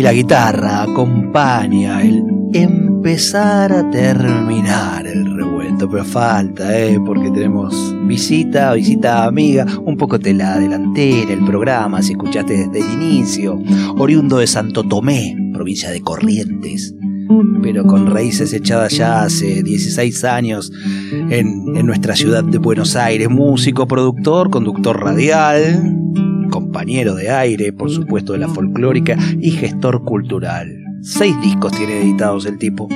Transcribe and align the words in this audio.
Y 0.00 0.02
la 0.02 0.14
guitarra 0.14 0.84
acompaña 0.84 2.00
el 2.00 2.24
empezar 2.54 3.70
a 3.70 3.90
terminar 3.90 5.06
el 5.06 5.36
revuelto, 5.36 5.90
pero 5.90 6.06
falta, 6.06 6.74
¿eh? 6.80 6.98
porque 7.04 7.30
tenemos 7.30 7.94
visita, 8.06 8.72
visita 8.72 9.26
amiga, 9.26 9.66
un 9.84 9.98
poco 9.98 10.18
te 10.18 10.32
la 10.32 10.58
delantera 10.58 11.34
el 11.34 11.44
programa, 11.44 12.00
si 12.00 12.12
escuchaste 12.12 12.66
desde 12.66 12.80
el 12.80 12.94
inicio, 12.94 13.60
oriundo 13.98 14.38
de 14.38 14.46
Santo 14.46 14.84
Tomé, 14.84 15.36
provincia 15.52 15.90
de 15.90 16.00
Corrientes, 16.00 16.94
pero 17.62 17.84
con 17.84 18.06
raíces 18.06 18.54
echadas 18.54 18.96
ya 18.96 19.24
hace 19.24 19.62
16 19.62 20.24
años 20.24 20.72
en, 21.12 21.76
en 21.76 21.84
nuestra 21.84 22.16
ciudad 22.16 22.42
de 22.42 22.56
Buenos 22.56 22.96
Aires, 22.96 23.28
músico, 23.28 23.86
productor, 23.86 24.48
conductor 24.48 24.98
radial, 24.98 25.99
compañero 26.50 27.14
de 27.14 27.30
aire, 27.30 27.72
por 27.72 27.90
supuesto, 27.90 28.32
de 28.34 28.40
la 28.40 28.48
folclórica 28.48 29.16
y 29.40 29.52
gestor 29.52 30.04
cultural. 30.04 30.76
Seis 31.02 31.34
discos 31.40 31.72
tiene 31.72 32.02
editados 32.02 32.44
el 32.46 32.58
tipo. 32.58 32.88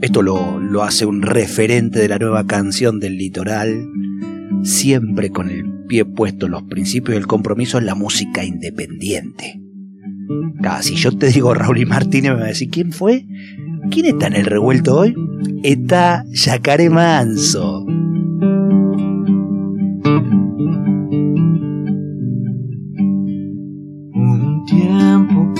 Esto 0.00 0.22
lo, 0.22 0.60
lo 0.60 0.84
hace 0.84 1.06
un 1.06 1.22
referente 1.22 1.98
de 1.98 2.08
la 2.08 2.18
nueva 2.18 2.46
canción 2.46 3.00
del 3.00 3.18
litoral, 3.18 3.84
siempre 4.62 5.30
con 5.30 5.50
el 5.50 5.64
pie 5.88 6.04
puesto 6.04 6.46
en 6.46 6.52
los 6.52 6.62
principios 6.64 7.16
del 7.16 7.26
compromiso 7.26 7.78
en 7.78 7.86
la 7.86 7.96
música 7.96 8.44
independiente. 8.44 9.60
Casi 10.62 10.94
yo 10.94 11.16
te 11.16 11.28
digo 11.28 11.54
Raúl 11.54 11.78
y 11.78 11.86
Martínez, 11.86 12.32
me 12.32 12.38
va 12.38 12.44
a 12.44 12.48
decir, 12.48 12.68
¿quién 12.70 12.92
fue? 12.92 13.26
¿Quién 13.90 14.06
está 14.06 14.26
en 14.26 14.34
el 14.34 14.44
revuelto 14.44 14.96
hoy? 14.96 15.16
Está 15.62 16.24
Yacaré 16.32 16.90
Manso. 16.90 17.87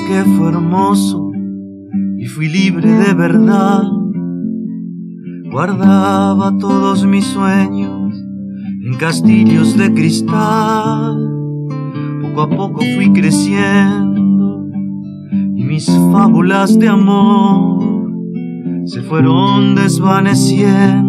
Que 0.09 0.25
fue 0.25 0.49
hermoso 0.49 1.31
y 2.17 2.25
fui 2.25 2.49
libre 2.49 2.91
de 2.91 3.13
verdad. 3.13 3.83
Guardaba 5.51 6.57
todos 6.57 7.05
mis 7.05 7.27
sueños 7.27 8.15
en 8.87 8.95
castillos 8.99 9.77
de 9.77 9.93
cristal. 9.93 11.29
Poco 12.23 12.41
a 12.41 12.49
poco 12.49 12.81
fui 12.97 13.13
creciendo 13.13 14.67
y 15.55 15.63
mis 15.63 15.87
fábulas 16.11 16.79
de 16.79 16.89
amor 16.89 18.11
se 18.87 19.03
fueron 19.03 19.75
desvaneciendo 19.75 21.08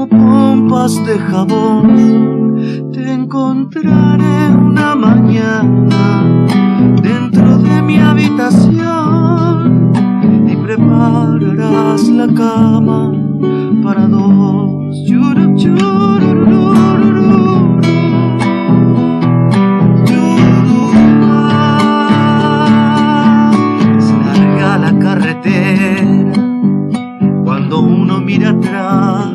como 0.00 0.08
pompas 0.08 1.04
de 1.04 1.18
jabón. 1.18 2.90
Te 2.92 3.12
encontraré 3.12 4.48
una 4.56 4.94
mañana 4.94 6.24
dentro 7.02 7.58
de 7.58 7.82
mi 7.82 7.98
habitación 7.98 9.92
y 10.48 10.56
prepararás 10.56 12.08
la 12.08 12.28
cama 12.28 13.12
para 13.82 14.06
dos. 14.06 14.70
Larga 24.24 24.78
la 24.78 24.98
carretera 24.98 26.32
cuando 27.44 27.80
uno 27.80 28.20
mira 28.20 28.50
atrás 28.50 29.29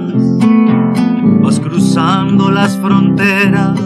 cruzando 1.95 2.51
las 2.51 2.77
fronteras 2.77 3.79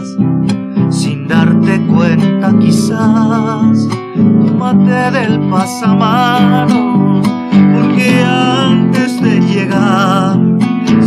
sin 0.90 1.28
darte 1.28 1.80
cuenta 1.86 2.52
quizás. 2.58 3.88
Tómate 4.16 5.12
del 5.12 5.38
pasamanos, 5.48 7.24
porque 7.72 8.24
antes 8.24 9.22
de 9.22 9.40
llegar 9.42 10.40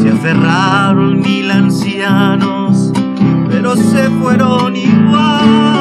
se 0.01 0.11
aferraron 0.11 1.19
mil 1.19 1.51
ancianos, 1.51 2.93
pero 3.49 3.75
se 3.75 4.09
fueron 4.21 4.73
igual. 4.77 5.72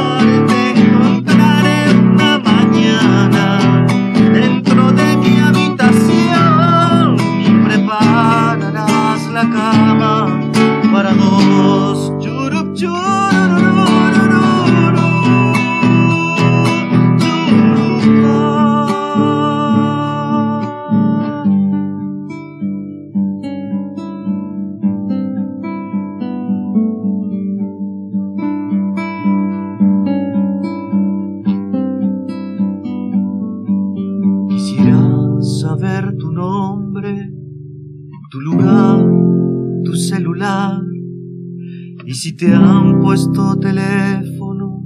Si 42.22 42.32
te 42.34 42.54
han 42.54 43.00
puesto 43.00 43.58
teléfono, 43.58 44.84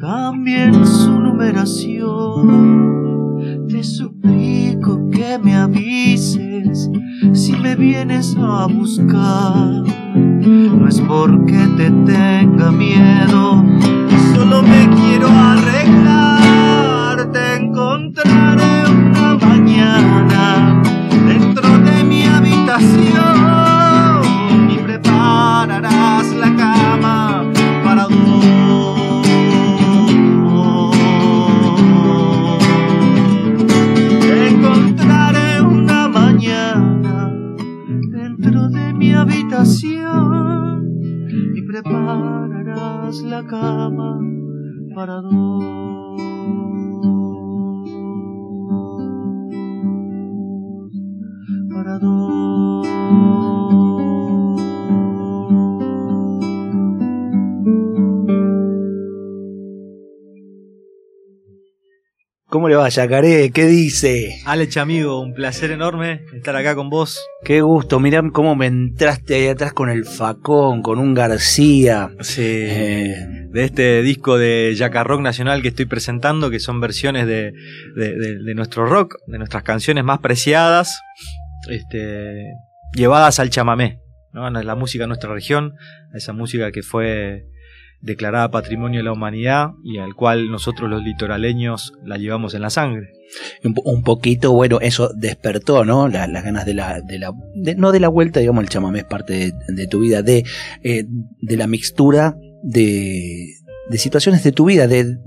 también 0.00 0.86
su 0.86 1.20
numeración. 1.20 2.46
Te 3.68 3.84
suplico 3.84 5.10
que 5.10 5.38
me 5.38 5.54
avises 5.54 6.90
si 7.34 7.52
me 7.52 7.76
vienes 7.76 8.34
a 8.38 8.66
buscar. 8.68 9.82
No 10.46 10.88
es 10.88 10.98
porque 11.02 11.58
te 11.76 11.90
tenga 11.90 12.72
miedo, 12.72 13.62
solo 14.34 14.62
me 14.62 14.88
quiero 14.96 15.28
arreglar. 15.28 17.30
Te 17.30 17.56
encontraré 17.56 18.67
la 43.38 43.46
cama 43.46 44.18
para 44.94 45.20
dos. 45.20 46.07
¿Cómo 62.50 62.66
le 62.70 62.76
va, 62.76 62.88
Yacaré? 62.88 63.50
¿Qué 63.50 63.66
dice? 63.66 64.40
Alex, 64.46 64.78
amigo, 64.78 65.20
un 65.20 65.34
placer 65.34 65.70
enorme 65.70 66.22
estar 66.34 66.56
acá 66.56 66.74
con 66.74 66.88
vos. 66.88 67.18
Qué 67.44 67.60
gusto, 67.60 68.00
mirá 68.00 68.22
cómo 68.32 68.56
me 68.56 68.64
entraste 68.64 69.34
ahí 69.34 69.48
atrás 69.48 69.74
con 69.74 69.90
el 69.90 70.06
facón, 70.06 70.80
con 70.80 70.98
un 70.98 71.12
García. 71.12 72.10
Sí. 72.20 72.40
Eh, 72.42 73.16
De 73.50 73.64
este 73.64 74.00
disco 74.02 74.38
de 74.38 74.74
Jaca 74.78 75.04
Rock 75.04 75.20
Nacional 75.20 75.60
que 75.60 75.68
estoy 75.68 75.84
presentando, 75.84 76.48
que 76.48 76.58
son 76.58 76.80
versiones 76.80 77.26
de, 77.26 77.52
de- 77.96 78.14
de- 78.16 78.42
de 78.42 78.54
nuestro 78.54 78.86
rock, 78.86 79.16
de 79.26 79.36
nuestras 79.36 79.62
canciones 79.62 80.04
más 80.04 80.20
preciadas, 80.20 80.98
este, 81.68 82.44
llevadas 82.94 83.40
al 83.40 83.50
chamamé, 83.50 84.00
¿no? 84.32 84.46
A 84.46 84.50
la 84.50 84.74
música 84.74 85.04
de 85.04 85.08
nuestra 85.08 85.32
región, 85.34 85.74
a 86.14 86.16
esa 86.16 86.32
música 86.32 86.72
que 86.72 86.82
fue 86.82 87.44
declarada 88.00 88.50
Patrimonio 88.50 89.00
de 89.00 89.04
la 89.04 89.12
Humanidad 89.12 89.70
y 89.84 89.98
al 89.98 90.14
cual 90.14 90.50
nosotros 90.50 90.88
los 90.88 91.02
litoraleños 91.02 91.92
la 92.04 92.16
llevamos 92.16 92.54
en 92.54 92.62
la 92.62 92.70
sangre. 92.70 93.12
Un, 93.62 94.02
poquito, 94.04 94.52
bueno, 94.52 94.78
eso 94.80 95.10
despertó, 95.14 95.84
¿no? 95.84 96.08
La- 96.08 96.26
las 96.26 96.44
ganas 96.44 96.64
de 96.64 96.72
la, 96.74 97.00
de 97.02 97.18
la 97.18 97.32
no 97.76 97.92
de 97.92 98.00
la 98.00 98.08
vuelta, 98.08 98.40
digamos, 98.40 98.62
el 98.64 98.70
chamamé 98.70 99.00
es 99.00 99.04
parte 99.04 99.34
de, 99.34 99.52
de 99.74 99.86
tu 99.86 100.00
vida, 100.00 100.22
de, 100.22 100.44
eh, 100.82 101.04
de 101.42 101.56
la 101.56 101.66
mixtura 101.66 102.36
de, 102.62 103.54
de 103.90 103.98
situaciones 103.98 104.42
de 104.44 104.52
tu 104.52 104.64
vida, 104.64 104.86
de 104.86 105.18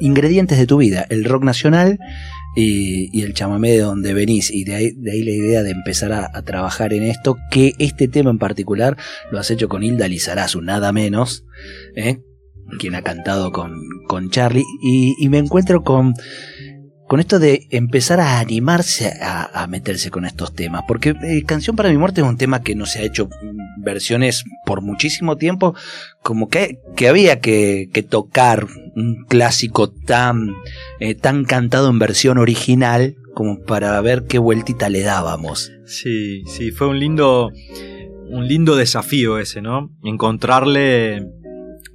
ingredientes 0.00 0.56
de 0.58 0.66
tu 0.66 0.78
vida, 0.78 1.04
el 1.10 1.24
rock 1.24 1.44
nacional 1.44 1.98
y, 2.56 3.16
y 3.16 3.22
el 3.22 3.34
chamamé 3.34 3.70
de 3.70 3.80
donde 3.80 4.14
venís, 4.14 4.50
y 4.50 4.64
de 4.64 4.74
ahí, 4.74 4.90
de 4.96 5.12
ahí 5.12 5.22
la 5.22 5.30
idea 5.30 5.62
de 5.62 5.70
empezar 5.70 6.12
a, 6.12 6.30
trabajar 6.42 6.92
en 6.92 7.02
esto, 7.04 7.36
que 7.50 7.74
este 7.78 8.08
tema 8.08 8.30
en 8.30 8.38
particular 8.38 8.96
lo 9.30 9.38
has 9.38 9.50
hecho 9.50 9.68
con 9.68 9.82
Hilda 9.82 10.08
Lizarazu, 10.08 10.60
nada 10.60 10.92
menos, 10.92 11.44
¿eh? 11.94 12.22
quien 12.78 12.94
ha 12.94 13.02
cantado 13.02 13.52
con, 13.52 13.74
con 14.06 14.30
Charlie, 14.30 14.64
y, 14.82 15.14
y 15.18 15.28
me 15.28 15.38
encuentro 15.38 15.82
con 15.82 16.14
con 17.10 17.18
esto 17.18 17.40
de 17.40 17.66
empezar 17.70 18.20
a 18.20 18.38
animarse 18.38 19.12
a, 19.20 19.66
meterse 19.66 20.12
con 20.12 20.24
estos 20.24 20.54
temas. 20.54 20.84
Porque 20.86 21.16
eh, 21.24 21.42
Canción 21.44 21.74
para 21.74 21.88
mi 21.88 21.98
muerte 21.98 22.20
es 22.20 22.26
un 22.28 22.36
tema 22.36 22.62
que 22.62 22.76
no 22.76 22.86
se 22.86 23.00
ha 23.00 23.02
hecho 23.02 23.26
mm, 23.26 23.82
versiones 23.82 24.44
por 24.64 24.80
muchísimo 24.80 25.34
tiempo, 25.34 25.74
como 26.22 26.48
que, 26.48 26.78
que 26.94 27.08
había 27.08 27.40
que, 27.40 27.88
que 27.92 28.04
tocar 28.04 28.68
un 28.94 29.24
clásico 29.28 29.90
tan, 29.90 30.54
eh, 31.00 31.16
tan 31.16 31.44
cantado 31.44 31.90
en 31.90 31.98
versión 31.98 32.38
original 32.38 33.16
como 33.34 33.58
para 33.58 34.00
ver 34.00 34.26
qué 34.28 34.38
vueltita 34.38 34.88
le 34.88 35.00
dábamos. 35.00 35.72
Sí, 35.86 36.44
sí, 36.46 36.70
fue 36.70 36.86
un 36.86 37.00
lindo, 37.00 37.50
un 38.28 38.46
lindo 38.46 38.76
desafío 38.76 39.40
ese, 39.40 39.60
¿no? 39.60 39.90
Encontrarle 40.04 41.26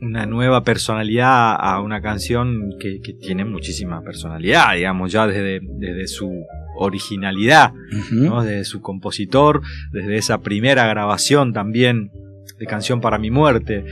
una 0.05 0.25
nueva 0.25 0.63
personalidad 0.63 1.55
a 1.59 1.81
una 1.81 2.01
canción 2.01 2.71
que, 2.79 2.99
que 3.01 3.13
tiene 3.13 3.45
muchísima 3.45 4.01
personalidad, 4.01 4.73
digamos, 4.75 5.11
ya 5.11 5.27
desde, 5.27 5.59
desde 5.63 6.07
su 6.07 6.31
originalidad. 6.77 7.71
¿no? 8.11 8.43
Desde 8.43 8.65
su 8.65 8.81
compositor, 8.81 9.61
desde 9.91 10.17
esa 10.17 10.39
primera 10.41 10.85
grabación 10.87 11.53
también 11.53 12.11
de 12.59 12.65
Canción 12.67 13.01
para 13.01 13.17
mi 13.17 13.31
muerte, 13.31 13.83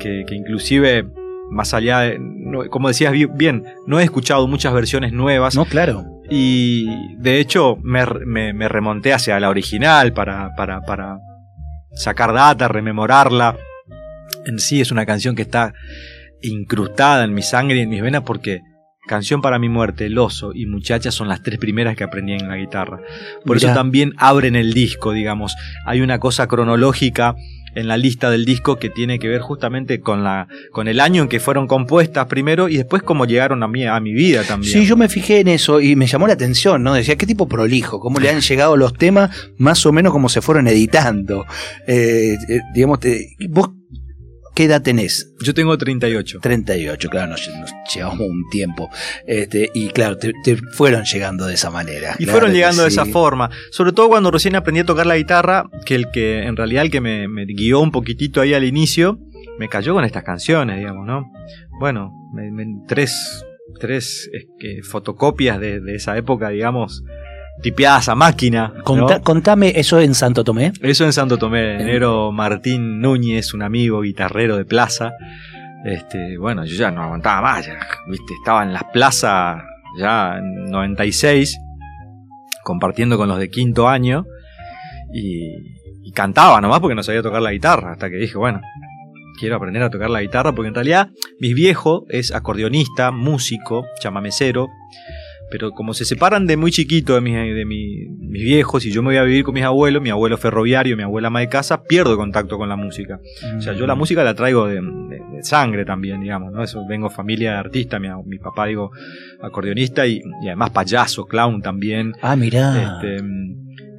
que, 0.00 0.24
que 0.26 0.34
inclusive, 0.34 1.04
más 1.50 1.74
allá 1.74 2.00
de, 2.00 2.18
no- 2.20 2.68
como 2.68 2.88
decías 2.88 3.12
bi- 3.12 3.26
bien, 3.26 3.64
no 3.86 3.98
he 3.98 4.04
escuchado 4.04 4.46
muchas 4.46 4.72
versiones 4.74 5.12
nuevas, 5.12 5.56
No, 5.56 5.64
claro. 5.64 6.04
y 6.30 6.86
de 7.18 7.40
hecho 7.40 7.76
me, 7.82 8.04
me- 8.26 8.52
me 8.52 8.68
remonté 8.68 9.12
hacia 9.12 9.40
la 9.40 9.48
original 9.50 10.12
para, 10.12 10.54
para, 10.56 10.82
para 10.82 11.18
sacar 11.94 12.32
data, 12.32 12.68
rememorarla. 12.68 13.56
En 14.46 14.58
sí 14.58 14.80
es 14.80 14.90
una 14.90 15.06
canción 15.06 15.34
que 15.34 15.42
está 15.42 15.74
incrustada 16.40 17.24
en 17.24 17.34
mi 17.34 17.42
sangre 17.42 17.78
y 17.78 17.80
en 17.80 17.88
mis 17.88 18.02
venas 18.02 18.22
porque 18.22 18.60
Canción 19.04 19.42
para 19.42 19.58
mi 19.58 19.68
muerte, 19.68 20.06
El 20.06 20.16
oso 20.16 20.52
y 20.54 20.66
Muchacha 20.66 21.10
son 21.10 21.26
las 21.26 21.42
tres 21.42 21.58
primeras 21.58 21.96
que 21.96 22.04
aprendí 22.04 22.34
en 22.34 22.48
la 22.48 22.56
guitarra. 22.56 23.00
Por 23.44 23.56
Mirá. 23.56 23.70
eso 23.70 23.74
también 23.74 24.12
abren 24.16 24.54
el 24.54 24.74
disco, 24.74 25.12
digamos. 25.12 25.56
Hay 25.86 26.02
una 26.02 26.20
cosa 26.20 26.46
cronológica 26.46 27.34
en 27.74 27.88
la 27.88 27.96
lista 27.96 28.30
del 28.30 28.44
disco 28.44 28.76
que 28.76 28.90
tiene 28.90 29.18
que 29.18 29.26
ver 29.26 29.40
justamente 29.40 30.00
con 30.00 30.22
la 30.22 30.46
con 30.70 30.86
el 30.86 31.00
año 31.00 31.22
en 31.22 31.28
que 31.28 31.40
fueron 31.40 31.66
compuestas 31.66 32.26
primero 32.26 32.68
y 32.68 32.76
después 32.76 33.02
cómo 33.02 33.24
llegaron 33.24 33.62
a 33.64 33.66
mi 33.66 33.84
a 33.86 33.98
mi 33.98 34.12
vida 34.12 34.44
también. 34.44 34.72
Sí, 34.72 34.86
yo 34.86 34.96
me 34.96 35.08
fijé 35.08 35.40
en 35.40 35.48
eso 35.48 35.80
y 35.80 35.96
me 35.96 36.06
llamó 36.06 36.28
la 36.28 36.34
atención, 36.34 36.84
¿no? 36.84 36.94
Decía, 36.94 37.16
qué 37.16 37.26
tipo 37.26 37.48
prolijo, 37.48 37.98
cómo 37.98 38.20
le 38.20 38.30
han 38.30 38.40
llegado 38.48 38.76
los 38.76 38.94
temas, 38.94 39.30
más 39.58 39.84
o 39.84 39.90
menos 39.90 40.12
como 40.12 40.28
se 40.28 40.42
fueron 40.42 40.68
editando. 40.68 41.44
Eh, 41.88 42.36
eh, 42.48 42.60
digamos, 42.72 43.00
¿vos 43.48 43.70
qué 44.54 44.64
edad 44.64 44.82
tenés? 44.82 45.32
Yo 45.40 45.54
tengo 45.54 45.76
38. 45.78 46.38
38, 46.40 47.08
claro, 47.10 47.30
nos, 47.32 47.48
nos 47.48 47.70
llevamos 47.94 48.20
un 48.20 48.44
tiempo. 48.50 48.90
Este, 49.26 49.70
y 49.74 49.88
claro, 49.88 50.18
te, 50.18 50.32
te 50.44 50.56
fueron 50.56 51.04
llegando 51.04 51.46
de 51.46 51.54
esa 51.54 51.70
manera. 51.70 52.14
Y 52.18 52.24
claro 52.24 52.32
fueron 52.38 52.52
llegando 52.54 52.84
de 52.84 52.90
sí. 52.90 52.94
esa 53.00 53.06
forma. 53.06 53.50
Sobre 53.70 53.92
todo 53.92 54.08
cuando 54.08 54.30
recién 54.30 54.54
aprendí 54.56 54.80
a 54.80 54.84
tocar 54.84 55.06
la 55.06 55.16
guitarra, 55.16 55.68
que 55.86 55.94
el 55.94 56.10
que 56.12 56.42
en 56.44 56.56
realidad 56.56 56.84
el 56.84 56.90
que 56.90 57.00
me, 57.00 57.28
me 57.28 57.44
guió 57.46 57.80
un 57.80 57.90
poquitito 57.90 58.40
ahí 58.40 58.54
al 58.54 58.64
inicio, 58.64 59.18
me 59.58 59.68
cayó 59.68 59.94
con 59.94 60.04
estas 60.04 60.24
canciones, 60.24 60.78
digamos, 60.78 61.06
¿no? 61.06 61.30
Bueno, 61.78 62.12
me- 62.34 62.50
me- 62.50 62.66
tres, 62.88 63.44
tres 63.80 64.28
es 64.32 64.46
que, 64.58 64.82
fotocopias 64.82 65.58
de, 65.60 65.80
de 65.80 65.94
esa 65.96 66.16
época, 66.16 66.48
digamos, 66.50 67.02
tipeadas 67.62 68.08
a 68.08 68.14
máquina. 68.14 68.74
Contame 68.84 69.72
eso 69.76 70.00
en 70.00 70.14
Santo 70.14 70.44
Tomé. 70.44 70.72
Eso 70.82 71.04
en 71.04 71.12
Santo 71.12 71.38
Tomé, 71.38 71.80
enero 71.80 72.32
Martín 72.32 73.00
Núñez, 73.00 73.54
un 73.54 73.62
amigo 73.62 74.02
guitarrero 74.02 74.56
de 74.56 74.64
plaza. 74.64 75.12
Este, 75.84 76.38
bueno, 76.38 76.64
yo 76.64 76.76
ya 76.76 76.90
no 76.90 77.02
aguantaba 77.02 77.40
más, 77.40 77.66
ya, 77.66 77.78
viste, 78.08 78.34
estaba 78.34 78.62
en 78.62 78.72
las 78.72 78.84
plazas 78.92 79.62
ya 79.98 80.36
en 80.38 80.70
96, 80.70 81.58
compartiendo 82.62 83.16
con 83.16 83.28
los 83.28 83.38
de 83.38 83.50
quinto 83.50 83.88
año, 83.88 84.24
y, 85.12 85.48
y 86.04 86.12
cantaba 86.12 86.60
nomás 86.60 86.78
porque 86.78 86.94
no 86.94 87.02
sabía 87.02 87.22
tocar 87.22 87.42
la 87.42 87.50
guitarra, 87.50 87.92
hasta 87.92 88.08
que 88.08 88.16
dije, 88.16 88.38
bueno, 88.38 88.60
quiero 89.40 89.56
aprender 89.56 89.82
a 89.82 89.90
tocar 89.90 90.08
la 90.08 90.22
guitarra, 90.22 90.52
porque 90.52 90.68
en 90.68 90.74
realidad 90.74 91.10
mi 91.40 91.52
viejo 91.52 92.06
es 92.08 92.32
acordeonista, 92.32 93.10
músico, 93.10 93.84
chamamecero, 94.00 94.68
pero 95.52 95.70
como 95.72 95.92
se 95.94 96.04
separan 96.06 96.46
de 96.46 96.56
muy 96.56 96.70
chiquito 96.72 97.14
de, 97.14 97.20
mis, 97.20 97.34
de 97.34 97.64
mi- 97.66 98.06
mis 98.18 98.42
viejos 98.42 98.84
y 98.86 98.90
yo 98.90 99.02
me 99.02 99.08
voy 99.10 99.16
a 99.18 99.22
vivir 99.22 99.44
con 99.44 99.52
mis 99.54 99.62
abuelos, 99.64 100.02
mi 100.02 100.08
abuelo 100.10 100.36
ferroviario, 100.38 100.96
mi 100.96 101.02
abuela 101.02 101.28
ama 101.28 101.40
de 101.40 101.48
casa, 101.48 101.84
pierdo 101.84 102.16
contacto 102.16 102.56
con 102.58 102.68
la 102.68 102.76
música. 102.76 103.20
O 103.58 103.60
sea, 103.60 103.74
yo 103.74 103.86
la 103.86 103.94
música 103.94 104.24
la 104.24 104.34
traigo 104.34 104.66
de, 104.66 104.76
de- 104.76 105.22
de 105.36 105.42
sangre 105.44 105.84
también, 105.84 106.20
digamos, 106.22 106.52
¿no? 106.52 106.62
Eso, 106.62 106.82
vengo 106.88 107.10
familia 107.10 107.52
de 107.52 107.58
artista, 107.58 107.98
mi, 108.00 108.08
mi 108.26 108.38
papá, 108.38 108.66
digo, 108.66 108.90
acordeonista 109.42 110.06
y, 110.06 110.22
y 110.42 110.46
además 110.46 110.70
payaso, 110.70 111.26
clown 111.26 111.60
también. 111.62 112.14
Ah, 112.22 112.34
mirá. 112.36 112.98
Este, 113.02 113.24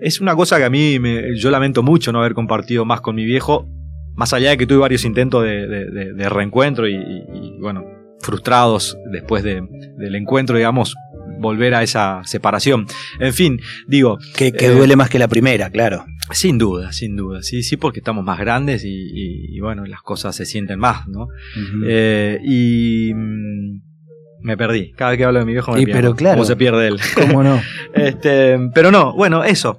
es 0.02 0.20
una 0.20 0.36
cosa 0.36 0.58
que 0.58 0.66
a 0.66 0.70
mí 0.70 1.00
me- 1.00 1.38
yo 1.38 1.50
lamento 1.52 1.84
mucho 1.84 2.12
no 2.12 2.20
haber 2.20 2.34
compartido 2.34 2.84
más 2.86 3.02
con 3.02 3.16
mi 3.16 3.26
viejo, 3.26 3.68
más 4.16 4.34
allá 4.34 4.50
de 4.52 4.58
que 4.58 4.66
tuve 4.68 4.80
varios 4.80 5.06
intentos 5.06 5.44
de, 5.44 5.68
de- 5.68 5.86
de- 5.92 6.14
de 6.14 6.30
reencuentro 6.30 6.88
y, 6.88 6.96
y- 6.96 7.24
y, 7.34 7.58
bueno, 7.60 7.84
frustrados 8.22 8.98
después 9.12 9.44
de- 9.44 9.62
del 9.98 10.16
encuentro, 10.16 10.56
digamos, 10.56 10.96
volver 11.40 11.74
a 11.76 11.84
esa 11.84 12.22
separación. 12.26 12.86
En 13.20 13.34
fin, 13.34 13.60
digo, 13.88 14.18
que 14.36 14.52
que 14.52 14.66
eh, 14.68 14.70
duele 14.72 14.96
más 14.96 15.10
que 15.10 15.20
la 15.20 15.28
primera, 15.28 15.70
claro. 15.70 16.06
sin 16.32 16.58
duda, 16.58 16.92
sin 16.94 17.16
duda, 17.16 17.42
sí, 17.44 17.64
sí, 17.64 17.78
porque 17.78 18.00
estamos 18.00 18.24
más 18.24 18.40
grandes 18.40 18.84
y, 18.86 18.90
y- 18.90 19.56
y, 19.56 19.60
bueno, 19.60 19.86
las 19.86 20.02
cosas 20.02 20.36
se 20.36 20.46
sienten 20.46 20.80
más, 20.80 21.08
¿no? 21.08 21.28
Eh, 21.88 22.40
y 22.44 23.14
mm, 23.14 23.82
me 24.42 24.58
perdí. 24.58 24.92
Cada 24.94 25.12
vez 25.12 25.18
que 25.18 25.26
hablo 25.26 25.40
de 25.40 25.46
mi 25.46 25.52
viejo 25.54 25.72
me 25.74 25.82
Y 25.82 25.86
pierdo. 25.86 26.02
pero 26.02 26.16
claro. 26.16 26.36
¿Cómo 26.38 26.46
se 26.46 26.56
pierde 26.56 26.88
él? 26.88 27.00
¿Cómo 27.16 27.44
no? 27.44 27.62
Este, 27.94 28.58
pero 28.74 28.92
no, 28.92 29.14
bueno, 29.14 29.44
eso. 29.44 29.78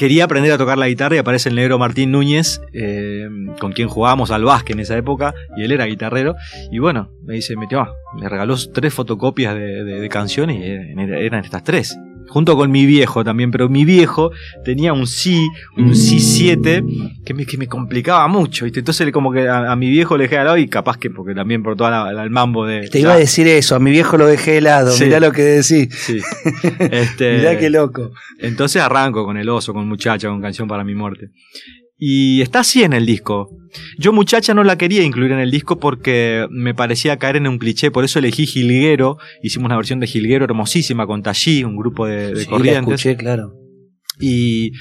Quería 0.00 0.24
aprender 0.24 0.50
a 0.50 0.56
tocar 0.56 0.78
la 0.78 0.88
guitarra 0.88 1.16
y 1.16 1.18
aparece 1.18 1.50
el 1.50 1.56
negro 1.56 1.78
Martín 1.78 2.10
Núñez, 2.10 2.62
eh, 2.72 3.28
con 3.60 3.72
quien 3.72 3.86
jugábamos 3.86 4.30
al 4.30 4.44
básquet 4.44 4.74
en 4.74 4.80
esa 4.80 4.96
época, 4.96 5.34
y 5.58 5.64
él 5.64 5.72
era 5.72 5.84
guitarrero. 5.84 6.36
Y 6.72 6.78
bueno, 6.78 7.10
me 7.22 7.34
dice, 7.34 7.54
metió, 7.54 7.86
me 8.18 8.26
regaló 8.26 8.56
tres 8.72 8.94
fotocopias 8.94 9.54
de, 9.54 10.08
canciones 10.10 10.56
y 10.56 10.62
eran 10.64 11.44
estas 11.44 11.64
tres. 11.64 11.98
Junto 12.30 12.56
con 12.56 12.70
mi 12.70 12.86
viejo 12.86 13.24
también, 13.24 13.50
pero 13.50 13.68
mi 13.68 13.84
viejo 13.84 14.30
tenía 14.64 14.92
un 14.92 15.06
sí, 15.06 15.48
un 15.76 15.94
sí 15.96 16.20
7, 16.20 16.84
que 17.24 17.34
me, 17.34 17.44
que 17.44 17.58
me 17.58 17.66
complicaba 17.66 18.26
mucho, 18.28 18.64
¿viste? 18.64 18.78
Entonces 18.78 19.10
como 19.12 19.32
que 19.32 19.48
a, 19.48 19.70
a 19.72 19.76
mi 19.76 19.90
viejo 19.90 20.16
le 20.16 20.24
dejé 20.24 20.38
al 20.38 20.44
lado 20.46 20.56
y 20.56 20.68
capaz 20.68 20.96
que, 20.96 21.10
porque 21.10 21.34
también 21.34 21.62
por 21.64 21.76
todo 21.76 21.88
el 22.08 22.30
mambo 22.30 22.64
de... 22.66 22.88
Te 22.88 23.00
iba 23.00 23.10
ya, 23.10 23.16
a 23.16 23.18
decir 23.18 23.48
eso, 23.48 23.74
a 23.74 23.80
mi 23.80 23.90
viejo 23.90 24.16
lo 24.16 24.26
dejé 24.26 24.52
de 24.52 24.60
lado, 24.60 24.92
Sí. 24.92 25.04
mirá 25.04 25.18
lo 25.20 25.32
que 25.32 25.42
decís. 25.42 25.88
Sí. 25.92 26.20
Este, 26.78 27.38
Mirá 27.38 27.58
qué 27.58 27.68
loco. 27.70 28.12
Entonces 28.38 28.80
arranco 28.80 29.24
con 29.24 29.36
el 29.36 29.48
oso, 29.48 29.72
con 29.74 29.86
muchacha, 29.88 30.28
con 30.28 30.40
canción 30.40 30.68
para 30.68 30.84
mi 30.84 30.94
muerte. 30.94 31.30
Y 32.00 32.40
está 32.40 32.60
así 32.60 32.82
en 32.82 32.94
el 32.94 33.04
disco. 33.06 33.50
Yo 33.98 34.12
muchacha 34.12 34.54
no 34.54 34.64
la 34.64 34.76
quería 34.76 35.02
incluir 35.04 35.30
en 35.32 35.38
el 35.38 35.50
disco 35.50 35.78
porque 35.78 36.46
me 36.50 36.74
parecía 36.74 37.18
caer 37.18 37.36
en 37.36 37.46
un 37.46 37.58
cliché, 37.58 37.90
por 37.92 38.04
eso 38.04 38.18
elegí 38.18 38.46
Jilguero. 38.46 39.18
Hicimos 39.42 39.66
una 39.66 39.76
versión 39.76 40.00
de 40.00 40.06
Jilguero 40.08 40.44
hermosísima 40.46 41.06
con 41.06 41.22
Tallí, 41.22 41.62
un 41.62 41.76
grupo 41.76 42.06
de, 42.06 42.28
de 42.34 42.36
Sí, 42.36 42.44
la 42.46 42.50
corrientes. 42.50 42.94
escuché, 42.94 43.16
claro. 43.16 43.52
Y, 44.20 44.72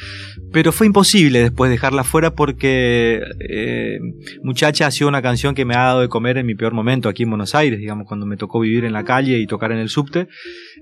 pero 0.52 0.72
fue 0.72 0.88
imposible 0.88 1.40
después 1.40 1.72
dejarla 1.72 2.04
fuera 2.04 2.36
porque 2.36 3.22
eh, 3.40 4.00
Muchacha 4.44 4.88
ha 4.88 4.92
sido 4.92 5.08
una 5.08 5.22
canción 5.22 5.56
que 5.56 5.64
me 5.66 5.76
ha 5.76 5.84
dado 5.84 6.02
de 6.02 6.10
comer 6.10 6.38
en 6.38 6.46
mi 6.46 6.56
peor 6.56 6.74
momento 6.74 7.08
aquí 7.08 7.24
en 7.24 7.30
Buenos 7.30 7.56
Aires, 7.56 7.80
digamos, 7.80 8.08
cuando 8.08 8.26
me 8.26 8.36
tocó 8.38 8.60
vivir 8.60 8.86
en 8.86 8.94
la 8.94 9.04
calle 9.04 9.40
y 9.40 9.48
tocar 9.48 9.72
en 9.72 9.78
el 9.78 9.90
subte. 9.90 10.28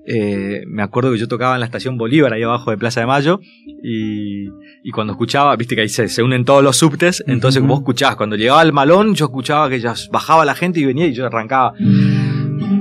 Eh, 0.08 0.64
me 0.68 0.84
acuerdo 0.84 1.12
que 1.12 1.18
yo 1.18 1.28
tocaba 1.28 1.56
en 1.56 1.60
la 1.60 1.66
estación 1.66 1.98
Bolívar, 1.98 2.34
ahí 2.34 2.44
abajo 2.44 2.72
de 2.72 2.78
Plaza 2.78 3.02
de 3.02 3.08
Mayo, 3.08 3.40
y, 3.84 4.46
y 4.84 4.92
cuando 4.92 5.14
escuchaba, 5.14 5.56
viste 5.58 5.76
que 5.76 5.82
ahí 5.82 5.90
se, 5.90 6.08
se 6.08 6.24
unen 6.24 6.46
todos 6.46 6.64
los 6.64 6.78
subtes, 6.78 7.24
entonces 7.28 7.62
Ujú. 7.62 7.68
vos 7.70 7.80
escuchabas, 7.80 8.16
cuando 8.16 8.38
llegaba 8.38 8.62
al 8.62 8.72
malón, 8.72 9.16
yo 9.16 9.26
escuchaba 9.26 9.70
que 9.70 9.80
ya 9.82 9.94
bajaba 10.12 10.46
la 10.46 10.56
gente 10.56 10.80
y 10.80 10.86
venía 10.86 11.08
y 11.08 11.14
yo 11.14 11.26
arrancaba. 11.26 11.74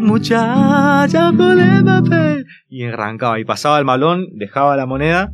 Muchacha 0.07 1.33
con 1.37 1.61
el 1.61 1.85
papel. 1.85 2.47
Y 2.69 2.85
arrancaba 2.85 3.41
y 3.41 3.45
pasaba 3.45 3.79
el 3.79 3.85
malón, 3.85 4.27
dejaba 4.37 4.77
la 4.77 4.87
moneda 4.87 5.33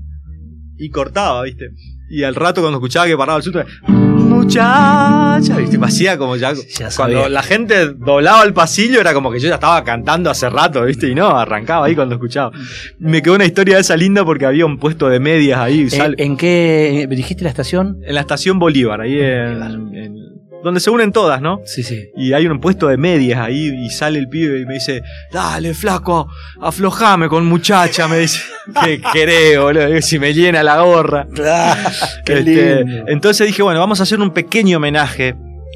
y 0.85 0.91
cortaba, 0.91 1.43
¿viste? 1.43 1.71
Y 2.11 2.25
al 2.25 2.35
rato 2.35 2.61
cuando 2.61 2.79
escuchaba 2.79 3.07
que 3.07 3.17
paraba 3.17 3.39
el 3.39 3.43
subte, 3.43 3.65
muchacha. 3.89 5.57
¿Viste? 5.57 5.79
Me 5.79 5.87
hacía 5.87 6.19
como 6.19 6.37
ya. 6.37 6.53
Ya 6.55 6.89
cuando 6.97 7.29
la 7.29 7.43
gente 7.43 7.87
doblaba 7.95 8.43
el 8.45 8.53
pasillo, 8.53 9.01
era 9.01 9.15
como 9.15 9.31
que 9.31 9.41
yo 9.41 9.49
ya 9.49 9.55
estaba 9.55 9.83
cantando 9.85 10.31
hace 10.31 10.49
rato, 10.51 10.85
¿viste? 10.85 11.09
Y 11.09 11.15
no, 11.15 11.29
arrancaba 11.39 11.87
ahí 11.87 11.95
cuando 11.95 12.15
escuchaba. 12.17 12.51
Me 12.99 13.23
quedó 13.23 13.35
una 13.35 13.45
historia 13.45 13.77
de 13.77 13.81
esa 13.83 13.97
linda 13.97 14.25
porque 14.25 14.47
había 14.47 14.67
un 14.67 14.79
puesto 14.79 15.09
de 15.09 15.21
medias 15.21 15.59
ahí. 15.59 15.89
¿En, 15.93 16.15
en 16.19 16.37
qué 16.37 17.07
dijiste 17.09 17.45
la 17.45 17.51
estación? 17.51 17.99
en 18.05 18.15
la 18.15 18.21
estación 18.21 18.59
Bolívar, 18.59 19.01
ahí 19.01 19.19
en, 19.19 19.95
en- 19.95 20.32
donde 20.62 20.81
se 20.81 20.90
unen 20.90 21.12
todas, 21.12 21.40
¿no? 21.40 21.61
Sí, 21.64 21.83
sí. 21.83 22.11
Y 22.16 22.33
hay 22.33 22.47
un 22.47 22.61
puesto 22.61 22.88
de 22.88 22.97
medias 22.97 23.40
ahí 23.40 23.69
y 23.85 23.90
sale 23.90 24.19
el 24.19 24.28
pibe 24.28 24.61
y 24.61 24.66
me 24.66 24.75
dice, 24.75 25.02
dale, 25.33 25.75
flaco, 25.75 26.28
aflojame 26.61 27.28
con 27.28 27.47
muchacha, 27.47 28.09
me 28.09 28.19
dice. 28.19 28.40
¿Qué 28.85 29.00
querés, 29.12 29.59
boludo? 29.59 30.00
Si 30.00 30.19
me 30.19 30.33
llena 30.35 30.62
la 30.62 30.81
gorra. 30.83 31.26
Qué 32.25 32.38
Este, 32.38 32.85
lindo. 32.85 33.04
entonces 33.09 33.47
dije, 33.47 33.62
bueno, 33.62 33.81
vamos 33.81 34.00
a 34.00 34.04
hacer 34.04 34.21
un 34.21 34.31
pequeño 34.31 34.76
homenaje. 34.76 35.35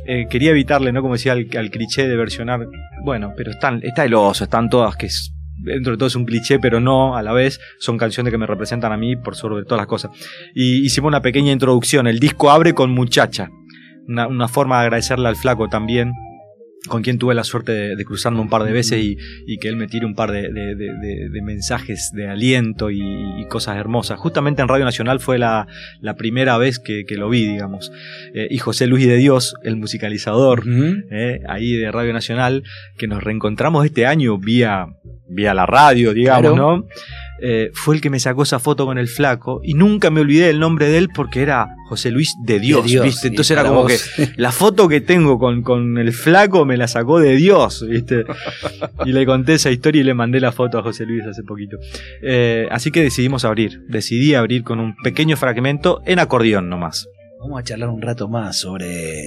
Eh, 0.09 0.27
quería 0.31 0.51
evitarle, 0.51 0.93
¿no? 0.93 1.03
Como 1.03 1.15
decía, 1.15 1.33
al, 1.33 1.49
al 1.59 1.71
cliché 1.71 2.07
de 2.07 2.17
versionar. 2.17 2.67
Bueno, 3.05 3.33
pero 3.37 3.51
están, 3.51 3.81
está 3.83 4.05
el 4.05 4.15
oso, 4.15 4.45
están 4.45 4.69
todas 4.71 4.95
que 4.97 5.07
es- 5.07 5.33
dentro 5.59 5.93
de 5.93 5.99
todo 5.99 6.07
es 6.07 6.15
un 6.15 6.25
cliché, 6.27 6.61
pero 6.61 6.79
no 6.81 7.17
a 7.17 7.23
la 7.23 7.33
vez. 7.33 7.59
Son 7.81 7.99
canciones 7.99 8.31
que 8.31 8.39
me 8.39 8.47
representan 8.47 8.93
a 8.93 8.97
mí 8.97 9.17
por 9.17 9.35
sobre 9.35 9.65
todas 9.65 9.79
las 9.79 9.87
cosas. 9.89 10.13
Y 10.55 10.85
hicimos 10.85 11.09
una 11.09 11.23
pequeña 11.23 11.51
introducción. 11.51 12.07
El 12.07 12.21
disco 12.21 12.51
abre 12.53 12.73
con 12.73 12.93
Muchacha. 12.93 13.49
Una, 14.09 14.27
una 14.27 14.49
forma 14.49 14.77
de 14.81 14.83
agradecerle 14.87 15.29
al 15.29 15.37
flaco 15.37 15.69
también. 15.69 16.13
Con 16.89 17.03
quien 17.03 17.19
tuve 17.19 17.35
la 17.35 17.43
suerte 17.43 17.73
de, 17.73 17.97
de 17.97 18.05
cruzarme 18.05 18.39
un 18.39 18.49
par 18.49 18.63
de 18.63 18.71
veces 18.71 19.01
y, 19.03 19.17
y 19.45 19.59
que 19.59 19.67
él 19.67 19.75
me 19.75 19.89
tire 19.89 20.07
un 20.07 20.15
par 20.15 20.31
de, 20.31 20.49
mensajes 21.43 22.13
de 22.15 22.29
aliento 22.29 22.91
y, 22.91 23.01
y 23.01 23.45
cosas 23.49 23.77
hermosas. 23.77 24.21
Justamente 24.21 24.63
en 24.63 24.69
Radio 24.69 24.85
Nacional 24.85 25.19
fue 25.19 25.37
la, 25.37 25.67
la 26.01 26.15
primera 26.15 26.59
vez 26.59 26.79
que, 26.79 27.05
que 27.05 27.17
lo 27.17 27.29
vi, 27.29 27.45
digamos. 27.45 27.91
Eh, 28.35 28.47
y 28.51 28.59
José 28.59 28.87
Luis 28.87 29.05
de 29.09 29.17
Dios, 29.17 29.57
el 29.65 29.75
musicalizador, 29.77 30.63
eh, 31.11 31.41
ahí 31.49 31.73
de 31.73 31.91
Radio 31.91 32.13
Nacional, 32.13 32.63
que 32.97 33.09
nos 33.09 33.21
reencontramos 33.25 33.85
este 33.85 34.07
año 34.07 34.39
vía, 34.39 34.87
vía 35.29 35.55
la 35.55 35.67
radio, 35.67 36.15
digamos, 36.15 36.53
Claro. 36.53 36.57
¿no? 36.57 36.87
Eh, 37.41 37.71
fue 37.75 37.95
el 37.95 38.01
que 38.01 38.11
me 38.11 38.19
sacó 38.19 38.43
esa 38.45 38.59
foto 38.59 38.87
con 38.87 38.99
el 38.99 39.09
flaco 39.09 39.61
y 39.63 39.75
nunca 39.75 40.11
me 40.11 40.21
olvidé 40.21 40.47
del 40.47 40.59
nombre 40.59 40.89
de 40.89 40.99
él 40.99 41.11
porque 41.15 41.43
era 41.43 41.69
José 41.89 42.11
Luis 42.11 42.35
de 42.43 42.59
Dios, 42.59 42.85
De 42.85 42.91
Dios, 42.91 43.05
¿viste? 43.05 43.29
Entonces 43.29 43.51
era 43.53 43.65
como 43.65 43.83
vos. 43.83 43.93
que 44.17 44.33
la 44.37 44.53
foto 44.53 44.89
que 44.89 45.01
tengo 45.01 45.39
con, 45.39 45.63
con 45.63 45.99
el 45.99 46.13
flaco 46.13 46.65
me 46.65 46.77
la 46.77 46.89
sacó 46.89 47.21
de 47.21 47.37
Dios, 47.37 47.87
¿viste? 47.89 48.25
Y 49.05 49.13
le 49.13 49.27
conté 49.27 49.55
esa 49.55 49.71
historia 49.71 50.01
y 50.01 50.05
le 50.05 50.15
mandé 50.15 50.41
la 50.41 50.53
foto 50.53 50.79
a 50.79 50.83
José 50.83 51.05
Luis 51.05 51.25
hace 51.27 51.43
poquito. 51.43 51.77
Eh, 52.23 52.69
así 52.71 52.91
que 52.91 53.03
decidimos 53.03 53.45
abrir, 53.45 53.83
decidí 53.89 54.35
abrir 54.35 54.63
con 54.63 54.81
un 54.81 54.97
pequeño 54.97 55.37
fragmento 55.37 56.01
en 56.07 56.19
acordeón 56.19 56.69
nomás. 56.69 57.09
Vamos 57.39 57.61
a 57.61 57.65
charlar 57.65 57.91
un 57.91 58.01
rato 58.01 58.29
más 58.29 58.59
sobre 58.59 59.25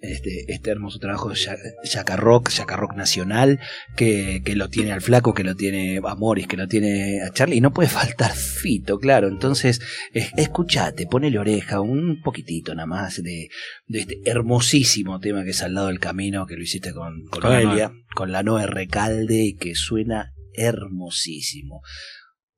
este, 0.00 0.44
este 0.52 0.70
hermoso 0.70 0.98
trabajo 0.98 1.28
de 1.28 1.36
Ya- 1.36 1.56
Yaca 1.84 2.16
Rock, 2.16 2.50
Yaca 2.50 2.74
Rock 2.76 2.94
Nacional, 2.96 3.60
que, 3.96 4.40
que 4.44 4.56
lo 4.56 4.68
tiene 4.68 4.92
al 4.92 5.02
flaco, 5.02 5.34
que 5.34 5.44
lo 5.44 5.54
tiene 5.54 6.00
a 6.02 6.14
Morris, 6.14 6.46
que 6.48 6.56
lo 6.56 6.66
tiene 6.66 7.20
a 7.22 7.30
Charlie, 7.32 7.56
y 7.58 7.60
no 7.60 7.72
puede 7.72 7.88
faltar 7.90 8.32
Fito, 8.32 8.98
claro. 8.98 9.28
Entonces, 9.28 9.80
es- 10.12 10.32
escuchate, 10.36 11.06
ponele 11.06 11.38
oreja, 11.38 11.80
un 11.80 12.20
poquitito 12.22 12.74
nada 12.74 12.86
más 12.86 13.22
de, 13.22 13.48
de 13.86 13.98
este 14.00 14.20
hermosísimo 14.24 15.20
tema 15.20 15.44
que 15.44 15.50
es 15.50 15.62
al 15.62 15.74
lado 15.74 15.88
del 15.88 16.00
camino, 16.00 16.46
que 16.46 16.56
lo 16.56 16.62
hiciste 16.62 16.92
con, 16.92 17.24
con 17.30 17.42
Con 17.42 17.52
la 17.52 17.92
con 18.14 18.32
la 18.32 18.42
Noe 18.42 18.66
Recalde, 18.66 19.44
y 19.44 19.54
que 19.56 19.74
suena 19.74 20.32
hermosísimo. 20.54 21.82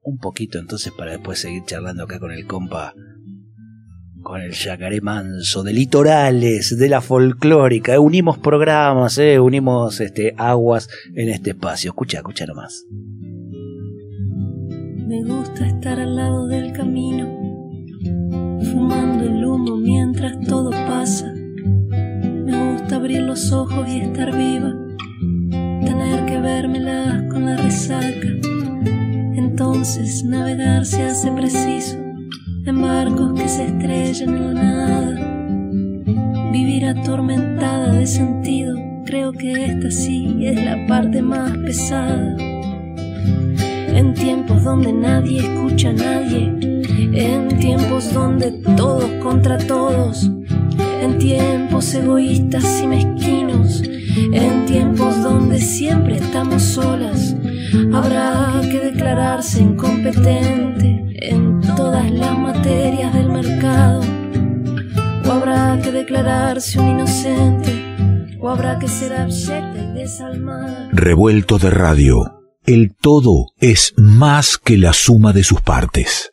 Un 0.01 0.19
poquito 0.19 0.59
entonces 0.59 0.93
para 0.97 1.13
después 1.13 1.39
seguir 1.41 1.63
charlando 1.67 2.05
acá 2.05 2.19
con 2.19 2.33
el 2.33 2.47
compa 2.47 2.95
con 4.23 4.41
el 4.41 4.53
yacaré 4.53 5.01
manso, 5.01 5.63
de 5.63 5.73
litorales, 5.73 6.79
de 6.79 6.89
la 6.89 7.01
folclórica. 7.01 7.99
Unimos 8.01 8.39
programas, 8.39 9.19
eh, 9.19 9.39
unimos 9.39 10.01
este, 10.01 10.35
aguas 10.37 10.89
en 11.15 11.29
este 11.29 11.51
espacio. 11.51 11.91
Escucha, 11.91 12.19
escucha 12.19 12.47
nomás. 12.47 12.87
Me 15.07 15.23
gusta 15.25 15.67
estar 15.67 16.01
al 16.01 16.17
lado 16.17 16.47
del 16.47 16.73
camino, 16.73 17.27
fumando 18.73 19.25
el 19.25 19.45
humo 19.45 19.77
mientras 19.77 20.41
todo 20.47 20.71
pasa. 20.71 21.33
Me 21.35 22.73
gusta 22.73 22.97
abrir 22.97 23.23
los 23.23 23.53
ojos 23.53 23.89
y 23.89 24.01
estar 24.01 24.35
viva, 24.37 24.73
tener 25.51 26.25
que 26.27 26.41
vérmelas 26.41 27.25
con 27.31 27.45
la 27.45 27.57
resaca. 27.57 28.29
Entonces 29.35 30.25
navegar 30.25 30.87
se 30.87 31.03
hace 31.03 31.31
preciso 31.33 32.02
se 33.53 33.67
estrellan 33.67 34.35
en 34.35 34.55
la 34.55 34.63
nada. 34.63 35.11
Vivir 36.53 36.87
atormentada 36.87 37.93
de 37.93 38.07
sentido, 38.07 38.79
creo 39.05 39.33
que 39.33 39.67
esta 39.67 39.91
sí 39.91 40.39
es 40.47 40.65
la 40.65 40.87
parte 40.87 41.21
más 41.21 41.55
pesada. 41.59 42.35
En 43.95 44.15
tiempos 44.15 44.65
donde 44.65 44.91
nadie 44.95 45.41
escucha 45.41 45.91
a 45.91 45.93
nadie, 45.93 46.51
en 47.13 47.59
tiempos 47.59 48.15
donde 48.15 48.53
todos 48.75 49.11
contra 49.23 49.59
todos, 49.59 50.31
en 51.03 51.19
tiempos 51.19 51.95
egoístas 51.95 52.81
y 52.83 52.87
mezquinos, 52.87 53.83
en 54.33 54.65
tiempos 54.65 55.23
donde 55.23 55.61
siempre 55.61 56.17
estamos 56.17 56.63
solas, 56.63 57.37
habrá 57.93 58.63
que 58.63 58.79
declararse 58.79 59.61
incompetente 59.61 61.03
en 61.21 61.61
todas 61.77 62.11
las 62.11 62.39
materias 62.39 63.15
declararse 66.03 66.81
un 66.81 66.89
inocente, 66.89 68.37
o 68.41 68.49
habrá 68.49 68.81
que 68.81 68.89
ser 68.89 69.13
y 69.13 69.99
desalmada. 69.99 70.89
Revuelto 70.93 71.59
de 71.59 71.71
radio. 71.71 72.41
El 72.65 72.95
todo 73.01 73.47
es 73.61 73.95
más 73.97 74.59
que 74.59 74.79
la 74.79 74.93
suma 74.95 75.33
de 75.33 75.45
sus 75.45 75.61
partes. 75.61 76.33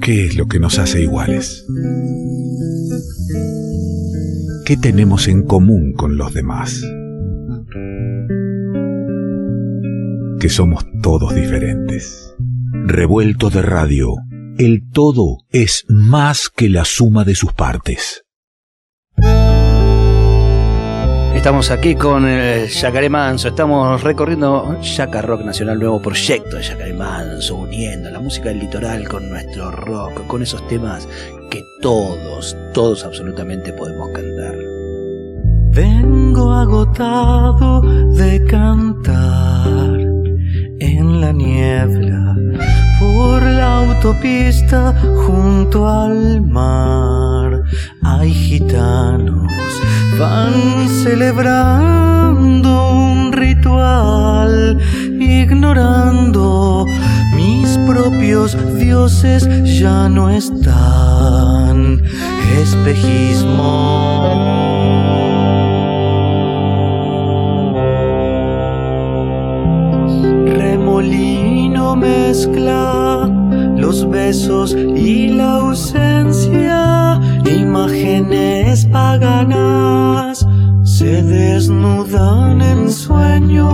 ¿Qué 0.00 0.26
es 0.26 0.36
lo 0.36 0.46
que 0.46 0.60
nos 0.60 0.78
hace 0.78 1.02
iguales? 1.02 1.66
¿Qué 4.64 4.76
tenemos 4.76 5.26
en 5.26 5.42
común 5.42 5.92
con 5.94 6.16
los 6.16 6.32
demás? 6.32 6.80
Que 10.38 10.48
somos 10.48 10.86
todos 11.02 11.34
diferentes. 11.34 12.34
Revuelto 12.86 13.50
de 13.50 13.62
radio. 13.62 14.14
El 14.58 14.90
todo 14.92 15.38
es 15.50 15.84
más 15.88 16.48
que 16.48 16.68
la 16.68 16.84
suma 16.84 17.24
de 17.24 17.34
sus 17.34 17.52
partes. 17.52 18.24
Estamos 21.34 21.70
aquí 21.70 21.94
con 21.94 22.26
el 22.26 22.68
Yacaré 22.68 23.08
Manso, 23.08 23.48
estamos 23.48 24.02
recorriendo 24.02 24.78
Yaca 24.82 25.22
Rock 25.22 25.42
Nacional, 25.42 25.78
nuevo 25.78 26.02
proyecto 26.02 26.56
de 26.56 26.62
Yacaré 26.62 26.92
Manso, 26.92 27.56
uniendo 27.56 28.10
la 28.10 28.20
música 28.20 28.50
del 28.50 28.60
litoral 28.60 29.08
con 29.08 29.30
nuestro 29.30 29.70
rock, 29.70 30.26
con 30.26 30.42
esos 30.42 30.66
temas 30.68 31.08
que 31.50 31.64
todos, 31.80 32.56
todos 32.74 33.04
absolutamente 33.04 33.72
podemos 33.72 34.10
cantar. 34.10 34.54
Vengo 35.72 36.52
agotado 36.52 37.80
de 38.12 38.44
cantar 38.44 39.98
en 40.80 41.20
la 41.20 41.32
niebla 41.32 42.29
por 43.00 43.42
la 43.42 43.78
autopista 43.78 44.94
junto 45.26 45.88
al 45.88 46.42
mar. 46.42 47.62
Hay 48.02 48.32
gitanos, 48.32 49.50
van 50.18 50.88
celebrando 51.02 52.92
un 52.92 53.32
ritual, 53.32 54.78
ignorando 55.18 56.84
mis 57.36 57.78
propios 57.88 58.56
dioses 58.76 59.48
ya 59.80 60.08
no 60.08 60.28
están. 60.28 62.02
Espejismo. 62.60 63.70
Remolino 70.46 71.39
mezcla 71.96 73.28
los 73.76 74.08
besos 74.10 74.74
y 74.74 75.28
la 75.28 75.54
ausencia, 75.56 77.20
imágenes 77.50 78.84
paganas 78.86 80.46
se 80.84 81.22
desnudan 81.22 82.60
en 82.62 82.90
sueño. 82.90 83.68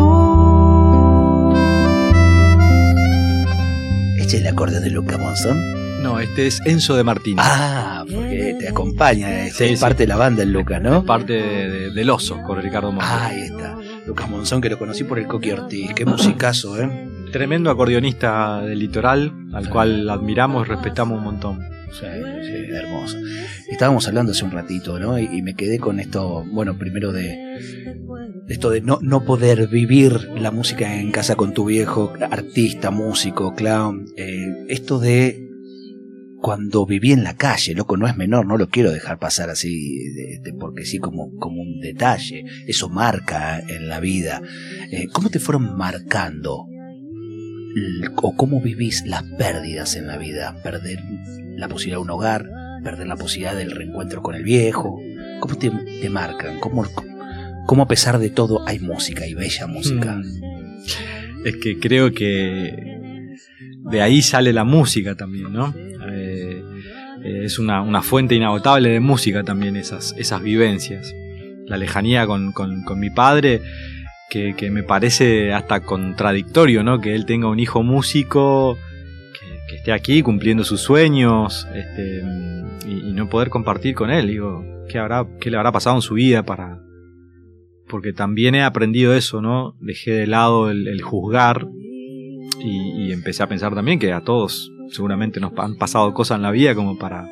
¿Este 4.19 4.37
es 4.39 4.43
el 4.43 4.47
acorde 4.49 4.81
de 4.81 4.91
Luca 4.91 5.19
Monzón? 5.19 5.59
No, 6.03 6.21
este 6.21 6.47
es 6.47 6.61
Enzo 6.65 6.95
de 6.97 7.03
Martínez. 7.05 7.45
Ah, 7.49 8.05
porque 8.13 8.57
te 8.61 8.69
acompaña, 8.69 9.47
es, 9.47 9.55
Sí, 9.57 9.65
es 9.65 9.71
sí. 9.71 9.77
parte 9.83 10.05
de 10.05 10.07
la 10.09 10.17
banda 10.17 10.43
el 10.45 10.53
Luca, 10.53 10.79
¿no? 10.79 11.05
Parte 11.05 11.33
de- 11.33 11.69
de- 11.69 11.91
del 11.91 12.11
oso 12.11 12.41
con 12.43 12.61
Ricardo 12.63 12.93
Monzón. 12.93 13.11
Ah, 13.13 13.27
ahí 13.27 13.41
está. 13.43 13.77
Lucas 14.07 14.29
Monzón, 14.31 14.61
que 14.61 14.69
lo 14.69 14.79
conocí 14.79 15.03
por 15.05 15.19
el 15.19 15.27
Coqui 15.27 15.51
Ortiz. 15.53 15.93
Qué 15.95 16.05
musicazo, 16.05 16.81
¿eh? 16.81 17.09
Tremendo 17.33 17.71
acordeonista 17.71 18.62
del 18.62 18.78
litoral, 18.78 19.33
al 19.52 19.68
cual 19.68 20.09
admiramos 20.09 20.66
y 20.66 20.71
respetamos 20.71 21.18
un 21.18 21.25
montón. 21.25 21.61
Sí, 21.92 22.06
sí, 22.42 22.73
hermoso. 22.73 23.16
Estábamos 23.71 24.06
hablando 24.09 24.33
hace 24.33 24.45
un 24.45 24.50
ratito, 24.52 24.99
¿no? 24.99 25.18
Y, 25.18 25.25
y 25.33 25.42
me 25.42 25.54
quedé 25.54 25.78
con 25.78 25.99
esto, 26.00 26.45
bueno, 26.52 26.78
primero 26.78 27.12
de, 27.12 27.23
de 27.26 28.54
esto 28.54 28.71
de 28.71 28.80
no, 28.80 28.99
no 29.02 29.25
poder 29.25 29.66
vivir 29.68 30.30
la 30.38 30.50
música 30.50 30.99
en 31.00 31.11
casa 31.11 31.37
con 31.37 31.52
tu 31.52 31.64
viejo, 31.66 32.12
artista, 32.30 32.90
músico, 32.90 33.54
clown. 33.54 34.06
eh, 34.16 34.64
esto 34.68 34.99
de 34.99 35.42
cuando 36.40 36.87
viví 36.87 37.12
en 37.12 37.25
la 37.25 37.35
calle, 37.35 37.75
loco, 37.75 37.97
no 37.97 38.06
es 38.06 38.16
menor, 38.16 38.47
no 38.47 38.56
lo 38.56 38.68
quiero 38.68 38.92
dejar 38.92 39.18
pasar 39.18 39.50
así, 39.50 39.99
de- 40.11 40.38
de- 40.42 40.52
porque 40.59 40.85
sí, 40.85 40.99
como, 40.99 41.35
como 41.38 41.61
un 41.62 41.80
detalle. 41.80 42.45
Eso 42.66 42.88
marca 42.88 43.59
en 43.61 43.88
la 43.88 44.00
vida. 44.00 44.40
Eh, 44.92 45.09
¿Cómo 45.12 45.28
te 45.30 45.40
fueron 45.40 45.76
marcando? 45.76 46.66
¿O 48.23 48.37
cómo 48.37 48.61
vivís 48.61 49.04
las 49.06 49.23
pérdidas 49.23 49.97
en 49.97 50.06
la 50.06 50.16
vida? 50.16 50.56
Perder 50.62 51.00
la 51.56 51.68
posibilidad 51.68 51.99
de 51.99 52.02
un 52.02 52.11
hogar, 52.11 52.49
perder 52.83 53.06
la 53.06 53.16
posibilidad 53.16 53.54
del 53.56 53.71
reencuentro 53.71 54.23
con 54.23 54.35
el 54.35 54.42
viejo. 54.45 54.99
¿Cómo 55.40 55.56
te, 55.59 55.71
te 56.00 56.09
marcan? 56.09 56.59
¿Cómo, 56.61 56.85
¿Cómo 57.66 57.83
a 57.83 57.88
pesar 57.88 58.18
de 58.18 58.30
todo 58.30 58.66
hay 58.66 58.78
música 58.78 59.26
y 59.26 59.35
bella 59.35 59.66
música? 59.66 60.14
Mm. 60.16 61.47
Es 61.47 61.56
que 61.56 61.78
creo 61.78 62.12
que 62.12 63.37
de 63.90 64.00
ahí 64.02 64.23
sale 64.23 64.52
la 64.52 64.64
música 64.64 65.14
también, 65.14 65.52
¿no? 65.52 65.75
Eh, 66.11 66.62
eh, 67.25 67.40
es 67.45 67.59
una, 67.59 67.83
una 67.83 68.02
fuente 68.02 68.35
inagotable 68.35 68.88
de 68.88 69.00
música 69.00 69.42
también 69.42 69.76
esas, 69.76 70.14
esas 70.16 70.42
vivencias. 70.42 71.12
La 71.66 71.76
lejanía 71.76 72.26
con, 72.26 72.52
con- 72.52 72.83
con 72.85 72.99
mi 73.00 73.11
padre, 73.11 73.61
que, 74.30 74.71
me 74.71 74.83
parece 74.83 75.52
hasta 75.52 75.80
contradictorio, 75.80 76.83
¿no? 76.83 77.00
Que 77.00 77.14
él 77.14 77.26
tenga 77.26 77.49
un 77.49 77.61
hijo 77.61 77.83
músico, 77.83 78.76
que, 79.68 79.76
esté 79.76 79.92
aquí 79.92 80.23
cumpliendo 80.23 80.64
sus 80.64 80.80
sueños, 80.80 81.66
este, 81.75 82.23
y, 82.87 83.12
no 83.12 83.28
poder 83.28 83.50
compartir 83.50 83.95
con 83.95 84.11
él. 84.11 84.28
Digo, 84.28 84.64
¿qué, 84.88 84.99
habrá, 84.99 85.26
¿qué 85.40 85.50
le 85.50 85.56
habrá 85.56 85.73
pasado 85.73 85.97
en 85.97 86.02
su 86.02 86.14
vida 86.14 86.42
para, 86.45 86.80
porque 87.88 88.12
también 88.12 88.54
he 88.54 88.62
aprendido 88.62 89.14
eso, 89.14 89.40
¿no? 89.40 89.76
Dejé 89.80 90.12
de 90.12 90.26
lado 90.26 90.71
el, 90.71 91.00
juzgar 91.02 91.66
y, 92.61 93.06
y 93.06 93.12
empecé 93.12 93.42
a 93.42 93.49
pensar 93.49 93.75
también 93.75 93.99
que 93.99 94.12
a 94.12 94.23
todos 94.23 94.71
seguramente 94.90 95.40
nos 95.40 95.52
han 95.59 95.76
pasado 95.76 96.12
cosas 96.14 96.37
en 96.37 96.42
la 96.42 96.50
vida 96.50 96.75
como 96.75 96.99
para... 96.99 97.26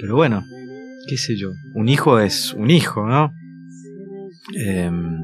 Pero 0.00 0.16
bueno, 0.16 0.42
qué 1.08 1.16
sé 1.16 1.36
yo, 1.36 1.50
un 1.74 1.88
hijo 1.88 2.20
es 2.20 2.54
un 2.54 2.70
hijo, 2.70 3.06
¿no? 3.06 3.32
Em, 4.54 5.19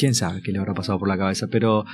quién 0.00 0.14
sabe 0.14 0.40
qué 0.42 0.50
le 0.50 0.58
habrá 0.58 0.72
pasado 0.72 0.98
por 0.98 1.08
la 1.08 1.18
cabeza, 1.18 1.48
pero 1.48 1.84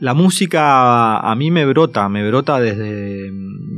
la 0.00 0.12
música 0.12 1.18
a 1.18 1.34
mí 1.34 1.50
me 1.50 1.64
brota, 1.64 2.08
me 2.10 2.26
brota 2.28 2.60
desde, 2.60 3.30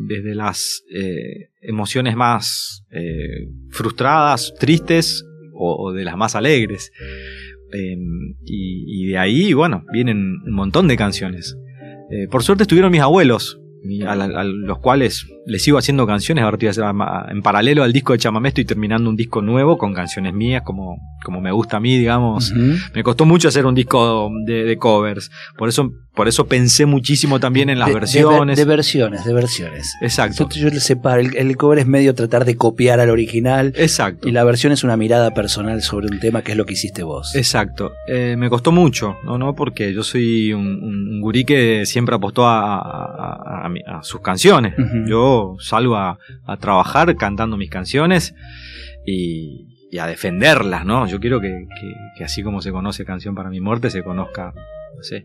desde 0.07 0.35
las 0.35 0.83
eh, 0.93 1.51
emociones 1.63 2.17
más 2.17 2.85
eh, 2.91 3.49
frustradas, 3.71 4.53
tristes 4.59 5.25
o, 5.55 5.93
de 5.93 6.05
las 6.05 6.17
más 6.17 6.35
alegres. 6.35 6.91
Eh, 7.73 7.97
y, 8.45 9.05
y 9.05 9.07
de 9.07 9.19
ahí, 9.19 9.53
bueno, 9.53 9.85
vienen 9.93 10.41
un 10.45 10.53
montón 10.53 10.89
de 10.89 10.97
canciones. 10.97 11.57
Eh, 12.11 12.27
por 12.29 12.43
suerte 12.43 12.65
estuvieron 12.65 12.91
mis 12.91 13.03
abuelos, 13.03 13.60
a, 14.07 14.15
la- 14.15 14.41
a 14.41 14.45
los 14.45 14.79
cuales 14.79 15.27
les 15.47 15.63
sigo 15.63 15.79
haciendo 15.79 16.07
canciones. 16.07 16.45
Ahora 16.45 16.57
estoy 16.57 16.69
haciendo- 16.69 17.05
en 17.31 17.43
paralelo 17.43 17.83
al 17.83 17.93
disco 17.93 18.13
de 18.13 18.19
Chamamé 18.19 18.49
estoy 18.49 18.65
terminando 18.65 19.09
un 19.11 19.17
disco 19.17 19.41
nuevo 19.43 19.79
con 19.79 19.95
canciones 19.95 20.35
mías, 20.35 20.63
como, 20.65 20.97
como 21.25 21.41
me 21.41 21.51
gusta 21.51 21.79
a 21.79 21.81
mí, 21.81 21.97
digamos. 21.99 22.53
Me 22.95 23.03
costó 23.03 23.25
mucho 23.25 23.49
hacer 23.49 23.67
un 23.67 23.75
disco 23.75 24.31
de, 24.47 24.65
de 24.65 24.77
covers. 24.77 25.31
Por 25.57 25.69
eso, 25.69 25.91
por 26.15 26.29
eso 26.29 26.47
pensé 26.47 26.85
muchísimo 26.87 27.41
también 27.41 27.71
en 27.71 27.79
las 27.79 27.89
De- 27.89 27.95
versiones. 27.95 28.57
De, 28.59 28.65
versiones, 28.65 29.25
de 29.25 29.33
versiones. 29.35 29.95
Exacto. 30.03 30.49
Yo, 30.51 30.63
yo 30.63 30.69
le 30.69 30.81
separo. 30.81 31.21
El, 31.21 31.37
el 31.37 31.57
cover 31.57 31.79
es 31.79 31.87
medio 31.87 32.15
tratar 32.15 32.45
de 32.45 32.57
copiar 32.57 33.01
al 33.01 33.11
original. 33.11 33.73
Exacto. 33.77 34.29
Y 34.29 34.33
la 34.33 34.45
versión 34.45 34.73
es 34.73 34.85
una 34.85 34.97
mirada 34.97 35.33
personal 35.33 35.81
sobre 35.83 36.09
un 36.09 36.21
tema 36.21 36.43
que 36.43 36.53
es 36.53 36.59
lo 36.59 36.67
que 36.67 36.75
hiciste 36.75 37.03
vos. 37.03 37.35
Exacto. 37.35 37.93
Eh, 38.09 38.37
me 38.39 38.51
costó 38.51 38.73
mucho, 38.73 39.17
¿no? 39.25 39.39
¿no? 39.39 39.55
Porque 39.55 39.93
yo 39.95 40.03
soy 40.03 40.53
un, 40.53 40.67
un- 40.83 41.09
un 41.09 41.21
gurí 41.21 41.45
que 41.45 41.87
siempre 41.87 42.15
apostó 42.15 42.47
a- 42.47 42.77
a- 42.79 43.65
a 43.65 43.69
mi- 43.71 43.81
a 43.87 44.03
sus 44.03 44.21
canciones. 44.21 44.75
Yo 45.09 45.55
salgo 45.61 45.97
a, 45.97 46.19
a 46.47 46.57
trabajar 46.59 47.15
cantando 47.17 47.57
mis 47.57 47.71
canciones 47.71 48.35
y, 49.07 49.67
y 49.91 49.99
a 49.99 50.07
defenderlas, 50.07 50.85
¿no? 50.85 51.07
Yo 51.07 51.19
quiero 51.21 51.41
que, 51.41 51.49
que- 51.49 51.95
que 52.19 52.25
así 52.25 52.43
como 52.43 52.61
se 52.61 52.71
conoce 52.73 53.05
Canción 53.05 53.35
para 53.35 53.49
mi 53.51 53.61
muerte, 53.61 53.89
se 53.91 54.03
conozca, 54.03 54.53
no 54.55 55.03
sé, 55.03 55.25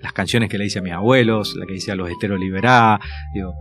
las 0.00 0.12
canciones 0.12 0.48
que 0.48 0.58
le 0.58 0.66
hice 0.66 0.78
a 0.78 0.82
mis 0.82 0.92
abuelos, 0.92 1.56
la 1.56 1.66
que 1.66 1.74
hice 1.74 1.90
a 1.90 1.96
los 1.96 2.08
Esteros 2.08 2.38
Liberá, 2.38 3.00
digo. 3.34 3.54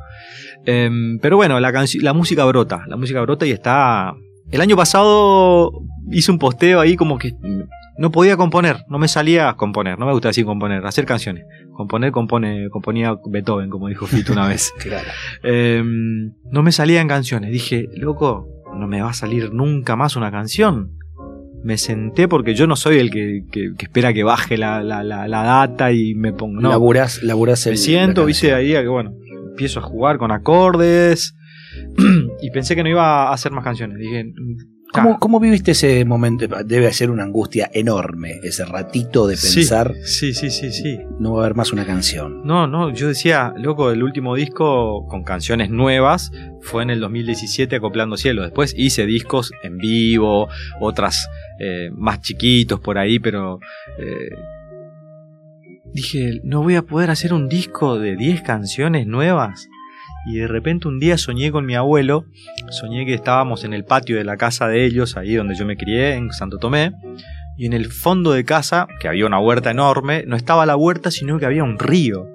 Em, 0.66 1.18
pero 1.20 1.36
bueno, 1.38 1.60
la, 1.60 1.72
la 2.02 2.14
música 2.14 2.46
brota, 2.46 2.84
la 2.88 2.96
música 2.98 3.22
brota 3.22 3.46
y 3.46 3.52
está... 3.52 4.14
El 4.52 4.62
año 4.62 4.76
pasado 4.78 5.72
hice 6.12 6.32
un 6.32 6.38
posteo 6.40 6.80
ahí 6.80 6.96
como 6.96 7.18
que 7.18 7.32
no 7.98 8.12
podía 8.12 8.38
componer, 8.38 8.78
no 8.90 9.00
me 9.00 9.08
salía 9.08 9.50
a 9.50 9.56
componer, 9.56 9.98
no 10.00 10.06
me 10.06 10.12
gusta 10.14 10.30
decir 10.30 10.46
componer, 10.46 10.86
hacer 10.86 11.06
canciones. 11.06 11.46
Componer, 11.74 12.12
compone, 12.12 12.70
componía 12.70 13.16
Beethoven, 13.30 13.70
como 13.70 13.88
dijo 13.88 14.06
Fito 14.08 14.34
una 14.34 14.48
vez. 14.48 14.72
Claro. 14.80 15.08
Eh, 15.44 15.84
no 16.52 16.64
me 16.64 16.72
salían 16.72 17.08
canciones. 17.08 17.52
Dije, 17.52 17.88
loco, 17.96 18.48
no 18.76 18.88
me 18.88 19.02
va 19.02 19.10
a 19.10 19.14
salir 19.14 19.54
nunca 19.54 19.96
más 19.96 20.16
una 20.16 20.32
canción. 20.32 20.92
Me 21.64 21.78
senté 21.78 22.28
porque 22.28 22.54
yo 22.56 22.68
no 22.68 22.76
soy 22.76 22.98
el 23.00 23.10
que, 23.10 23.42
que- 23.52 23.72
que 23.78 23.86
espera 23.86 24.14
que 24.14 24.24
baje 24.24 24.58
la, 24.58 24.82
la- 24.84 25.04
la- 25.04 25.28
la 25.28 25.44
data 25.44 25.92
y 25.92 26.14
me 26.16 26.32
pongo. 26.34 26.62
No, 26.62 26.70
Laburás, 26.70 27.24
laburás 27.24 27.66
el- 27.66 27.74
me 27.74 27.78
siento, 27.78 28.26
viste, 28.26 28.54
ahí 28.54 28.70
que 28.72 28.88
bueno, 28.88 29.14
empiezo 29.50 29.80
a 29.80 29.84
jugar 29.84 30.18
con 30.20 30.32
acordes 30.32 31.36
y 32.42 32.52
pensé 32.52 32.76
que 32.76 32.84
no 32.84 32.90
iba 32.90 33.30
a 33.30 33.34
hacer 33.34 33.52
más 33.52 33.64
canciones. 33.64 33.98
Dije, 33.98 34.32
¿Cómo, 34.94 35.12
"Ah, 35.14 35.18
¿Cómo 35.20 35.40
viviste 35.40 35.72
ese 35.72 36.06
momento? 36.06 36.48
Debe 36.66 36.92
ser 36.94 37.12
una 37.12 37.24
angustia 37.24 37.70
enorme, 37.74 38.40
ese 38.44 38.64
ratito 38.66 39.28
de 39.28 39.36
pensar, 39.36 39.94
sí, 40.06 40.34
sí, 40.34 40.50
sí, 40.50 40.72
sí. 40.72 40.98
no 41.20 41.34
va 41.34 41.42
a 41.42 41.46
haber 41.46 41.56
más 41.58 41.74
una 41.74 41.86
canción. 41.86 42.42
No, 42.46 42.68
no, 42.68 42.92
yo 42.94 43.10
decía, 43.10 43.54
loco, 43.58 43.92
el 43.92 44.02
último 44.02 44.34
disco 44.36 45.06
con 45.08 45.24
canciones 45.24 45.70
nuevas 45.70 46.32
fue 46.62 46.84
en 46.84 46.90
el 46.90 47.02
2017 47.02 47.76
acoplando 47.76 48.16
cielo. 48.16 48.44
Después 48.44 48.74
hice 48.78 49.06
discos 49.06 49.52
en 49.62 49.78
vivo, 49.78 50.48
otras 50.80 51.28
eh, 51.60 51.90
más 51.94 52.22
chiquitos 52.22 52.80
por 52.80 52.98
ahí, 52.98 53.20
pero 53.20 53.60
eh, 54.00 54.30
dije, 55.94 56.40
no 56.44 56.64
voy 56.64 56.76
a 56.76 56.84
poder 56.84 57.10
hacer 57.10 57.34
un 57.34 57.50
disco 57.50 58.00
de 58.00 58.16
10 58.16 58.42
canciones 58.42 59.06
nuevas. 59.06 59.68
Y 60.30 60.38
de 60.38 60.48
repente 60.48 60.88
un 60.88 61.00
día 61.00 61.18
soñé 61.18 61.52
con 61.52 61.66
mi 61.66 61.76
abuelo, 61.76 62.26
soñé 62.70 63.06
que 63.06 63.14
estábamos 63.14 63.64
en 63.64 63.74
el 63.74 63.86
patio 63.86 64.18
de 64.18 64.24
la 64.26 64.36
casa 64.38 64.68
de 64.68 64.86
ellos, 64.86 65.16
ahí 65.18 65.36
donde 65.36 65.56
yo 65.56 65.66
me 65.66 65.78
crié, 65.78 66.16
en 66.16 66.32
Santo 66.32 66.58
Tomé, 66.58 66.92
y 67.58 67.66
en 67.66 67.74
el 67.74 67.86
fondo 67.88 68.34
de 68.34 68.44
casa, 68.44 68.88
que 69.00 69.08
había 69.08 69.26
una 69.26 69.40
huerta 69.40 69.72
enorme, 69.72 70.24
no 70.28 70.36
estaba 70.36 70.66
la 70.66 70.76
huerta, 70.76 71.12
sino 71.12 71.40
que 71.40 71.46
había 71.46 71.64
un 71.64 71.80
río. 71.80 72.28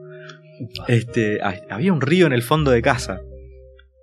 Este, 0.89 1.41
ha- 1.43 1.61
había 1.71 1.93
un 1.93 2.01
río 2.01 2.27
en 2.27 2.33
el 2.33 2.43
fondo 2.43 2.71
de 2.71 2.83
casa, 2.83 3.21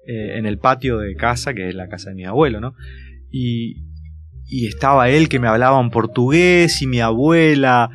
eh, 0.05 0.37
en 0.37 0.45
el 0.45 0.57
patio 0.59 0.97
de 0.99 1.15
casa, 1.15 1.53
que 1.53 1.69
es 1.69 1.75
la 1.75 1.87
casa 1.87 2.09
de 2.09 2.15
mi 2.15 2.25
abuelo, 2.25 2.59
¿no? 2.59 2.75
Y, 3.31 3.77
y 4.45 4.67
estaba 4.67 5.09
él 5.09 5.29
que 5.29 5.39
me 5.39 5.47
hablaba 5.47 5.79
en 5.81 5.89
portugués 5.89 6.81
y 6.81 6.87
mi 6.87 6.99
abuela. 7.01 7.89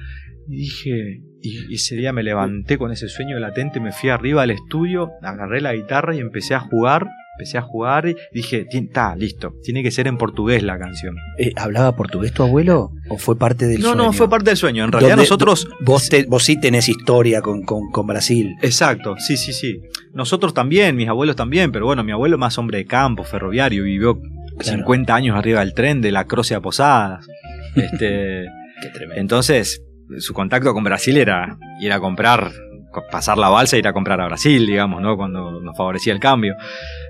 Y 0.48 0.56
dije, 0.56 1.20
y, 1.44 1.74
ese 1.74 1.94
día 1.96 2.12
me 2.12 2.22
levanté 2.22 2.78
con 2.78 2.90
ese 2.92 3.08
sueño 3.08 3.38
latente, 3.38 3.78
me 3.80 3.92
fui 3.92 4.08
arriba 4.10 4.42
al 4.42 4.50
estudio, 4.50 5.10
agarré 5.22 5.60
la 5.60 5.74
guitarra 5.74 6.14
y 6.16 6.18
empecé 6.20 6.54
a 6.54 6.60
jugar. 6.60 7.06
Empecé 7.36 7.58
a 7.58 7.62
jugar 7.62 8.06
y 8.08 8.14
dije, 8.32 8.64
está, 8.70 9.16
listo, 9.16 9.54
tiene 9.64 9.82
que 9.82 9.90
ser 9.90 10.06
en 10.06 10.16
portugués 10.18 10.62
la 10.62 10.78
canción. 10.78 11.16
Eh, 11.36 11.50
¿Hablaba 11.56 11.96
portugués 11.96 12.32
tu 12.32 12.44
abuelo 12.44 12.92
o 13.08 13.18
fue 13.18 13.36
parte 13.36 13.66
del 13.66 13.80
No, 13.80 13.88
sueño? 13.88 14.04
no, 14.04 14.12
fue 14.12 14.30
parte 14.30 14.50
del 14.50 14.56
sueño. 14.56 14.84
En 14.84 14.92
realidad 14.92 15.16
¿Dónde- 15.16 15.24
nosotros... 15.24 15.66
Vos, 15.80 16.08
te- 16.08 16.26
vos 16.26 16.44
sí 16.44 16.60
tenés 16.60 16.88
historia 16.88 17.42
con, 17.42 17.64
con, 17.64 17.90
con 17.90 18.06
Brasil. 18.06 18.54
Exacto, 18.62 19.16
sí, 19.18 19.36
sí, 19.36 19.52
sí. 19.52 19.80
Nosotros 20.12 20.54
también, 20.54 20.94
mis 20.94 21.08
abuelos 21.08 21.34
también, 21.34 21.72
pero 21.72 21.86
bueno, 21.86 22.04
mi 22.04 22.12
abuelo 22.12 22.38
más 22.38 22.56
hombre 22.56 22.78
de 22.78 22.84
campo, 22.86 23.24
ferroviario, 23.24 23.82
vivió 23.82 24.20
Claro. 24.56 24.78
50 24.78 25.12
años 25.16 25.36
arriba 25.36 25.58
del 25.58 25.74
tren 25.74 26.00
de 26.00 26.12
la 26.12 26.26
Croce 26.26 26.54
a 26.54 26.60
Posadas. 26.60 27.26
Este, 27.74 28.46
Qué 28.80 28.88
tremendo. 28.90 29.20
entonces, 29.20 29.82
su 30.18 30.34
contacto 30.34 30.72
con 30.74 30.84
Brasil 30.84 31.16
era 31.16 31.56
ir 31.80 31.92
a 31.92 32.00
comprar, 32.00 32.50
co- 32.92 33.02
pasar 33.10 33.38
la 33.38 33.48
balsa 33.48 33.76
e 33.76 33.78
ir 33.80 33.88
a 33.88 33.92
comprar 33.92 34.20
a 34.20 34.26
Brasil, 34.26 34.66
digamos, 34.66 35.00
¿no? 35.02 35.16
Cuando 35.16 35.60
nos 35.60 35.76
favorecía 35.76 36.12
el 36.12 36.20
cambio. 36.20 36.54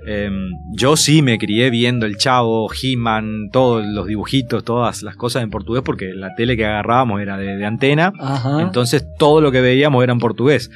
Em, 0.07 0.49
yo 0.77 0.95
sí 0.95 1.21
me 1.21 1.37
crié 1.37 1.69
viendo 1.69 2.05
el 2.05 2.17
Chavo, 2.17 2.67
He-Man, 2.71 3.49
todos 3.51 3.85
los 3.85 4.07
dibujitos, 4.07 4.63
todas 4.63 5.01
las 5.03 5.15
cosas 5.15 5.43
en 5.43 5.49
portugués, 5.49 5.83
porque 5.85 6.13
la 6.13 6.35
tele 6.35 6.55
que 6.57 6.65
agarrábamos 6.65 7.21
era 7.21 7.37
de, 7.37 7.57
de 7.57 7.65
antena. 7.65 8.13
Ajá. 8.19 8.61
Entonces 8.61 9.05
todo 9.17 9.41
lo 9.41 9.51
que 9.51 9.61
veíamos 9.61 10.03
era 10.03 10.13
en 10.13 10.19
portugués. 10.19 10.69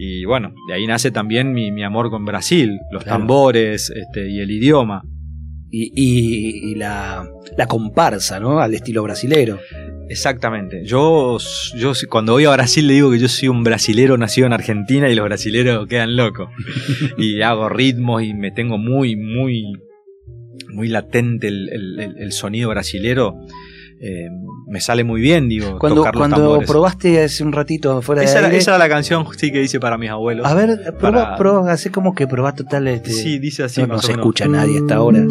Y 0.00 0.24
bueno, 0.26 0.52
de 0.68 0.74
ahí 0.74 0.86
nace 0.86 1.10
también 1.10 1.52
mi, 1.52 1.72
mi 1.72 1.82
amor 1.82 2.08
con 2.08 2.24
Brasil, 2.24 2.78
los 2.92 3.02
Claro. 3.02 3.18
tambores 3.18 3.90
este, 3.90 4.30
y 4.30 4.38
el 4.40 4.50
idioma. 4.50 5.02
y, 5.70 5.90
y- 5.94 6.70
y 6.70 6.74
la, 6.76 7.28
la 7.56 7.66
comparsa, 7.66 8.38
¿no? 8.40 8.60
Al 8.60 8.72
estilo 8.74 9.02
brasilero. 9.02 9.58
Exactamente. 10.08 10.84
Yo, 10.84 11.38
yo 11.76 11.92
cuando 12.08 12.32
voy 12.32 12.44
a 12.44 12.50
Brasil 12.50 12.86
le 12.86 12.94
digo 12.94 13.10
que 13.10 13.18
yo 13.18 13.28
soy 13.28 13.48
un 13.48 13.62
brasilero 13.62 14.16
nacido 14.16 14.46
en 14.46 14.52
Argentina 14.52 15.08
y 15.08 15.14
los 15.14 15.24
brasileros 15.24 15.86
quedan 15.86 16.16
locos. 16.16 16.48
y 17.18 17.42
hago 17.42 17.68
ritmos 17.68 18.22
y 18.22 18.34
me 18.34 18.50
tengo 18.50 18.78
muy, 18.78 19.16
muy, 19.16 19.64
muy 20.72 20.88
latente 20.88 21.48
el, 21.48 22.32
sonido 22.32 22.70
brasilero. 22.70 23.36
Eh, 24.00 24.28
me 24.68 24.80
sale 24.80 25.02
muy 25.02 25.20
bien, 25.20 25.48
digo, 25.48 25.76
cuando, 25.80 26.04
cuando 26.12 26.60
probaste 26.60 27.20
hace 27.20 27.42
un 27.42 27.52
ratito 27.52 28.00
fuera 28.00 28.22
esa 28.22 28.40
de 28.40 28.46
era, 28.46 28.56
esa 28.56 28.70
era 28.72 28.78
la 28.78 28.88
canción 28.88 29.26
sí 29.36 29.50
que 29.50 29.60
hice 29.60 29.80
para 29.80 29.98
mis 29.98 30.10
abuelos. 30.10 30.46
A 30.46 30.54
ver, 30.54 30.94
prueba, 30.98 31.72
hace 31.72 31.90
como 31.90 32.14
que 32.14 32.28
probás 32.28 32.54
total 32.54 32.86
este, 32.86 33.10
Sí, 33.10 33.40
dice 33.40 33.64
así. 33.64 33.82
No, 33.82 33.98
se 34.00 34.12
escucha 34.12 34.46
nadie 34.46 34.78
hasta 34.78 34.94
ahora. 34.94 35.24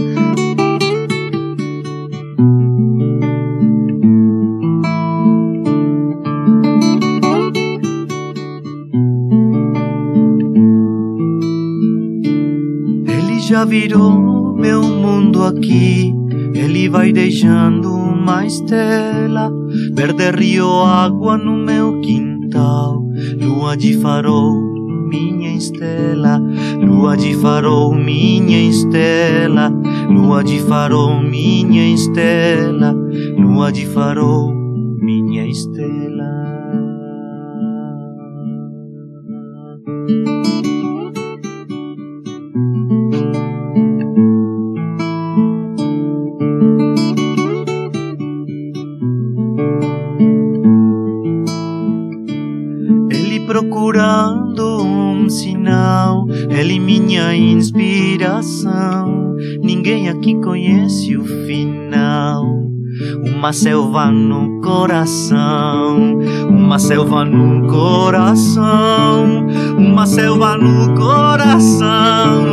Já 13.57 13.65
virou 13.65 14.55
meu 14.55 14.83
mundo 14.83 15.43
aqui. 15.43 16.13
Ele 16.53 16.87
vai 16.87 17.11
deixando 17.11 17.91
uma 17.91 18.45
estela, 18.45 19.51
verde 19.95 20.29
rio, 20.29 20.83
água 20.83 21.39
no 21.39 21.57
meu 21.65 21.99
quintal. 22.01 23.01
Lua 23.41 23.75
de 23.75 23.97
farol, 23.97 24.53
minha 25.09 25.55
estela, 25.55 26.39
lua 26.79 27.17
de 27.17 27.33
farol, 27.33 27.95
minha 27.95 28.61
estela, 28.69 29.73
lua 30.07 30.43
de 30.43 30.59
farol, 30.59 31.19
minha 31.23 31.95
estela, 31.95 32.95
lua 33.39 33.71
de 33.71 33.87
farol, 33.87 34.53
minha 35.01 35.47
estela. 35.47 35.86
Ninguém 59.61 60.09
aqui 60.09 60.35
conhece 60.41 61.15
o 61.15 61.23
final. 61.23 62.43
Uma 63.25 63.53
selva 63.53 64.09
no 64.11 64.59
coração, 64.61 66.17
uma 66.49 66.79
selva 66.79 67.23
no 67.23 67.67
coração, 67.67 69.45
uma 69.77 70.07
selva 70.07 70.57
no 70.57 70.95
coração, 70.95 72.45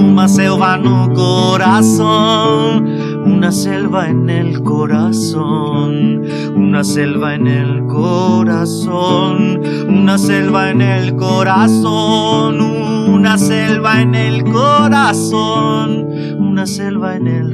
uma 0.00 0.26
selva 0.26 0.76
no 0.78 1.14
coração. 1.14 2.82
Una 3.24 3.50
selva 3.52 4.08
en 4.08 4.28
el 4.28 4.62
corazón, 4.62 6.22
una 6.54 6.84
selva 6.84 7.34
en 7.34 7.46
el 7.46 7.86
corazón, 7.86 9.62
una 9.88 10.18
selva 10.18 10.70
en 10.70 10.82
el 10.82 11.16
corazón, 11.16 12.83
una 13.06 13.38
selva 13.38 14.00
en 14.02 14.14
el 14.14 14.44
corazón, 14.44 16.06
una 16.38 16.66
selva 16.66 17.16
en 17.16 17.26
el 17.26 17.53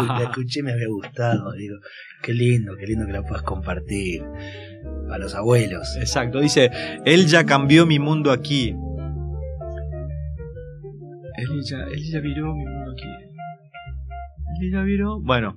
La 0.00 0.22
escuché, 0.24 0.62
me 0.62 0.72
había 0.72 0.88
gustado. 0.88 1.52
Digo, 1.52 1.76
qué 2.22 2.32
lindo, 2.32 2.76
qué 2.76 2.86
lindo 2.86 3.06
que 3.06 3.12
la 3.12 3.22
puedas 3.22 3.42
compartir. 3.42 4.22
A 5.10 5.18
los 5.18 5.34
abuelos. 5.34 5.96
Exacto, 5.96 6.40
dice, 6.40 6.70
él 7.04 7.26
ya 7.26 7.44
cambió 7.44 7.86
mi 7.86 7.98
mundo 7.98 8.32
aquí. 8.32 8.74
Él 11.36 11.62
ya, 11.68 11.84
él 11.92 12.02
ya 12.10 12.20
viró 12.20 12.54
mi 12.54 12.64
mundo 12.64 12.92
aquí. 12.92 13.08
Él 14.60 14.72
ya 14.72 14.82
viró. 14.82 15.20
Bueno, 15.20 15.56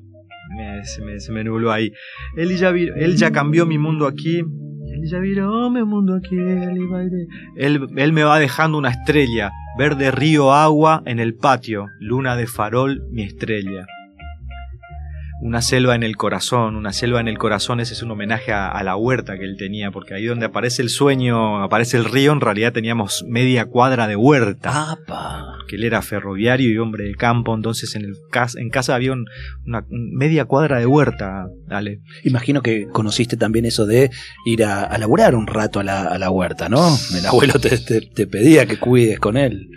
se, 0.84 1.02
me, 1.02 1.20
se, 1.20 1.32
nubló 1.44 1.72
ahí. 1.72 1.92
Él 2.38 2.56
ya, 2.58 2.70
él 2.70 3.16
ya 3.16 3.32
cambió 3.32 3.66
mi 3.66 3.78
mundo 3.78 4.08
aquí. 4.08 4.40
Él 4.40 5.10
ya 5.10 5.20
viró 5.20 5.70
mi 5.70 5.84
mundo 5.84 6.16
aquí. 6.16 6.36
Él, 7.58 7.88
él 7.96 8.14
me 8.14 8.24
va 8.24 8.40
dejando 8.40 8.78
una 8.78 8.90
estrella 8.90 9.52
Verde 9.78 10.10
río 10.10 10.54
agua 10.54 11.04
en 11.06 11.20
el 11.20 11.36
patio, 11.36 11.88
luna 12.00 12.38
de 12.38 12.48
farol, 12.48 13.04
mi 13.12 13.24
estrella. 13.24 13.86
Una 15.46 15.62
selva 15.62 15.94
en 15.94 16.02
el 16.02 16.18
corazón, 16.18 16.76
una 16.76 16.92
selva 16.92 17.20
en 17.20 17.28
el 17.28 17.38
corazón, 17.38 17.80
ese 17.80 17.94
es 17.94 18.02
un 18.02 18.10
homenaje 18.10 18.52
a, 18.52 18.82
la 18.82 18.96
huerta 18.96 19.38
que 19.38 19.46
él 19.46 19.58
tenía, 19.60 19.92
porque 19.92 20.16
ahí 20.16 20.26
donde 20.26 20.48
aparece 20.48 20.82
el 20.82 20.90
sueño, 20.90 21.62
aparece 21.62 21.98
el 21.98 22.06
río, 22.06 22.32
en 22.32 22.42
realidad 22.42 22.74
teníamos 22.74 23.24
media 23.28 23.66
cuadra 23.66 24.08
de 24.08 24.16
huerta. 24.16 24.98
Que 25.68 25.76
él 25.76 25.84
era 25.84 26.02
ferroviario 26.02 26.72
y 26.72 26.78
hombre 26.80 27.04
de 27.04 27.14
campo, 27.14 27.54
entonces 27.54 27.96
en, 27.96 28.06
el, 28.06 28.16
en 28.58 28.70
casa 28.72 28.96
había 28.96 29.14
una 29.14 29.86
media 29.88 30.46
cuadra 30.46 30.80
de 30.80 30.88
huerta, 30.88 31.46
dale. 31.68 32.00
Imagino 32.24 32.64
que 32.64 32.88
conociste 32.88 33.38
también 33.38 33.66
eso 33.66 33.86
de 33.86 34.10
ir 34.48 34.64
a, 34.64 34.98
laburar 34.98 35.36
un 35.36 35.46
rato 35.46 35.80
a 35.80 35.84
la, 35.84 36.30
huerta, 36.32 36.70
¿no? 36.70 36.90
El 37.16 37.24
abuelo 37.24 37.54
te, 37.60 38.26
pedía 38.26 38.66
que 38.66 38.80
cuides 38.80 39.20
con 39.20 39.38
él. 39.38 39.70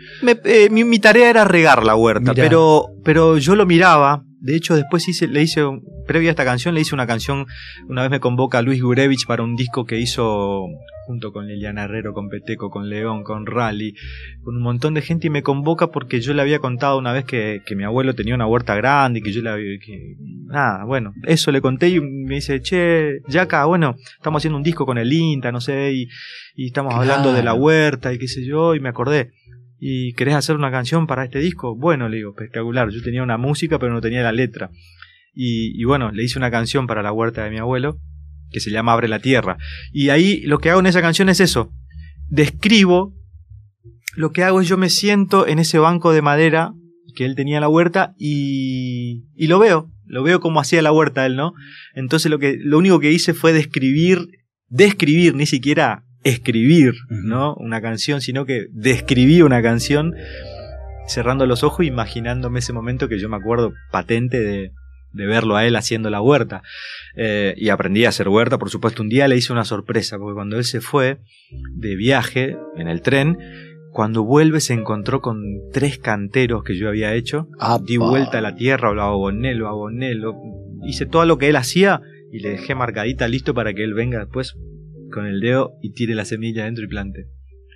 Eh, 0.45 0.71
mi, 0.71 0.99
tarea 0.99 1.29
era 1.29 1.45
regar 1.45 1.85
la 1.85 1.95
huerta, 1.95 2.33
pero, 2.35 2.87
pero 3.05 3.37
yo 3.37 3.55
lo 3.55 3.67
miraba 3.67 4.25
de 4.41 4.57
hecho, 4.57 4.77
después 4.77 5.09
hice, 5.09 5.27
le 5.27 5.43
hice, 5.43 5.63
previa 6.07 6.31
a 6.31 6.33
esta 6.33 6.45
canción, 6.45 6.75
le 6.75 6.81
hice 6.81 6.95
una 6.95 7.07
canción, 7.07 7.47
una 7.89 8.03
vez 8.03 8.11
me 8.11 8.21
convoca 8.21 8.63
Luis 8.63 8.83
Gurevich 8.83 9.27
para 9.27 9.43
un 9.43 9.57
disco 9.57 9.85
que 9.85 9.99
hizo 9.99 10.67
junto 11.09 11.33
con 11.33 11.49
Liliana 11.49 11.85
Herrero, 11.85 12.13
con 12.13 12.29
Peteco, 12.29 12.69
con 12.69 12.91
León, 12.91 13.25
con 13.25 13.47
Rally, 13.47 13.95
con 14.45 14.57
un 14.57 14.63
montón 14.63 14.93
de 14.93 15.01
gente 15.01 15.29
y 15.29 15.31
me 15.31 15.43
convoca 15.43 15.87
porque 15.87 16.21
yo 16.21 16.35
le 16.35 16.43
había 16.43 16.59
contado 16.59 16.99
una 16.99 17.15
vez 17.15 17.25
que, 17.25 17.63
mi 17.75 17.85
abuelo 17.85 18.15
tenía 18.15 18.35
una 18.35 18.47
huerta 18.47 18.75
grande 18.75 19.21
y 19.21 19.23
que 19.23 19.33
yo 19.33 19.41
le 19.41 19.49
había... 19.49 19.79
Que, 19.79 20.17
nada, 20.45 20.85
bueno, 20.85 21.15
eso 21.25 21.51
le 21.51 21.63
conté 21.63 21.89
y 21.89 22.01
me 22.01 22.35
dice, 22.35 22.61
che, 22.61 23.23
acá 23.41 23.65
bueno, 23.65 23.97
estamos 24.19 24.41
haciendo 24.41 24.59
un 24.59 24.63
disco 24.63 24.85
con 24.85 24.99
el 24.99 25.11
INTA, 25.11 25.51
no 25.51 25.63
sé, 25.63 25.93
y, 25.95 26.09
estamos 26.67 26.93
hablando 26.93 27.33
de 27.33 27.43
la 27.43 27.55
huerta 27.55 28.13
y 28.13 28.19
qué 28.19 28.29
sé 28.29 28.45
yo, 28.45 28.75
y 28.75 28.81
me 28.81 28.91
acordé 28.91 29.31
¿Y 29.81 30.13
querés 30.15 30.35
hacer 30.35 30.57
una 30.57 30.71
canción 30.71 31.07
para 31.07 31.25
este 31.25 31.39
disco? 31.39 31.77
Bueno, 31.77 32.09
le 32.09 32.17
digo, 32.17 32.31
espectacular. 32.31 32.91
Yo 32.91 33.03
tenía 33.03 33.23
una 33.23 33.39
música, 33.39 33.79
pero 33.79 33.93
no 33.93 34.01
tenía 34.01 34.23
la 34.23 34.33
letra. 34.33 34.71
Y, 35.35 35.85
bueno, 35.85 36.11
le 36.11 36.25
hice 36.25 36.37
una 36.37 36.51
canción 36.51 36.89
para 36.89 37.01
la 37.01 37.13
huerta 37.13 37.45
de 37.45 37.51
mi 37.51 37.59
abuelo, 37.59 38.01
que 38.51 38.59
se 38.59 38.71
llama 38.71 38.93
Abre 38.93 39.07
la 39.07 39.21
Tierra. 39.21 39.57
Y 39.93 40.09
ahí 40.09 40.41
lo 40.43 40.59
que 40.59 40.71
hago 40.71 40.81
en 40.81 40.87
esa 40.87 41.01
canción 41.01 41.29
es 41.29 41.39
eso. 41.39 41.71
Describo, 42.29 43.15
lo 44.17 44.33
que 44.33 44.43
hago 44.43 44.61
es 44.61 44.67
yo 44.67 44.77
me 44.77 44.91
siento 44.91 45.47
en 45.47 45.61
ese 45.61 45.79
banco 45.79 46.13
de 46.13 46.23
madera 46.23 46.73
que 47.15 47.25
él 47.25 47.37
tenía 47.37 47.59
en 47.59 47.61
la 47.61 47.69
huerta 47.69 48.15
y, 48.19 49.29
y 49.37 49.47
lo 49.47 49.61
veo. 49.61 49.93
Lo 50.07 50.25
veo 50.25 50.41
como 50.41 50.61
hacía 50.61 50.83
la 50.83 50.91
huerta 50.91 51.25
él, 51.25 51.37
¿no? 51.37 51.53
Entonces 51.95 52.31
lo, 52.31 52.41
que, 52.41 52.57
lo 52.59 52.79
único 52.79 52.99
que 52.99 53.13
hice 53.13 53.33
fue 53.33 53.53
describir, 53.53 54.27
describir, 54.69 55.35
ni 55.35 55.47
siquiera 55.47 56.05
escribir, 56.29 56.95
¿no? 57.09 57.55
Una 57.55 57.81
canción, 57.81 58.21
sino 58.21 58.45
que 58.47 58.67
describí 58.71 59.43
una 59.43 59.63
canción 59.63 60.15
cerrando 61.07 61.47
los 61.47 61.65
ojos, 61.65 61.87
imaginándome 61.87 62.59
ese 62.59 62.73
momento 62.73 63.09
que 63.09 63.19
yo 63.19 63.29
me 63.29 63.37
acuerdo 63.37 63.73
patente 63.91 64.41
de, 64.41 64.73
verlo 65.13 65.57
a 65.57 65.67
él 65.67 65.75
haciendo 65.75 66.11
la 66.11 66.21
huerta. 66.21 66.63
Eh, 67.17 67.55
y 67.57 67.71
aprendí 67.71 68.05
a 68.05 68.11
hacer 68.11 68.29
huerta, 68.29 68.59
por 68.59 68.71
supuesto. 68.71 69.03
Un 69.03 69.09
día 69.09 69.27
le 69.27 69.37
hice 69.37 69.53
una 69.53 69.65
sorpresa, 69.65 70.19
porque 70.19 70.35
cuando 70.35 70.57
él 70.57 70.65
se 70.65 70.81
fue 70.81 71.19
de 71.75 71.97
viaje 71.97 72.57
en 72.77 72.89
el 72.89 73.03
tren, 73.03 73.39
cuando 73.91 74.23
vuelve 74.23 74.61
se 74.61 74.75
encontró 74.75 75.21
con 75.21 75.43
tres 75.73 75.99
canteros 75.99 76.63
que 76.63 76.77
yo 76.77 76.89
había 76.89 77.15
hecho. 77.15 77.49
Di 77.85 77.97
vuelta 77.97 78.39
a 78.39 78.43
la 78.43 78.55
tierra, 78.55 78.93
lo 78.93 79.03
aboné, 79.03 79.55
lo 79.55 79.67
aboné, 79.67 80.15
lo... 80.15 80.37
hice 80.87 81.07
todo 81.07 81.25
lo 81.25 81.39
que 81.39 81.49
él 81.49 81.57
hacía 81.57 82.01
y 82.31 82.41
le 82.41 82.51
dejé 82.51 82.75
marcadita 82.75 83.27
listo 83.27 83.55
para 83.55 83.75
que 83.75 83.83
él 83.83 83.95
venga 83.95 84.21
después 84.21 84.57
con 85.13 85.27
el 85.27 85.41
dedo 85.41 85.73
y 85.83 85.93
tire 85.93 86.15
la 86.15 86.25
semilla 86.25 86.65
dentro 86.65 86.85
y 86.85 86.89
plante. 86.89 87.27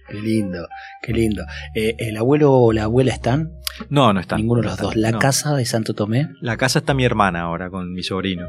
Qué 0.08 0.20
lindo, 0.20 0.66
qué 1.02 1.12
lindo. 1.12 1.42
Eh, 1.74 1.94
¿El 1.98 2.16
abuelo 2.16 2.52
o 2.52 2.72
la 2.72 2.84
abuela 2.84 3.12
están? 3.12 3.50
No, 3.88 4.12
no 4.12 4.20
están. 4.20 4.40
Ninguno 4.40 4.60
de 4.62 4.68
los 4.68 4.76
dos. 4.78 4.96
¿La 4.96 5.18
casa 5.18 5.54
de 5.54 5.64
Santo 5.64 5.94
Tomé? 5.94 6.28
La 6.40 6.56
casa 6.56 6.80
está 6.80 6.92
mi 6.92 7.04
hermana 7.04 7.42
ahora 7.42 7.70
con 7.70 7.92
mi 7.92 8.02
sobrino. 8.02 8.46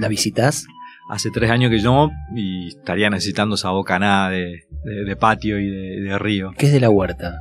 ¿La 0.00 0.08
visitas? 0.08 0.66
hace 1.08 1.30
tres 1.32 1.50
años 1.52 1.70
que 1.70 1.78
yo 1.78 2.10
y 2.34 2.66
estaría 2.66 3.08
necesitando 3.10 3.54
esa 3.54 3.70
bocanada 3.70 4.28
de, 4.30 4.64
de, 4.82 5.04
de 5.04 5.14
patio 5.16 5.60
y 5.60 5.68
de, 5.70 6.00
de 6.00 6.18
río. 6.18 6.50
¿Qué 6.58 6.66
es 6.66 6.72
de 6.72 6.80
la 6.80 6.90
huerta? 6.90 7.38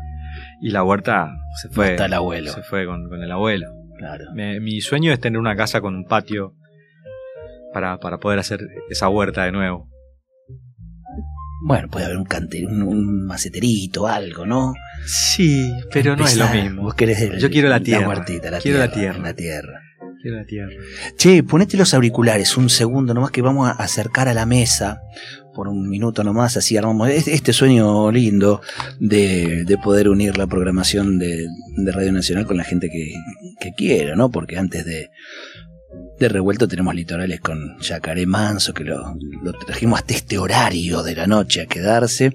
Y 0.61 0.69
la 0.69 0.83
huerta 0.83 1.31
se 1.63 1.69
fue. 1.69 1.91
está 1.91 2.05
el 2.05 2.13
abuelo. 2.13 2.51
Se 2.51 2.61
fue 2.61 2.85
con, 2.85 3.09
con 3.09 3.23
el 3.23 3.31
abuelo. 3.31 3.65
Claro. 3.97 4.25
Me- 4.35 4.59
mi 4.59 4.81
sueño 4.81 5.11
es 5.11 5.19
tener 5.19 5.39
una 5.39 5.55
casa 5.55 5.81
con 5.81 5.95
un 5.95 6.05
patio 6.05 6.53
para, 7.73 7.97
para 7.99 8.19
poder 8.19 8.37
hacer 8.37 8.59
esa 8.89 9.09
huerta 9.09 9.45
de 9.45 9.51
nuevo. 9.51 9.89
Bueno, 11.61 11.87
puede 11.89 12.05
haber 12.05 12.17
un 12.17 12.25
cante, 12.25 12.65
un, 12.65 12.81
un 12.83 13.25
maceterito, 13.25 14.07
algo, 14.07 14.45
¿no? 14.45 14.73
Sí, 15.05 15.71
pero 15.91 16.15
no 16.15 16.25
es 16.25 16.37
lo 16.37 16.47
mismo. 16.49 16.83
Vos 16.83 16.95
querés 16.95 17.21
el- 17.21 17.39
Yo 17.39 17.49
quiero 17.49 17.69
la 17.69 17.79
tierra. 17.79 18.07
la 18.07 18.23
Quiero 18.25 18.49
la 18.51 18.59
tierra, 18.59 18.91
tierra. 18.91 19.19
La 19.19 19.33
tierra. 19.35 19.81
Quiero 20.21 20.37
la 20.37 20.45
tierra. 20.45 20.71
Che, 21.17 21.43
ponete 21.43 21.77
los 21.77 21.93
auriculares 21.93 22.57
un 22.57 22.69
segundo 22.69 23.13
nomás 23.13 23.31
que 23.31 23.41
vamos 23.43 23.67
a 23.69 23.71
acercar 23.73 24.27
a 24.27 24.33
la 24.33 24.45
mesa 24.47 24.99
por 25.53 25.67
un 25.67 25.87
minuto 25.87 26.23
nomás, 26.23 26.57
así 26.57 26.75
armamos 26.75 27.09
este, 27.09 27.33
este 27.33 27.53
sueño 27.53 28.11
lindo 28.11 28.61
de, 28.99 29.63
de 29.65 29.77
poder 29.77 30.09
unir 30.09 30.37
la 30.37 30.47
programación 30.47 31.17
de, 31.19 31.47
de 31.77 31.91
Radio 31.91 32.11
Nacional 32.11 32.45
con 32.45 32.57
la 32.57 32.63
gente 32.65 32.89
que, 32.89 33.13
que 33.59 33.71
quiera, 33.73 34.15
¿no? 34.15 34.29
Porque 34.31 34.57
antes 34.57 34.83
de, 34.83 35.09
de 36.19 36.29
revuelto 36.29 36.67
tenemos 36.67 36.95
litorales 36.95 37.39
con 37.41 37.77
Yacaré 37.79 38.25
Manso, 38.25 38.73
que 38.73 38.83
lo, 38.83 39.17
trajimos 39.65 39.99
hasta 39.99 40.13
este 40.13 40.37
horario 40.37 41.03
de 41.03 41.15
la 41.15 41.27
noche 41.27 41.61
a 41.61 41.65
quedarse 41.65 42.31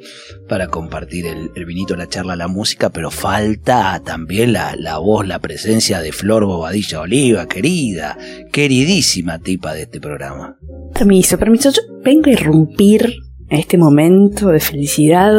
para 0.48 0.68
compartir 0.68 1.26
el, 1.26 1.50
el 1.54 1.64
vinito, 1.64 1.96
la 1.96 2.08
charla, 2.08 2.36
la 2.36 2.48
música, 2.48 2.90
pero 2.90 3.10
falta 3.10 4.00
también 4.04 4.52
la, 4.52 4.76
la 4.76 4.98
voz, 4.98 5.26
la 5.26 5.38
presencia 5.38 6.00
de 6.00 6.12
Flor 6.12 6.44
Bobadilla 6.44 7.00
Oliva, 7.00 7.46
querida, 7.46 8.18
queridísima 8.52 9.38
tipa 9.38 9.72
de 9.74 9.82
este 9.82 10.00
programa. 10.00 10.56
Permiso, 10.92 11.38
permiso. 11.38 11.70
Yo 11.70 11.80
vengo 12.02 12.26
a 12.26 12.32
irrumpir 12.32 13.14
en 13.50 13.58
este 13.58 13.78
momento 13.78 14.48
de 14.48 14.60
felicidad, 14.60 15.32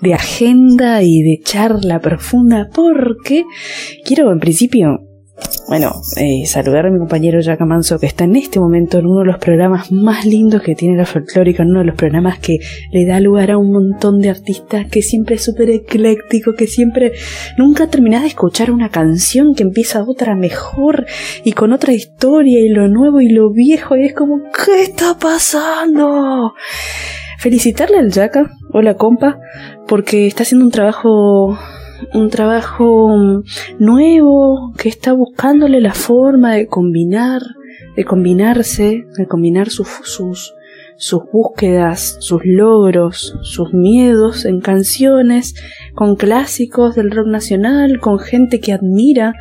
de 0.00 0.14
agenda 0.14 1.02
y 1.02 1.22
de 1.22 1.40
charla 1.42 2.00
profunda 2.00 2.68
porque 2.72 3.44
quiero 4.04 4.30
en 4.30 4.38
principio, 4.38 5.05
bueno, 5.68 6.00
eh, 6.16 6.46
saludar 6.46 6.86
a 6.86 6.90
mi 6.90 6.98
compañero 6.98 7.40
Jack 7.40 7.60
Manso 7.62 7.98
que 7.98 8.06
está 8.06 8.24
en 8.24 8.36
este 8.36 8.60
momento 8.60 8.98
en 8.98 9.06
uno 9.06 9.20
de 9.20 9.26
los 9.26 9.38
programas 9.38 9.90
más 9.90 10.24
lindos 10.24 10.62
que 10.62 10.76
tiene 10.76 10.96
la 10.96 11.06
folclórica, 11.06 11.64
en 11.64 11.70
uno 11.70 11.80
de 11.80 11.86
los 11.86 11.96
programas 11.96 12.38
que 12.38 12.58
le 12.92 13.04
da 13.04 13.18
lugar 13.18 13.50
a 13.50 13.58
un 13.58 13.72
montón 13.72 14.20
de 14.20 14.30
artistas, 14.30 14.86
que 14.86 15.02
siempre 15.02 15.34
es 15.34 15.44
súper 15.44 15.70
ecléctico, 15.70 16.54
que 16.54 16.68
siempre 16.68 17.12
nunca 17.58 17.88
terminás 17.88 18.22
de 18.22 18.28
escuchar 18.28 18.70
una 18.70 18.90
canción 18.90 19.54
que 19.54 19.64
empieza 19.64 20.04
otra 20.04 20.36
mejor 20.36 21.04
y 21.42 21.52
con 21.52 21.72
otra 21.72 21.92
historia 21.92 22.60
y 22.60 22.68
lo 22.68 22.86
nuevo 22.86 23.20
y 23.20 23.28
lo 23.28 23.50
viejo 23.50 23.96
y 23.96 24.04
es 24.04 24.14
como, 24.14 24.42
¿qué 24.64 24.82
está 24.82 25.18
pasando? 25.18 26.54
Felicitarle 27.38 27.98
al 27.98 28.12
Yaka, 28.12 28.50
hola 28.72 28.94
compa, 28.94 29.40
porque 29.88 30.28
está 30.28 30.44
haciendo 30.44 30.64
un 30.64 30.70
trabajo, 30.70 31.58
un 32.14 32.30
trabajo 32.30 33.16
mm, 33.16 33.44
nuevo, 33.78 34.72
que 34.76 34.88
está 34.88 35.12
buscándole 35.12 35.80
la 35.80 35.94
forma 35.94 36.54
de 36.54 36.66
combinar, 36.66 37.42
de 37.96 38.04
combinarse, 38.04 39.04
de 39.16 39.26
combinar 39.26 39.70
sus, 39.70 39.88
sus, 40.04 40.54
sus 40.96 41.22
búsquedas, 41.30 42.16
sus 42.20 42.42
logros, 42.44 43.36
sus 43.42 43.72
miedos 43.72 44.44
en 44.44 44.60
canciones, 44.60 45.54
con 45.94 46.16
clásicos 46.16 46.94
del 46.94 47.10
rock 47.10 47.26
nacional, 47.26 48.00
con 48.00 48.18
gente 48.18 48.60
que 48.60 48.72
admira, 48.72 49.34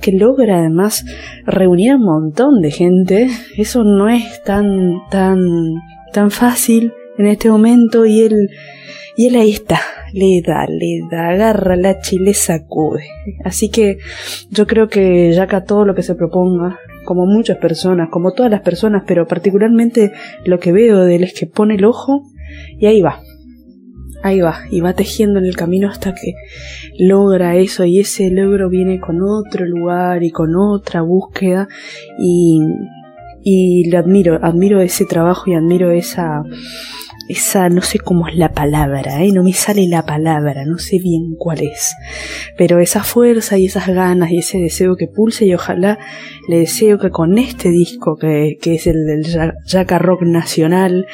que 0.00 0.12
logra 0.12 0.58
además 0.58 1.04
reunir 1.44 1.92
a 1.92 1.96
un 1.96 2.04
montón 2.04 2.60
de 2.60 2.70
gente. 2.70 3.28
Eso 3.56 3.84
no 3.84 4.08
es 4.08 4.42
tan, 4.44 5.00
tan, 5.10 5.74
tan 6.12 6.30
fácil 6.30 6.92
en 7.18 7.26
este 7.26 7.50
momento 7.50 8.06
y 8.06 8.22
él, 8.22 8.50
y 9.16 9.26
él 9.26 9.36
ahí 9.36 9.50
está, 9.50 9.80
le 10.12 10.42
da, 10.46 10.66
le 10.66 11.00
da, 11.10 11.28
agarra 11.30 11.76
la 11.76 12.00
chile 12.00 12.34
sacude. 12.34 13.04
Así 13.44 13.70
que 13.70 13.98
yo 14.50 14.66
creo 14.66 14.88
que 14.88 15.32
ya 15.32 15.44
acá 15.44 15.64
todo 15.64 15.84
lo 15.84 15.94
que 15.94 16.02
se 16.02 16.14
proponga, 16.14 16.78
como 17.04 17.26
muchas 17.26 17.58
personas, 17.58 18.08
como 18.10 18.32
todas 18.32 18.50
las 18.50 18.60
personas, 18.60 19.04
pero 19.06 19.26
particularmente 19.26 20.12
lo 20.44 20.58
que 20.58 20.72
veo 20.72 21.04
de 21.04 21.16
él 21.16 21.24
es 21.24 21.32
que 21.32 21.46
pone 21.46 21.76
el 21.76 21.84
ojo 21.84 22.24
y 22.78 22.86
ahí 22.86 23.00
va. 23.00 23.22
Ahí 24.22 24.40
va, 24.40 24.62
y 24.70 24.80
va 24.80 24.94
tejiendo 24.94 25.38
en 25.38 25.44
el 25.44 25.54
camino 25.54 25.88
hasta 25.88 26.12
que 26.12 26.34
logra 26.98 27.54
eso 27.54 27.84
y 27.84 28.00
ese 28.00 28.30
logro 28.30 28.68
viene 28.68 28.98
con 28.98 29.22
otro 29.22 29.64
lugar 29.64 30.24
y 30.24 30.32
con 30.32 30.56
otra 30.56 31.02
búsqueda 31.02 31.68
y, 32.18 32.60
y 33.44 33.88
le 33.88 33.96
admiro, 33.96 34.40
admiro 34.42 34.80
ese 34.80 35.04
trabajo 35.04 35.48
y 35.48 35.54
admiro 35.54 35.92
esa, 35.92 36.42
esa, 37.28 37.68
no 37.68 37.82
sé 37.82 37.98
cómo 37.98 38.26
es 38.26 38.36
la 38.36 38.52
palabra, 38.52 39.22
¿eh? 39.22 39.32
no 39.32 39.42
me 39.42 39.52
sale 39.52 39.86
la 39.86 40.04
palabra, 40.04 40.64
no 40.64 40.78
sé 40.78 40.98
bien 40.98 41.34
cuál 41.36 41.60
es, 41.60 41.94
pero 42.56 42.80
esa 42.80 43.04
fuerza 43.04 43.58
y 43.58 43.66
esas 43.66 43.86
ganas 43.88 44.30
y 44.30 44.38
ese 44.38 44.58
deseo 44.58 44.96
que 44.96 45.08
pulse 45.08 45.46
y 45.46 45.54
ojalá 45.54 45.98
le 46.48 46.60
deseo 46.60 46.98
que 46.98 47.10
con 47.10 47.38
este 47.38 47.70
disco 47.70 48.16
que, 48.16 48.56
que 48.60 48.76
es 48.76 48.86
el 48.86 49.06
del 49.06 49.26
Yaka 49.66 49.98
Rock 49.98 50.22
Nacional, 50.22 51.06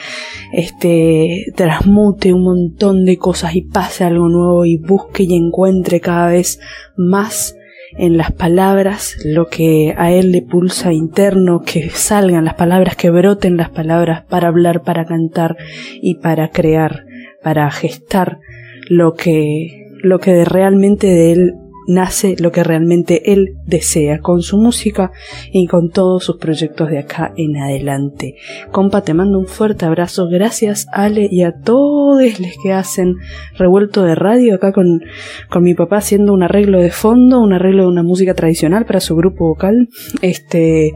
este, 0.53 1.47
transmute 1.57 2.33
un 2.33 2.45
montón 2.45 3.05
de 3.05 3.17
cosas 3.17 3.57
y 3.57 3.63
pase 3.63 4.05
algo 4.05 4.29
nuevo 4.29 4.65
y 4.65 4.77
busque 4.77 5.25
y 5.25 5.35
encuentre 5.35 6.01
cada 6.01 6.29
vez 6.29 6.61
más 6.97 7.57
en 7.97 8.17
las 8.17 8.33
palabras 8.33 9.17
lo 9.25 9.49
que 9.49 9.95
a 9.97 10.13
él 10.13 10.33
le 10.33 10.43
pulsa 10.43 10.93
interno, 10.93 11.63
que 11.63 11.91
salgan 11.91 12.45
las 12.45 12.55
palabras, 12.55 12.97
que 12.97 13.11
broten 13.11 13.57
las 13.57 13.71
palabras 13.71 14.23
para 14.29 14.49
hablar, 14.49 14.83
para 14.83 15.05
cantar 15.05 15.57
y 16.01 16.17
para 16.17 16.51
crear, 16.51 17.07
para 17.43 17.71
gestar 17.71 18.41
lo 18.89 19.15
que, 19.15 19.91
lo 20.03 20.19
que 20.19 20.45
realmente 20.45 21.07
de 21.07 21.33
él 21.33 21.55
nace, 21.87 22.37
lo 22.39 22.53
que 22.53 22.65
realmente 22.65 23.33
él 23.33 23.57
desea 23.67 24.21
con 24.21 24.43
su 24.43 24.59
música 24.59 25.13
y 25.53 25.67
con 25.67 25.91
todos 25.91 26.25
sus 26.25 26.37
proyectos 26.37 26.91
de 26.91 26.99
acá 26.99 27.33
en 27.37 27.57
adelante. 27.57 28.37
Compa, 28.71 29.03
te 29.03 29.15
mando 29.15 29.39
un 29.39 29.47
fuerte 29.47 29.85
abrazo. 29.85 30.29
Gracias, 30.29 30.87
Ale, 30.93 31.29
y 31.31 31.43
a 31.43 31.53
todos 31.53 32.41
los 32.41 32.51
que 32.63 32.73
hacen 32.73 33.17
revuelto 33.57 34.05
de 34.05 34.15
radio 34.15 34.55
acá 34.55 34.73
con, 34.73 35.03
con 35.51 35.63
mi 35.63 35.75
papá 35.75 35.99
haciendo 35.99 36.33
un 36.33 36.43
arreglo 36.43 36.81
de 36.81 36.91
fondo, 36.91 37.41
un 37.41 37.53
arreglo 37.53 37.85
de 37.85 37.89
una 37.89 38.03
música 38.03 38.35
tradicional 38.35 38.85
para 38.87 39.01
su 39.01 39.17
grupo 39.17 39.47
vocal. 39.47 39.89
Este, 40.23 40.93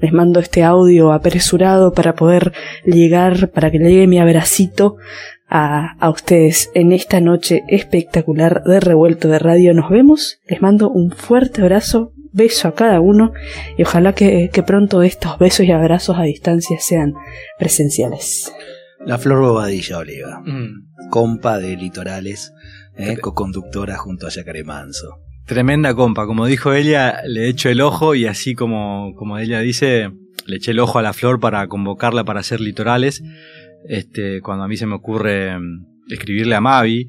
les 0.00 0.12
mando 0.12 0.40
este 0.40 0.62
audio 0.62 1.12
apresurado 1.12 1.92
para 1.92 2.14
poder 2.14 2.52
llegar, 2.84 3.50
para 3.50 3.70
que 3.70 3.78
le 3.78 3.90
llegue 3.90 4.06
mi 4.06 4.18
abracito 4.18 4.96
a, 5.48 5.94
a 5.98 6.10
ustedes 6.10 6.70
en 6.74 6.92
esta 6.92 7.20
noche 7.20 7.62
espectacular 7.68 8.62
de 8.64 8.80
revuelto 8.80 9.28
de 9.28 9.38
radio. 9.38 9.72
Nos 9.74 9.90
vemos, 9.90 10.38
les 10.48 10.60
mando 10.60 10.90
un 10.90 11.10
fuerte 11.10 11.62
abrazo, 11.62 12.12
beso 12.32 12.68
a 12.68 12.74
cada 12.74 13.00
uno 13.00 13.32
y 13.76 13.82
ojalá 13.82 14.14
que, 14.14 14.50
que 14.52 14.62
pronto 14.62 15.02
estos 15.02 15.38
besos 15.38 15.66
y 15.66 15.70
abrazos 15.72 16.18
a 16.18 16.22
distancia 16.24 16.76
sean 16.80 17.14
presenciales. 17.58 18.52
La 19.04 19.18
Flor 19.18 19.40
Bobadilla 19.40 19.98
Oliva, 19.98 20.40
Mm. 20.44 21.08
compa 21.10 21.58
de 21.58 21.76
Litorales, 21.76 22.52
eh, 22.96 23.16
co-conductora 23.18 23.96
junto 23.96 24.26
a 24.26 24.30
Yacaré 24.30 24.64
Manso. 24.64 25.18
Tremenda 25.46 25.94
compa, 25.94 26.26
como 26.26 26.46
dijo 26.46 26.72
ella, 26.74 27.22
le 27.26 27.48
echo 27.48 27.70
el 27.70 27.80
ojo 27.80 28.14
y 28.14 28.26
así 28.26 28.54
como, 28.54 29.14
como 29.14 29.38
ella 29.38 29.60
dice, 29.60 30.10
le 30.46 30.56
eché 30.56 30.72
el 30.72 30.80
ojo 30.80 30.98
a 30.98 31.02
la 31.02 31.12
flor 31.14 31.40
para 31.40 31.66
convocarla 31.68 32.24
para 32.24 32.40
hacer 32.40 32.60
litorales. 32.60 33.22
Este, 33.86 34.40
cuando 34.40 34.64
a 34.64 34.68
mí 34.68 34.76
se 34.76 34.86
me 34.86 34.94
ocurre 34.94 35.58
mm, 35.58 35.86
escribirle 36.10 36.54
a 36.54 36.60
Mavi 36.60 37.06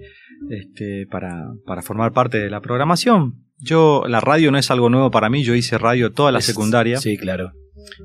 este, 0.49 1.05
para, 1.07 1.51
para 1.65 1.81
formar 1.81 2.11
parte 2.13 2.39
de 2.39 2.49
la 2.49 2.61
programación. 2.61 3.35
Yo, 3.57 4.03
la 4.07 4.21
radio 4.21 4.51
no 4.51 4.57
es 4.57 4.71
algo 4.71 4.89
nuevo 4.89 5.11
para 5.11 5.29
mí, 5.29 5.43
yo 5.43 5.53
hice 5.55 5.77
radio 5.77 6.11
toda 6.11 6.31
la 6.31 6.39
Es- 6.39 6.45
secundaria, 6.45 6.97
Sí, 6.97 7.17
claro. 7.17 7.51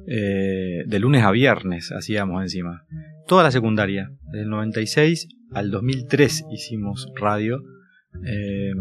eh, 0.09 0.83
de 0.87 0.99
lunes 0.99 1.23
a 1.23 1.31
viernes 1.31 1.93
hacíamos 1.93 2.43
encima. 2.43 2.83
Toda 3.27 3.43
la 3.45 3.51
secundaria, 3.51 4.11
del 4.33 4.49
96 4.49 5.29
al 5.53 5.71
2003 5.71 6.45
hicimos 6.53 7.09
radio. 7.19 7.61
Eh, 8.27 8.73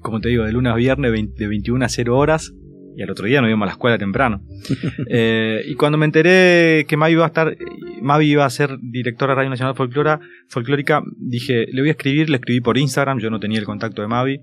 como 0.00 0.20
te 0.20 0.28
digo, 0.30 0.44
de 0.44 0.52
lunes 0.52 0.72
a 0.72 0.76
viernes 0.76 1.12
20 1.12 1.34
de 1.42 1.48
21 1.48 1.84
a 1.84 1.88
0 1.88 2.16
horas 2.18 2.52
y 2.96 3.02
al 3.02 3.10
otro 3.10 3.26
día 3.26 3.40
nos 3.40 3.48
íbamos 3.48 3.66
a 3.66 3.66
la 3.66 3.72
escuela 3.72 3.98
temprano. 3.98 4.42
Eh, 5.14 5.64
y 5.66 5.74
cuando 5.74 5.98
me 5.98 6.06
enteré 6.06 6.86
que 6.88 6.96
Mavi 6.96 7.12
iba 7.12 7.24
a 7.24 7.26
estar, 7.26 7.56
Mavi 8.00 8.30
iba 8.30 8.44
a 8.44 8.50
ser 8.50 8.78
directora 8.80 9.32
de 9.32 9.36
Radio 9.36 9.50
Nacional 9.50 9.74
Folclora, 9.74 10.20
Folclórica, 10.48 11.02
dije, 11.18 11.66
le 11.70 11.82
voy 11.82 11.88
a 11.88 11.92
escribir, 11.92 12.30
le 12.30 12.36
escribí 12.36 12.60
por 12.60 12.78
Instagram, 12.78 13.18
yo 13.18 13.30
no 13.30 13.40
tenía 13.40 13.58
el 13.58 13.64
contacto 13.64 14.00
de 14.00 14.08
Mavi. 14.08 14.40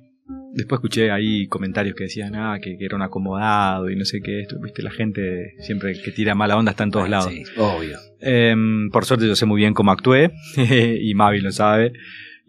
Después 0.54 0.80
escuché 0.80 1.12
ahí 1.12 1.48
comentarios 1.48 1.96
que 1.96 2.06
decían, 2.06 2.36
ah, 2.36 2.60
que, 2.62 2.78
que 2.78 2.86
era 2.86 2.96
un 2.96 3.02
acomodado 3.02 3.90
y 3.90 3.96
no 3.96 4.06
sé 4.06 4.22
qué, 4.22 4.42
esto, 4.42 4.58
viste, 4.62 4.82
la 4.84 4.92
gente 4.92 5.54
siempre 5.60 5.94
que 5.94 6.12
tira 6.12 6.36
mala 6.36 6.58
onda 6.58 6.72
está 6.72 6.84
en 6.84 6.92
todos 6.92 7.10
lados. 7.10 7.32
Sí, 7.32 7.44
obvio. 7.58 7.98
Em, 8.20 8.90
por 8.92 9.06
suerte 9.06 9.28
yo 9.28 9.36
sé 9.36 9.46
muy 9.46 9.62
bien 9.62 9.74
cómo 9.74 9.92
actué 9.92 10.32
y 11.02 11.14
Mavi 11.16 11.42
lo 11.42 11.52
sabe. 11.52 11.94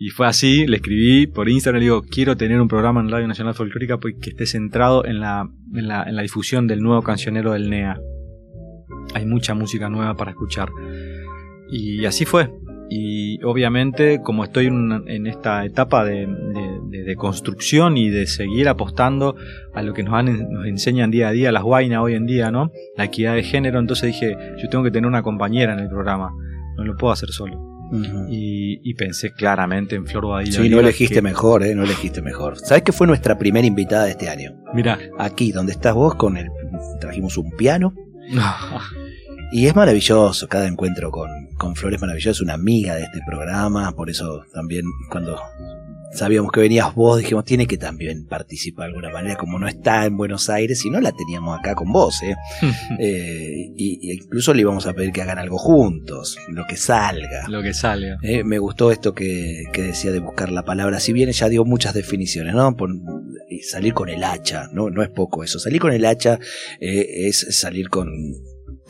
Y 0.03 0.09
fue 0.09 0.27
así, 0.27 0.67
le 0.67 0.77
escribí 0.77 1.27
por 1.27 1.51
Instagram, 1.51 1.79
le 1.81 1.85
digo, 1.85 2.03
quiero 2.03 2.35
tener 2.35 2.59
un 2.59 2.69
programa 2.69 3.03
en 3.03 3.11
Radio 3.11 3.29
Nacional 3.29 3.53
Folclórica 3.53 3.99
pues, 3.99 4.15
que 4.19 4.31
esté 4.31 4.47
centrado 4.47 5.05
en 5.05 5.21
la, 5.21 5.47
en 5.75 5.89
la, 5.89 6.05
en 6.05 6.17
la 6.17 6.23
difusión 6.23 6.67
del 6.67 6.81
nuevo 6.81 7.03
cancionero 7.03 7.53
del 7.53 7.69
NEA. 7.69 8.01
hay 9.13 9.27
mucha 9.27 9.53
música 9.53 9.91
nueva 9.91 10.17
para 10.17 10.31
escuchar. 10.31 10.71
Y 11.71 12.07
así 12.07 12.25
fue. 12.25 12.51
Y 12.89 13.43
obviamente, 13.45 14.23
como 14.23 14.43
estoy 14.43 14.69
en, 14.69 15.27
esta 15.27 15.67
etapa 15.67 16.03
de, 16.07 16.27
de- 16.27 17.15
construcción 17.17 17.99
y 17.99 18.09
de 18.09 18.27
seguir 18.27 18.69
apostando 18.69 19.37
a 19.75 19.83
lo 19.83 19.93
que 19.93 20.03
nos, 20.03 20.25
nos 20.25 20.67
enseñan 20.67 21.11
día 21.11 21.29
a 21.29 21.33
día 21.33 21.53
las 21.53 21.63
guainas 21.63 22.01
hoy 22.01 22.15
en 22.15 22.25
día, 22.25 22.51
¿no? 22.51 22.73
La 22.97 23.05
equidad 23.05 23.35
de 23.35 23.43
género, 23.43 23.79
entonces 23.79 24.07
dije, 24.07 24.35
yo 24.57 24.69
tengo 24.71 24.83
que 24.83 24.91
tener 24.91 25.07
una 25.07 25.23
compañera 25.23 25.75
en 25.75 25.81
el 25.81 25.89
programa, 25.89 26.31
no 26.79 26.85
lo 26.85 26.97
puedo 26.97 27.13
hacer 27.13 27.29
solo. 27.29 27.70
Y, 28.29 28.81
y 28.89 28.95
pensé 28.95 29.33
claramente 29.33 29.97
en 29.97 30.07
Flor 30.07 30.29
Badilla. 30.29 30.63
Sí, 30.63 30.69
no 30.69 30.79
elegiste 30.81 31.17
que- 31.17 31.23
mejor, 31.23 31.63
¿eh? 31.65 31.75
No 31.75 31.83
elegiste 31.85 32.23
mejor. 32.23 32.59
¿Sabes 32.59 32.83
que 32.85 32.93
fue 32.93 33.07
nuestra 33.07 33.37
primera 33.39 33.67
invitada 33.67 34.05
de 34.05 34.11
este 34.13 34.29
año? 34.29 34.53
Mirá. 34.75 34.99
Aquí, 35.19 35.51
donde 35.53 35.73
estás 35.73 35.95
vos, 35.95 36.15
con 36.15 36.37
el 36.37 36.49
trajimos 37.01 37.37
un 37.39 37.51
piano. 37.57 37.95
Y 39.53 39.67
es 39.67 39.75
maravilloso, 39.75 40.47
cada 40.47 40.69
encuentro 40.69 41.11
con, 41.11 41.29
con 41.59 41.75
Flor 41.75 41.93
es 41.95 42.01
maravilloso, 42.01 42.31
es 42.31 42.41
una 42.41 42.55
amiga 42.55 42.95
de 42.95 43.03
este 43.03 43.19
programa, 43.27 43.91
por 43.97 44.09
eso 44.09 44.45
también 44.55 44.85
cuando 45.11 45.41
sabíamos 46.13 46.51
que 46.53 46.61
venías 46.61 46.95
vos, 46.95 47.19
dijimos, 47.19 47.45
tiene 47.45 47.67
que 47.67 47.77
también 47.79 48.27
participar 48.27 48.87
de 48.87 48.89
alguna 48.97 49.11
manera, 49.11 49.37
como 49.37 49.59
no 49.59 49.69
está 49.69 50.05
en 50.07 50.17
Buenos 50.17 50.51
Aires, 50.51 50.85
y 50.85 50.91
no 50.91 51.01
la 51.01 51.13
teníamos 51.13 51.59
acá 51.59 51.75
con 51.75 51.93
vos, 51.93 52.23
¿eh? 52.23 52.35
Eh, 52.99 53.73
y, 53.77 53.99
y 54.03 54.13
incluso 54.13 54.53
le 54.53 54.63
íbamos 54.63 54.87
a 54.87 54.93
pedir 54.93 55.13
que 55.13 55.23
hagan 55.23 55.39
algo 55.39 55.59
juntos, 55.59 56.37
lo 56.49 56.67
que 56.67 56.77
salga. 56.77 57.47
lo 57.49 57.63
que 57.63 57.73
salga. 57.73 58.19
Eh, 58.23 58.45
me 58.45 58.59
gustó 58.59 58.91
esto 58.93 59.15
que, 59.15 59.65
que 59.73 59.83
decía 59.83 60.11
de 60.11 60.19
buscar 60.19 60.51
la 60.51 60.65
palabra, 60.65 61.01
si 61.01 61.13
bien 61.13 61.29
ella 61.29 61.49
dio 61.49 61.65
muchas 61.65 61.95
definiciones, 61.95 62.55
¿no? 62.55 62.77
Por- 62.77 62.91
salir 63.69 63.95
con 63.95 64.09
el 64.09 64.23
hacha, 64.25 64.69
¿no? 64.73 64.91
No 64.91 65.03
es 65.03 65.09
poco 65.11 65.43
eso. 65.45 65.59
Salir 65.59 65.81
con 65.81 65.93
el 65.93 66.05
hacha 66.05 66.39
eh, 66.81 67.27
es 67.29 67.47
salir 67.51 67.89
con, 67.89 68.09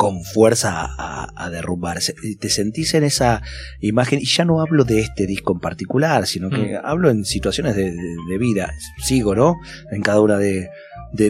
con 0.01 0.25
fuerza 0.25 0.81
a, 0.81 0.87
a- 1.27 1.45
a 1.45 1.51
derrumbar. 1.51 2.01
Se- 2.01 2.15
Te 2.39 2.49
sentís 2.49 2.95
en 2.95 3.05
esa 3.05 3.43
imagen, 3.81 4.19
y 4.23 4.25
ya 4.25 4.47
no 4.47 4.63
hablo 4.63 4.85
de 4.85 5.01
este 5.01 5.27
disco 5.27 5.53
en 5.53 5.61
particular, 5.61 6.27
sino 6.27 6.49
que 6.49 6.57
Mm. 6.79 6.81
hablo 6.85 7.11
en 7.11 7.27
situaciones 7.27 7.77
de, 7.77 7.91
de- 7.91 8.17
de 8.31 8.39
vida. 8.39 8.73
Sigo, 9.05 9.35
¿no? 9.35 9.57
En 9.93 10.01
cada 10.01 10.23
una 10.23 10.39
de, 10.39 10.71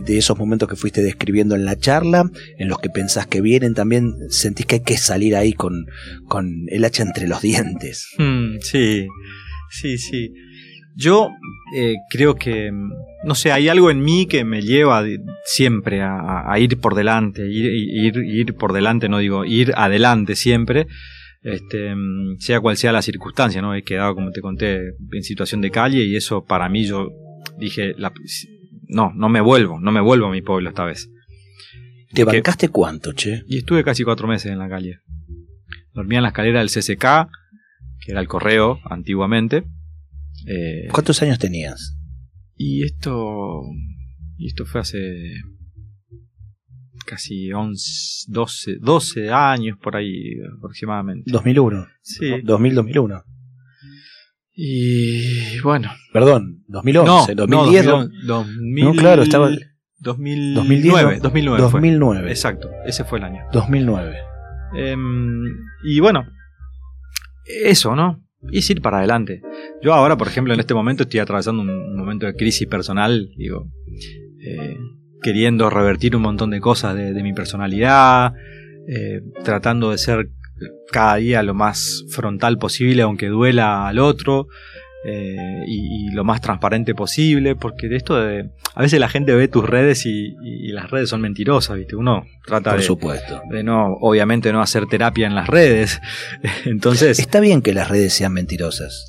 esos 0.07 0.39
momentos 0.39 0.69
que 0.69 0.77
fuiste 0.77 1.03
describiendo 1.03 1.57
en 1.57 1.65
la 1.65 1.75
charla, 1.77 2.31
en 2.59 2.69
los 2.69 2.79
que 2.79 2.91
pensás 2.91 3.27
que 3.27 3.41
vienen, 3.41 3.75
también 3.75 4.15
sentís 4.29 4.67
que 4.67 4.77
hay 4.77 4.81
que 4.83 4.97
salir 4.99 5.35
ahí 5.35 5.53
con, 5.53 5.87
con 6.29 6.67
el 6.69 6.85
hacha 6.85 7.03
entre 7.03 7.27
los 7.27 7.41
dientes. 7.43 8.07
Mm, 8.19 8.59
sí, 8.61 9.09
sí, 9.81 9.99
sí. 9.99 10.33
Yo 10.95 11.31
eh, 11.75 11.95
creo 12.11 12.35
que, 12.37 12.71
mm, 12.71 12.91
no 13.25 13.35
sé, 13.35 13.53
hay 13.53 13.69
algo 13.69 13.91
en 13.91 14.01
mí 14.01 14.27
que 14.27 14.45
me 14.45 14.63
lleva 14.63 15.05
siempre 15.45 16.01
a, 16.03 16.53
ir 16.59 16.79
por 16.79 16.95
delante, 16.95 17.47
ir, 17.47 17.67
ir, 17.67 18.17
ir 18.17 18.55
por 18.55 18.73
delante, 18.73 19.09
no 19.09 19.19
digo, 19.19 19.45
ir 19.45 19.73
adelante 19.77 20.37
siempre, 20.37 20.87
este, 21.43 21.95
sea 22.39 22.61
cual 22.61 22.77
sea 22.77 22.93
la 22.93 23.03
circunstancia, 23.03 23.61
¿no? 23.63 23.75
He 23.75 23.83
quedado, 23.83 24.15
como 24.15 24.31
te 24.31 24.41
conté, 24.41 24.95
en 25.13 25.23
situación 25.23 25.61
de 25.61 25.71
calle 25.71 26.05
y 26.05 26.17
eso 26.17 26.45
para 26.45 26.69
mí 26.69 26.85
yo 26.87 27.09
dije, 27.59 27.95
la- 27.97 28.13
no, 28.89 29.13
no 29.15 29.29
me 29.29 29.41
vuelvo, 29.41 29.79
no 29.81 29.93
me 29.93 30.01
vuelvo 30.01 30.27
a 30.27 30.31
mi 30.31 30.43
pueblo 30.43 30.69
esta 30.71 30.85
vez. 30.85 31.11
¿Te 32.13 32.17
¿Qué? 32.17 32.25
bancaste 32.25 32.69
cuánto, 32.71 33.13
che? 33.13 33.43
Y 33.47 33.59
estuve 33.59 33.85
casi 33.85 34.03
cuatro 34.03 34.27
meses 34.27 34.51
en 34.51 34.59
la 34.59 34.69
calle. 34.69 34.99
Dormía 35.95 36.19
en 36.19 36.23
la 36.25 36.29
escalera 36.31 36.59
del 36.59 36.69
CCK, 36.71 37.29
que 38.05 38.13
era 38.13 38.21
el 38.21 38.27
correo 38.29 38.81
antiguamente. 38.91 39.65
Eh, 40.47 40.89
¿Cuántos 40.91 41.23
años 41.23 41.39
tenías? 41.39 41.97
Y 42.63 42.85
esto. 42.85 43.63
Y 44.37 44.47
esto 44.49 44.65
fue 44.67 44.81
hace. 44.83 44.99
casi 47.07 47.51
11, 47.53 48.27
12, 48.29 48.77
12 48.81 49.31
años 49.33 49.77
por 49.83 49.97
ahí 49.97 50.35
aproximadamente. 50.59 51.31
2001. 51.31 51.87
Sí. 52.03 52.27
2000-2001. 52.45 53.25
Y 54.55 55.59
bueno. 55.61 55.91
Perdón, 56.13 56.63
2011, 56.69 57.35
no, 57.35 57.47
2010. 57.47 57.87
no, 57.87 58.05
no, 58.05 58.09
2000, 58.45 58.85
No, 58.85 58.93
claro, 58.95 59.23
estaba- 59.23 59.51
2009, 59.99 60.55
2010, 60.55 61.23
2009, 61.23 61.59
fue. 61.59 61.81
2009. 61.81 62.31
Exacto, 62.31 62.71
ese 62.87 63.05
fue 63.05 63.19
el 63.19 63.25
año. 63.25 63.43
2009. 63.53 64.17
Em, 64.77 65.43
y 65.85 66.01
bueno, 66.01 66.27
eso, 67.65 67.97
¿no? 67.97 68.23
Es 68.53 68.71
ir 68.71 68.81
para 68.81 68.99
adelante. 68.99 69.43
Yo 69.83 69.95
ahora, 69.95 70.17
por 70.17 70.29
ejemplo, 70.29 70.53
en 70.53 70.61
este 70.61 70.75
momento 70.75 71.05
estoy 71.05 71.21
atravesando 71.21 71.63
un 71.63 71.97
momento 71.97 72.27
de 72.27 72.35
crisis 72.35 72.67
personal, 72.69 73.31
digo, 73.37 73.67
eh, 74.45 74.77
queriendo 75.23 75.71
revertir 75.71 76.17
un 76.17 76.23
montón 76.23 76.51
de 76.51 76.61
cosas 76.61 76.95
de, 76.95 77.13
de 77.13 77.23
mi 77.23 77.33
personalidad, 77.33 78.35
eh, 78.89 79.21
tratando 79.45 79.91
de 79.91 79.99
ser 79.99 80.31
cada 80.91 81.17
día 81.17 81.43
lo 81.43 81.55
más 81.55 82.05
frontal 82.11 82.59
posible, 82.59 83.03
aunque 83.03 83.29
duela 83.29 83.89
al 83.89 83.99
otro, 83.99 84.49
eh, 85.03 85.37
y, 85.67 86.09
y 86.09 86.13
lo 86.13 86.25
más 86.25 86.43
transparente 86.43 86.95
posible, 86.95 87.57
porque 87.57 87.89
de 87.89 87.97
esto 87.97 88.21
de... 88.23 88.51
A 88.75 88.83
veces 88.83 89.01
la 89.01 89.09
gente 89.09 89.35
ve 89.35 89.49
tus 89.49 89.67
redes 89.67 90.05
y, 90.05 90.37
y 90.43 90.73
las 90.73 90.91
redes 90.91 91.09
son 91.09 91.23
mentirosas, 91.23 91.79
¿viste? 91.79 91.97
Uno 91.97 92.27
trata 92.45 92.73
Por 92.73 92.81
de 92.81 92.85
supuesto. 92.87 93.41
de 93.51 93.63
no, 93.63 93.95
obviamente 94.01 94.53
no 94.53 94.61
hacer 94.61 94.87
terapia 94.87 95.27
en 95.27 95.35
las 95.35 95.49
redes. 95.49 96.01
Entonces, 96.67 97.19
Está 97.19 97.41
bien 97.41 97.63
que 97.63 97.73
las 97.73 97.89
redes 97.89 98.13
sean 98.13 98.35
mentirosas. 98.35 99.09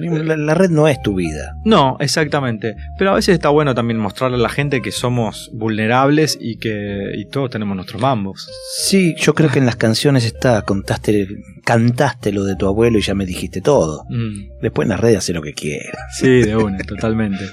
La, 0.00 0.36
la 0.36 0.54
red 0.54 0.70
no 0.70 0.86
es 0.88 1.00
tu 1.02 1.14
vida. 1.14 1.54
no, 1.64 1.96
exactamente. 2.00 2.76
Pero 2.98 3.10
a 3.10 3.14
veces 3.14 3.34
está 3.34 3.48
bueno 3.48 3.74
también 3.74 3.98
mostrarle 3.98 4.36
a 4.36 4.40
la 4.40 4.48
gente 4.48 4.80
que 4.80 4.92
somos 4.92 5.50
vulnerables 5.54 6.38
y 6.40 6.56
que 6.58 7.12
y 7.16 7.26
todos 7.26 7.50
tenemos 7.50 7.74
nuestros 7.76 8.00
mambos. 8.00 8.48
Sí, 8.76 9.14
yo 9.18 9.34
creo 9.34 9.50
que 9.50 9.58
en 9.58 9.66
las 9.66 9.76
canciones 9.76 10.24
está, 10.24 10.62
contaste, 10.62 11.26
cantaste 11.64 12.32
lo 12.32 12.44
de 12.44 12.56
tu 12.56 12.66
abuelo 12.66 12.98
y 12.98 13.02
ya 13.02 13.14
me 13.14 13.26
dijiste 13.26 13.60
todo. 13.60 14.04
Mm, 14.08 14.60
Después 14.62 14.86
en 14.86 14.90
las 14.90 15.00
redes 15.00 15.18
hace 15.18 15.32
lo 15.32 15.42
que 15.42 15.52
quieras. 15.54 15.96
sí, 16.18 16.28
de 16.42 16.56
una, 16.56 16.78
totalmente. 16.78 17.44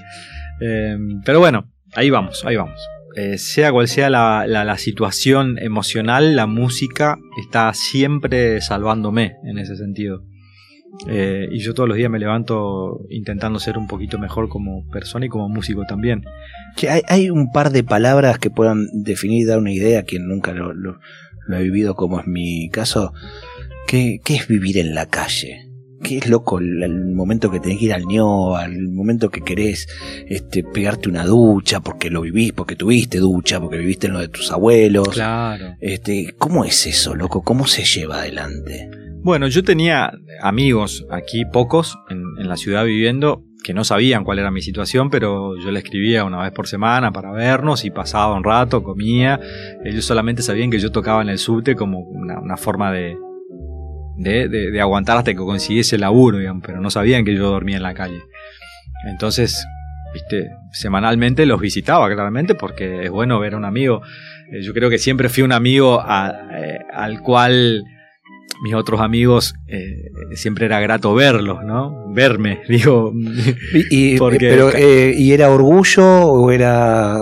Eh, 0.61 0.97
pero 1.25 1.39
bueno, 1.39 1.71
ahí 1.93 2.09
vamos, 2.09 2.43
ahí 2.45 2.55
vamos. 2.55 2.79
Eh, 3.17 3.37
sea 3.37 3.71
cual 3.71 3.87
sea 3.87 4.09
la, 4.09 4.45
la- 4.47 4.65
la 4.65 4.77
situación 4.77 5.57
emocional, 5.59 6.35
la 6.35 6.47
música 6.47 7.17
está 7.41 7.73
siempre 7.73 8.59
salvándome 8.61 9.35
en 9.45 9.57
ese 9.57 9.77
sentido. 9.77 10.23
Eh, 11.07 11.47
y 11.51 11.59
yo 11.59 11.73
todos 11.73 11.87
los 11.89 11.97
días 11.97 12.09
me 12.09 12.19
levanto 12.19 13.01
intentando 13.09 13.59
ser 13.59 13.77
un 13.77 13.87
poquito 13.87 14.17
mejor 14.17 14.49
como 14.49 14.87
persona 14.89 15.25
y 15.25 15.29
como 15.29 15.49
músico 15.49 15.83
también. 15.87 16.23
Hay, 16.89 17.01
hay 17.07 17.29
un 17.29 17.51
par 17.51 17.71
de 17.71 17.83
palabras 17.83 18.39
que 18.39 18.49
puedan 18.49 18.87
definir 18.93 19.41
y 19.43 19.45
dar 19.45 19.59
una 19.59 19.71
idea 19.73 19.99
a 19.99 20.03
quien 20.03 20.27
nunca 20.27 20.53
lo, 20.53 20.73
lo- 20.73 20.99
lo 21.47 21.55
ha 21.55 21.59
vivido, 21.59 21.95
como 21.95 22.19
es 22.19 22.25
mi 22.27 22.69
caso. 22.69 23.13
¿Qué, 23.87 24.19
qué 24.23 24.35
es 24.35 24.47
vivir 24.47 24.77
en 24.79 24.95
la 24.95 25.05
calle? 25.07 25.64
¿Qué 26.05 26.19
es 26.19 26.29
loco 26.29 26.59
el, 26.59 26.83
el 26.83 27.15
momento 27.15 27.49
que 27.49 27.59
tenés 27.59 27.79
que 27.79 27.85
ir 27.85 27.93
al 27.93 28.05
ño, 28.05 28.55
al 28.55 28.89
momento 28.89 29.29
que 29.29 29.41
querés 29.41 29.87
este, 30.27 30.63
pegarte 30.63 31.09
una 31.09 31.25
ducha 31.25 31.79
porque 31.79 32.11
lo 32.11 32.21
vivís, 32.21 32.53
porque 32.53 32.75
tuviste 32.75 33.17
ducha, 33.17 33.59
porque 33.59 33.79
viviste 33.79 34.05
en 34.05 34.13
lo 34.13 34.19
de 34.19 34.27
tus 34.27 34.51
abuelos? 34.51 35.09
Claro. 35.09 35.75
Este, 35.81 36.35
¿Cómo 36.37 36.63
es 36.63 36.85
eso, 36.85 37.15
loco? 37.15 37.41
¿Cómo 37.41 37.65
se 37.65 37.83
lleva 37.83 38.19
adelante? 38.19 38.87
Bueno, 39.23 39.47
yo 39.47 39.63
tenía 39.63 40.11
amigos 40.43 41.07
aquí, 41.09 41.43
pocos, 41.45 41.97
en, 42.09 42.21
en 42.39 42.47
la 42.47 42.57
ciudad 42.57 42.85
viviendo, 42.85 43.43
que 43.63 43.73
no 43.73 43.83
sabían 43.83 44.23
cuál 44.23 44.37
era 44.37 44.51
mi 44.51 44.61
situación, 44.61 45.09
pero 45.09 45.57
yo 45.57 45.71
le 45.71 45.79
escribía 45.79 46.23
una 46.23 46.43
vez 46.43 46.51
por 46.51 46.67
semana 46.67 47.11
para 47.11 47.31
vernos 47.31 47.83
y 47.83 47.89
pasaba 47.89 48.35
un 48.35 48.43
rato, 48.43 48.83
comía. 48.83 49.39
Ellos 49.83 50.05
solamente 50.05 50.43
sabían 50.43 50.69
que 50.69 50.77
yo 50.77 50.91
tocaba 50.91 51.23
en 51.23 51.29
el 51.29 51.39
subte 51.39 51.75
como 51.75 52.01
una, 52.01 52.39
una 52.39 52.57
forma 52.57 52.91
de, 52.91 53.17
de, 54.17 54.47
de- 54.47 54.81
aguantar 54.81 55.17
hasta 55.17 55.31
que 55.31 55.37
consiguiese 55.37 55.95
el 55.95 56.01
laburo, 56.01 56.39
pero 56.65 56.79
no 56.81 56.89
sabían 56.89 57.25
que 57.25 57.35
yo 57.35 57.49
dormía 57.49 57.77
en 57.77 57.83
la 57.83 57.93
calle. 57.93 58.21
Entonces, 59.07 59.65
semanalmente 60.71 61.45
los 61.45 61.59
visitaba 61.59 62.07
claramente 62.13 62.55
porque 62.55 63.03
es 63.03 63.09
bueno 63.11 63.39
ver 63.39 63.53
a 63.53 63.57
un 63.57 63.65
amigo. 63.65 64.01
Eh, 64.51 64.61
yo 64.61 64.73
creo 64.73 64.89
que 64.89 64.97
siempre 64.97 65.29
fui 65.29 65.43
un 65.43 65.51
amigo 65.51 66.01
a- 66.01 66.33
eh, 66.57 66.79
al 66.93 67.21
cual 67.21 67.83
mis 68.63 68.73
otros 68.73 69.01
amigos 69.01 69.53
eh, 69.67 70.09
siempre 70.35 70.65
era 70.65 70.79
grato 70.79 71.13
verlos, 71.13 71.63
¿no? 71.65 72.11
Verme, 72.13 72.61
digo. 72.69 73.13
Y, 73.91 74.13
y- 74.15 74.17
Porque- 74.17 74.37
pero, 74.49 74.69
eh, 74.73 75.13
¿Y 75.17 75.33
era 75.33 75.49
orgullo 75.49 76.05
o 76.05 76.51
era 76.51 77.17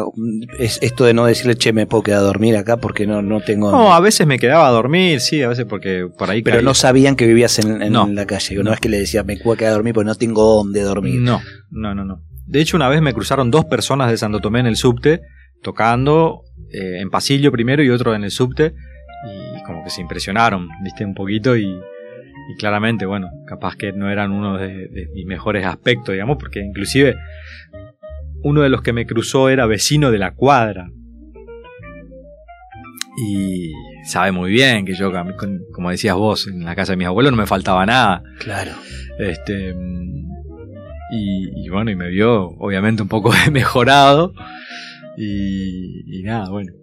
es 0.60 0.80
esto 0.82 1.06
de 1.06 1.14
no 1.14 1.26
decirle, 1.26 1.56
che, 1.56 1.74
me 1.74 1.88
puedo 1.88 2.04
quedar 2.04 2.20
a 2.20 2.24
dormir 2.24 2.56
acá 2.58 2.78
porque 2.78 3.08
no, 3.08 3.22
no 3.22 3.42
tengo... 3.42 3.72
No, 3.72 3.94
a 3.94 4.00
veces 4.00 4.28
me 4.28 4.38
quedaba 4.40 4.68
a 4.68 4.72
dormir, 4.72 5.20
sí, 5.20 5.42
a 5.42 5.50
veces 5.50 5.66
porque 5.66 6.08
por 6.18 6.30
ahí 6.30 6.42
pero 6.44 6.58
caía. 6.58 6.66
no 6.66 6.74
sabían 6.74 7.16
que 7.16 7.26
vivías 7.28 7.58
en, 7.60 7.82
en 7.82 7.92
No. 7.94 8.08
la 8.08 8.26
calle. 8.26 8.56
No, 8.64 8.72
es 8.72 8.80
que 8.80 8.90
le 8.90 9.00
decías, 9.00 9.26
me 9.26 9.38
puedo 9.38 9.58
quedar 9.58 9.72
a 9.72 9.76
dormir 9.76 9.94
porque 9.94 10.06
no 10.08 10.16
tengo 10.16 10.44
dónde 10.56 10.82
dormir. 10.82 11.20
No, 11.22 11.42
no, 11.72 11.96
no, 11.96 12.06
no. 12.06 12.22
De 12.46 12.62
hecho, 12.62 12.78
una 12.78 12.90
vez 12.90 13.02
me 13.02 13.14
cruzaron 13.14 13.50
dos 13.52 13.66
personas 13.66 14.12
de 14.12 14.18
Santo 14.18 14.40
Tomé 14.40 14.60
en 14.60 14.68
el 14.68 14.76
subte, 14.76 15.22
tocando 15.64 16.42
eh, 16.72 17.00
en 17.02 17.10
pasillo 17.10 17.52
primero 17.52 17.82
y 17.84 17.90
otro 17.90 18.14
en 18.14 18.24
el 18.24 18.32
subte, 18.32 18.74
como 19.66 19.84
que 19.84 19.90
se 19.90 20.02
impresionaron, 20.02 20.70
viste, 20.84 21.06
un 21.06 21.14
poquito 21.14 21.56
y, 21.56 21.66
y 21.66 22.56
claramente, 22.58 23.06
bueno, 23.06 23.30
capaz 23.48 23.76
que 23.76 23.92
no 23.92 24.10
eran 24.10 24.32
uno 24.32 24.58
de, 24.58 24.88
de 24.88 25.08
mis 25.14 25.26
mejores 25.26 25.66
aspectos, 25.66 26.14
digamos, 26.14 26.38
porque 26.38 26.60
inclusive 26.60 27.16
uno 28.44 28.62
de 28.62 28.70
los 28.70 28.82
que 28.82 28.94
me 28.94 29.06
cruzó 29.06 29.50
era 29.50 29.66
vecino 29.66 30.12
de 30.12 30.20
la 30.20 30.32
cuadra. 30.32 30.90
Y 33.18 33.72
sabe 34.06 34.32
muy 34.32 34.52
bien 34.52 34.86
que 34.86 34.94
yo, 34.96 35.12
como 35.72 35.90
decías 35.92 36.16
vos, 36.16 36.48
en 36.48 36.66
la 36.66 36.76
casa 36.76 36.94
de 36.94 36.98
mis 36.98 37.08
abuelos 37.08 37.32
no 37.32 37.38
me 37.38 37.46
faltaba 37.46 37.86
nada. 37.86 38.24
Claro. 38.40 38.72
Este, 39.20 39.74
y, 41.12 41.66
y 41.66 41.70
bueno, 41.70 41.92
y 41.92 41.96
me 41.96 42.10
vio 42.10 42.50
obviamente 42.58 43.02
un 43.02 43.08
poco 43.08 43.32
mejorado. 43.52 44.34
Y, 45.18 46.20
y 46.20 46.24
nada, 46.24 46.50
bueno. 46.50 46.74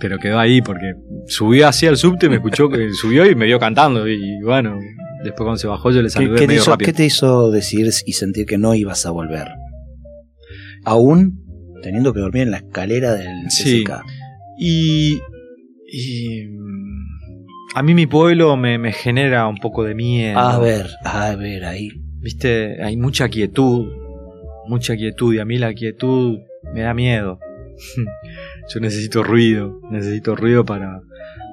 Pero 0.00 0.18
quedó 0.18 0.38
ahí 0.38 0.60
porque 0.62 0.92
subió 1.26 1.68
hacia 1.68 1.90
el 1.90 1.96
subte, 1.96 2.28
me 2.28 2.36
escuchó 2.36 2.68
que 2.68 2.90
subió 3.00 3.28
y 3.30 3.34
me 3.34 3.46
vio 3.46 3.58
cantando. 3.58 4.06
Y 4.08 4.40
bueno, 4.42 4.78
después 5.24 5.38
cuando 5.44 5.56
se 5.56 5.66
bajó 5.66 5.90
yo 5.90 5.98
le 6.02 6.04
¿Qué, 6.08 6.10
saludé 6.10 6.34
qué 6.34 6.40
te 6.42 6.46
medio 6.48 6.60
hizo, 6.62 6.70
rápido. 6.72 6.86
qué 6.86 6.92
te 6.92 7.04
hizo 7.04 7.50
decir 7.50 7.88
y 8.06 8.12
sentir 8.12 8.46
que 8.46 8.58
no 8.58 8.74
ibas 8.74 9.06
a 9.06 9.10
volver? 9.10 9.48
Aún 10.84 11.42
teniendo 11.82 12.12
que 12.12 12.20
dormir 12.20 12.42
en 12.42 12.50
la 12.50 12.58
escalera 12.58 13.14
del 13.14 13.28
Sí. 13.50 13.84
CCK. 13.84 14.02
Y, 14.58 15.20
y, 15.92 16.42
a 17.74 17.82
mí 17.82 17.94
mi 17.94 18.06
pueblo 18.06 18.56
me, 18.56 18.78
me 18.78 18.92
genera 18.92 19.46
un 19.46 19.58
poco 19.58 19.84
de 19.84 19.94
miedo. 19.94 20.38
A 20.38 20.58
ver, 20.58 20.88
a 21.04 21.34
ver, 21.36 21.64
ahí. 21.64 21.88
Viste, 22.20 22.82
hay 22.82 22.96
mucha 22.96 23.28
quietud, 23.28 23.86
mucha 24.66 24.96
quietud 24.96 25.34
y 25.34 25.38
a 25.38 25.44
mí 25.44 25.58
la 25.58 25.74
quietud 25.74 26.38
me 26.74 26.80
da 26.82 26.94
miedo. 26.94 27.38
Yo 28.74 28.80
necesito 28.80 29.22
ruido, 29.22 29.80
necesito 29.90 30.34
ruido 30.36 30.64
para, 30.64 31.00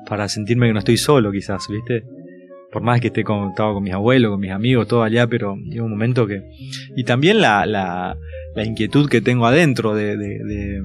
para 0.07 0.27
sentirme 0.27 0.67
que 0.67 0.73
no 0.73 0.79
estoy 0.79 0.97
solo 0.97 1.31
quizás, 1.31 1.67
¿viste? 1.69 2.03
Por 2.71 2.81
más 2.81 2.99
que 3.01 3.07
esté 3.07 3.23
con, 3.23 3.49
estaba 3.49 3.73
con 3.73 3.83
mis 3.83 3.93
abuelos, 3.93 4.31
con 4.31 4.39
mis 4.39 4.51
amigos, 4.51 4.87
todo 4.87 5.03
allá, 5.03 5.27
pero 5.27 5.55
llega 5.57 5.83
un 5.83 5.91
momento 5.91 6.25
que... 6.25 6.41
Y 6.95 7.03
también 7.03 7.39
la, 7.39 7.65
la, 7.67 8.17
la 8.55 8.65
inquietud 8.65 9.07
que 9.09 9.21
tengo 9.21 9.45
adentro 9.45 9.93
de, 9.93 10.17
de, 10.17 10.39
de, 10.43 10.81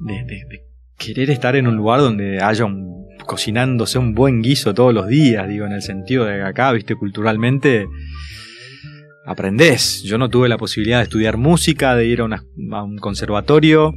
de- 0.00 0.24
de- 0.24 0.44
de 0.48 0.64
querer 0.98 1.30
estar 1.30 1.54
en 1.56 1.66
un 1.68 1.76
lugar 1.76 2.00
donde 2.00 2.40
haya 2.42 2.64
un 2.64 2.92
cocinándose 3.26 3.98
un 3.98 4.12
buen 4.14 4.42
guiso 4.42 4.74
todos 4.74 4.92
los 4.92 5.06
días, 5.08 5.48
digo, 5.48 5.64
en 5.66 5.72
el 5.72 5.82
sentido 5.82 6.24
de 6.26 6.36
que 6.38 6.42
acá, 6.42 6.72
viste, 6.72 6.94
culturalmente 6.96 7.86
aprendés. 9.24 10.02
Yo 10.02 10.18
no 10.18 10.28
tuve 10.28 10.48
la 10.48 10.58
posibilidad 10.58 10.98
de 10.98 11.04
estudiar 11.04 11.36
música, 11.36 11.94
de 11.96 12.06
ir 12.06 12.20
a, 12.20 12.24
una- 12.24 12.44
a 12.72 12.82
un 12.82 12.98
conservatorio. 12.98 13.94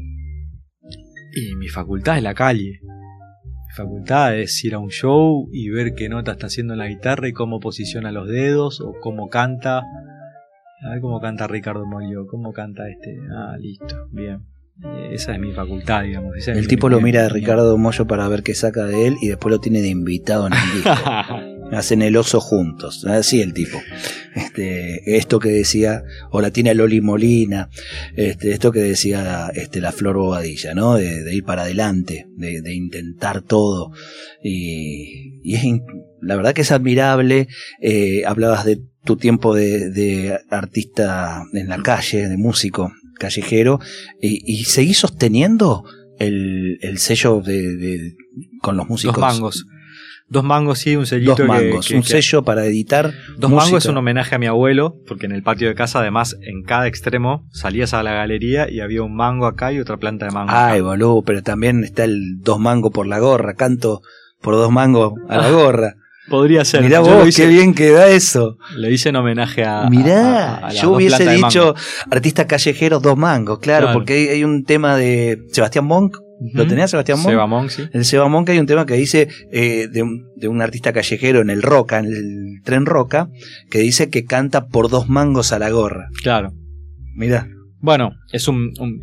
Y 1.40 1.56
mi 1.56 1.68
facultad 1.68 2.18
es 2.18 2.24
la 2.24 2.34
calle. 2.34 2.80
Mi 2.84 3.74
facultad 3.76 4.36
es 4.38 4.64
ir 4.66 4.74
a 4.76 4.80
un 4.80 4.90
show 4.90 5.50
y 5.52 5.70
ver 5.70 5.94
qué 5.94 6.10
nota 6.10 6.32
está 6.34 6.48
haciendo 6.48 6.74
en 6.74 6.80
la 6.80 6.88
guitarra 6.88 7.28
y 7.28 7.34
cómo 7.34 7.60
posiciona 7.60 8.12
los 8.12 8.28
dedos 8.28 8.82
o 8.82 8.94
cómo 9.02 9.30
canta. 9.30 9.80
A 9.80 10.90
ver 10.92 11.02
cómo 11.02 11.20
canta 11.20 11.48
Ricardo 11.48 11.86
Molio, 11.86 12.26
cómo 12.28 12.54
canta 12.54 12.88
este. 12.90 13.18
Ah, 13.32 13.56
listo, 13.60 14.08
bien. 14.12 14.40
Eh, 14.84 15.10
Esa 15.14 15.34
es 15.34 15.40
mi 15.40 15.52
facultad, 15.54 16.04
digamos. 16.04 16.36
esa 16.38 16.52
es 16.52 16.58
El 16.60 16.68
tipo 16.68 16.88
lo 16.88 16.98
mi- 16.98 17.06
mira 17.06 17.24
mi- 17.24 17.30
Ricardo 17.30 17.76
Mollo 17.78 18.06
para 18.06 18.28
ver 18.28 18.44
qué 18.44 18.54
saca 18.54 18.86
de 18.86 19.08
él 19.08 19.16
y 19.22 19.28
después 19.30 19.52
lo 19.52 19.60
tiene 19.60 19.82
de 19.82 19.90
invitado 19.90 20.46
en 20.48 20.54
el 20.54 20.60
disco. 20.76 20.92
Hacen 21.72 22.01
el 22.01 22.15
oso 22.15 22.39
juntos. 22.39 23.05
Así 23.05 23.41
el 23.41 23.53
tipo. 23.53 23.78
Este, 24.36 25.18
esto 25.18 25.39
que 25.39 25.49
decía, 25.49 26.03
o 26.32 26.41
la 26.41 26.51
tiene 26.51 26.74
Loli 26.76 27.01
Molina, 27.01 27.70
este, 28.15 28.51
esto 28.51 28.72
que 28.72 28.80
decía 28.80 29.51
este, 29.53 29.82
la 29.82 29.91
Flor 29.91 30.15
Bobadilla, 30.18 30.74
¿no? 30.74 30.95
De, 30.95 31.24
de 31.24 31.36
ir 31.36 31.43
para 31.43 31.63
adelante, 31.63 32.28
de, 32.36 32.61
de 32.61 32.74
intentar 32.74 33.41
todo. 33.41 33.91
Y, 34.43 35.39
y 35.43 35.55
es, 35.55 35.63
la 36.22 36.36
verdad 36.36 36.53
que 36.53 36.61
es 36.61 36.72
admirable. 36.72 37.47
Eh, 37.82 38.24
hablabas 38.26 38.63
de 38.65 38.80
tu 39.03 39.18
tiempo 39.18 39.55
de, 39.55 39.89
de 39.89 40.38
artista 40.49 41.43
en 41.53 41.68
la 41.70 41.82
calle, 41.82 42.28
de 42.30 42.38
músico 42.38 42.91
callejero, 43.20 43.80
y, 44.22 44.41
y 44.45 44.65
seguís 44.65 44.99
sosteniendo 44.99 45.84
el, 46.20 46.78
el 46.82 46.97
sello 46.99 47.41
de, 47.41 47.76
de- 47.76 48.13
con 48.61 48.78
los 48.78 48.88
músicos. 48.88 49.15
Dos 49.15 49.22
mangos. 49.22 49.65
Dos 50.30 50.43
mangos, 50.43 50.80
sí, 50.80 50.95
un 50.97 51.05
sellito 51.05 51.36
Dos 51.38 51.47
mangos, 51.47 51.88
que- 51.88 51.95
un 51.95 52.01
que- 52.01 52.07
sello 52.21 52.43
para 52.43 52.65
editar. 52.65 53.13
Dos 53.38 53.49
música. 53.49 53.65
mangos 53.65 53.86
es 53.86 53.89
un 53.89 53.97
homenaje 53.97 54.36
a 54.36 54.38
mi 54.39 54.45
abuelo, 54.47 54.95
porque 55.07 55.25
en 55.25 55.32
el 55.32 55.41
patio 55.41 55.69
de 55.69 55.75
casa, 55.75 55.99
además, 55.99 56.36
en 56.41 56.63
cada 56.63 56.88
extremo 56.88 57.45
salías 57.51 57.93
a 57.93 58.03
la 58.03 58.11
galería 58.13 58.69
y 58.69 58.82
había 58.82 59.03
un 59.03 59.15
mango 59.15 59.45
acá 59.45 59.71
y 59.71 59.80
otra 59.80 59.95
planta 59.97 60.25
de 60.25 60.32
mango. 60.32 60.49
acá. 60.51 60.67
Ay, 60.71 60.82
boludo, 60.82 61.21
pero 61.21 61.41
también 61.43 61.84
está 61.86 62.03
el 62.03 62.39
dos 62.41 62.59
mangos 62.59 62.91
por 62.91 63.07
la 63.07 63.19
gorra, 63.19 63.53
canto 63.53 64.01
por 64.41 64.55
dos 64.55 64.69
mangos 64.71 65.13
a 65.30 65.38
la 65.38 65.49
gorra. 65.51 65.93
Podría 66.30 66.65
ser. 66.65 66.82
Mirá 66.82 66.97
Yo 66.97 67.05
vos, 67.19 67.28
hice, 67.30 67.43
qué 67.43 67.47
bien 67.47 67.73
queda 67.73 68.09
eso. 68.09 68.57
Lo 68.75 68.89
hice 68.89 69.07
en 69.09 69.15
homenaje 69.15 69.63
a. 69.63 69.89
Mirá, 69.89 70.19
a- 70.19 70.55
a- 70.55 70.57
a 70.57 70.61
las 70.73 70.82
yo 70.82 70.91
hubiese 70.91 71.25
dicho 71.32 71.73
artista 72.11 72.45
callejero 72.47 72.99
dos 72.99 73.15
mangos, 73.17 73.59
claro, 73.59 73.86
Claro. 73.86 73.97
porque 73.99 74.13
hay, 74.13 74.28
hay 74.28 74.43
un 74.43 74.65
tema 74.65 74.97
de 74.97 75.39
Sebastián 75.53 75.86
Monk, 75.86 76.17
¿lo 76.54 76.68
tenía 76.68 76.88
Sebastián 76.88 77.20
Monk? 77.20 77.30
Seba 77.30 77.48
Monk, 77.48 77.70
sí. 77.70 77.84
En 77.94 78.04
Seba 78.06 78.28
Monk 78.28 78.50
hay 78.50 78.60
un 78.60 78.66
tema 78.66 78.86
que 78.86 78.94
dice 78.96 79.28
eh, 79.52 79.88
de, 79.88 80.04
un, 80.04 80.28
de 80.36 80.48
un 80.48 80.62
artista 80.62 80.94
callejero 80.94 81.42
en 81.42 81.50
el 81.50 81.62
Roca, 81.62 82.00
en 82.00 82.06
el 82.06 82.62
tren 82.64 82.86
Roca, 82.86 83.30
que 83.72 83.80
dice 83.80 84.10
que 84.10 84.26
canta 84.26 84.68
por 84.68 84.90
dos 84.90 85.10
mangos 85.10 85.52
a 85.54 85.60
la 85.60 85.70
gorra. 85.70 86.10
Claro. 86.22 86.54
Mirá, 87.16 87.48
Bueno, 87.80 88.12
es 88.32 88.48
un, 88.48 88.72
un- 88.80 89.00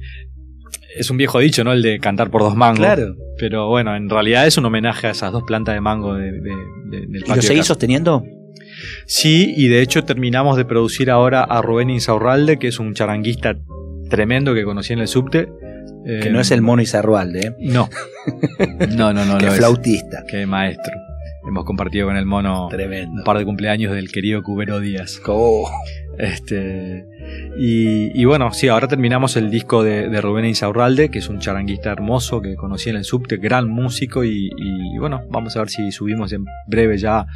Es 0.96 1.10
un 1.10 1.16
viejo 1.16 1.40
dicho, 1.40 1.64
¿no? 1.64 1.72
El 1.72 1.82
de 1.82 1.98
cantar 1.98 2.30
por 2.30 2.42
dos 2.42 2.54
mangos. 2.54 2.78
claro. 2.78 3.14
Pero 3.38 3.68
bueno, 3.68 3.96
en 3.96 4.08
realidad 4.08 4.46
es 4.46 4.56
un 4.58 4.64
homenaje 4.66 5.08
a 5.08 5.10
esas 5.10 5.32
dos 5.32 5.42
plantas 5.44 5.74
de 5.74 5.80
mango 5.80 6.14
de, 6.14 6.30
de- 6.30 6.40
de- 6.90 7.06
del 7.08 7.16
¿Y 7.16 7.20
patio 7.20 7.34
lo 7.34 7.42
de 7.42 7.42
seguís 7.42 7.66
sosteniendo? 7.66 8.22
Sí, 9.06 9.52
y 9.56 9.66
de 9.68 9.82
hecho 9.82 10.04
terminamos 10.04 10.56
de 10.56 10.64
producir 10.64 11.10
ahora 11.10 11.42
a 11.42 11.62
Rubén 11.62 11.90
Insaurralde, 11.90 12.58
que 12.58 12.68
es 12.68 12.78
un 12.78 12.94
charanguista 12.94 13.56
tremendo 14.08 14.54
que 14.54 14.62
conocí 14.64 14.92
en 14.92 15.00
el 15.00 15.08
subte. 15.08 15.48
Que 16.04 16.28
Eh, 16.28 16.30
no 16.30 16.40
es 16.40 16.50
el 16.50 16.60
mono 16.62 16.82
Izarrualde, 16.82 17.40
¿eh? 17.48 17.54
No. 17.58 17.88
No, 18.96 19.12
no, 19.12 19.24
no. 19.24 19.38
que 19.38 19.46
es. 19.46 19.54
flautista. 19.56 20.22
Qué 20.28 20.46
maestro. 20.46 20.92
Hemos 21.46 21.64
compartido 21.64 22.06
con 22.06 22.16
el 22.16 22.24
mono 22.24 22.68
Tremendo. 22.70 23.18
un 23.18 23.24
par 23.24 23.36
de 23.38 23.44
cumpleaños 23.44 23.92
del 23.94 24.10
querido 24.10 24.42
Cubero 24.42 24.80
Díaz. 24.80 25.20
Oh, 25.26 25.70
Este, 26.18 27.04
y, 27.58 28.20
y 28.20 28.24
bueno, 28.24 28.52
sí, 28.52 28.68
ahora 28.68 28.88
terminamos 28.88 29.36
el 29.36 29.50
disco 29.50 29.82
de, 29.82 30.08
de 30.08 30.20
Rubén 30.20 30.44
Insaurralde, 30.44 31.10
que 31.10 31.18
es 31.18 31.28
un 31.28 31.40
charanguista 31.40 31.90
hermoso 31.90 32.40
que 32.40 32.54
conocí 32.56 32.90
en 32.90 32.96
el 32.96 33.04
subte, 33.04 33.36
gran 33.36 33.68
músico. 33.68 34.24
Y, 34.24 34.50
y 34.56 34.98
bueno, 34.98 35.22
vamos 35.30 35.56
a 35.56 35.60
ver 35.60 35.70
si 35.70 35.90
subimos 35.92 36.32
en 36.32 36.44
breve 36.66 36.98
ya 36.98 37.26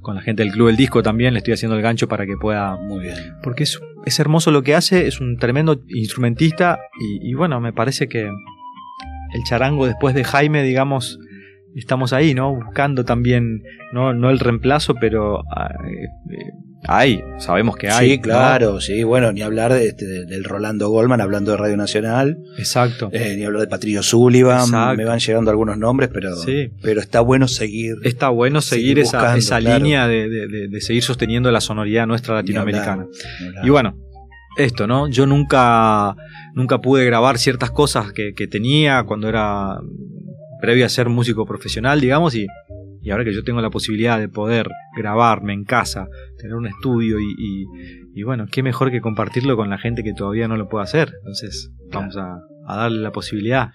con 0.00 0.16
la 0.16 0.22
gente 0.22 0.42
del 0.42 0.52
Club 0.52 0.68
del 0.68 0.76
Disco 0.76 1.02
también. 1.02 1.34
Le 1.34 1.38
estoy 1.38 1.54
haciendo 1.54 1.76
el 1.76 1.82
gancho 1.82 2.08
para 2.08 2.26
que 2.26 2.36
pueda. 2.36 2.76
muy 2.76 3.04
bien. 3.04 3.16
Porque 3.42 3.64
es, 3.64 3.80
es 4.04 4.18
hermoso 4.18 4.50
lo 4.50 4.62
que 4.62 4.74
hace, 4.74 5.06
es 5.06 5.20
un 5.20 5.36
tremendo 5.38 5.82
instrumentista. 5.88 6.80
Y, 7.00 7.30
y 7.30 7.34
bueno, 7.34 7.60
me 7.60 7.72
parece 7.72 8.08
que 8.08 8.22
el 8.22 9.42
charango 9.48 9.86
después 9.86 10.14
de 10.14 10.24
Jaime, 10.24 10.62
digamos. 10.62 11.18
Estamos 11.76 12.12
ahí, 12.12 12.34
¿no? 12.34 12.54
Buscando 12.54 13.04
también, 13.04 13.62
no, 13.92 14.14
no 14.14 14.30
el 14.30 14.38
reemplazo, 14.38 14.94
pero 14.94 15.42
ah, 15.50 15.70
eh, 15.88 16.50
hay, 16.86 17.20
sabemos 17.38 17.76
que 17.76 17.88
hay. 17.88 18.10
sí, 18.10 18.16
¿no? 18.18 18.22
claro, 18.22 18.80
sí. 18.80 19.02
Bueno, 19.02 19.32
ni 19.32 19.42
hablar 19.42 19.72
de 19.72 19.88
este, 19.88 20.04
del 20.06 20.44
Rolando 20.44 20.88
Goldman 20.90 21.20
hablando 21.20 21.50
de 21.50 21.56
Radio 21.56 21.76
Nacional, 21.76 22.36
Exacto. 22.58 23.08
eh, 23.12 23.34
ni 23.36 23.44
hablar 23.44 23.62
de 23.62 23.66
Patricio 23.68 24.02
Sullivan. 24.02 24.60
Exacto. 24.60 24.96
Me 24.96 25.04
van 25.04 25.18
llegando 25.18 25.50
algunos 25.50 25.76
nombres, 25.78 26.10
pero, 26.12 26.36
Sí. 26.36 26.70
pero 26.82 27.00
está 27.00 27.20
bueno 27.20 27.48
seguir. 27.48 27.94
Está 28.04 28.28
bueno 28.28 28.60
seguir 28.60 28.84
Seguir 28.84 28.98
esa, 29.00 29.18
buscando, 29.18 29.38
esa 29.38 29.58
claro. 29.60 29.78
línea 29.84 30.06
de, 30.06 30.28
de- 30.28 30.46
de- 30.48 30.68
de 30.68 30.80
seguir 30.80 31.02
sosteniendo 31.02 31.50
la 31.50 31.60
sonoridad 31.60 32.06
nuestra 32.06 32.34
Ni 32.34 32.38
hablar, 32.54 32.66
latinoamericana. 32.66 33.06
ni 33.40 33.46
hablar. 33.48 33.66
Y 33.66 33.70
bueno, 33.70 33.96
esto, 34.58 34.86
¿no? 34.86 35.08
Yo 35.08 35.26
nunca, 35.26 36.14
nunca 36.54 36.78
pude 36.80 37.04
grabar 37.04 37.38
ciertas 37.38 37.70
cosas 37.72 38.12
que, 38.12 38.32
que 38.34 38.46
tenía 38.46 39.02
cuando 39.02 39.28
era 39.28 39.78
previo 40.64 40.86
a 40.86 40.88
ser 40.88 41.08
músico 41.08 41.44
profesional, 41.46 42.00
digamos, 42.00 42.34
y, 42.34 42.46
y 43.02 43.10
ahora 43.10 43.24
que 43.24 43.32
yo 43.34 43.42
tengo 43.44 43.60
la 43.60 43.70
posibilidad 43.70 44.18
de 44.18 44.28
poder 44.28 44.66
grabarme 44.96 45.52
en 45.52 45.64
casa, 45.64 46.06
tener 46.38 46.54
un 46.56 46.66
estudio 46.66 47.18
y, 47.20 47.34
y- 47.38 47.64
y 48.16 48.22
bueno, 48.22 48.46
qué 48.50 48.62
mejor 48.62 48.90
que 48.92 49.00
compartirlo 49.00 49.56
con 49.56 49.68
la 49.70 49.76
gente 49.78 50.02
que 50.04 50.12
todavía 50.14 50.46
no 50.46 50.56
lo 50.56 50.68
puede 50.68 50.84
hacer. 50.84 51.12
Entonces, 51.18 51.70
vamos 51.92 52.16
a, 52.16 52.38
a 52.66 52.76
darle 52.76 53.00
la 53.00 53.12
posibilidad. 53.12 53.70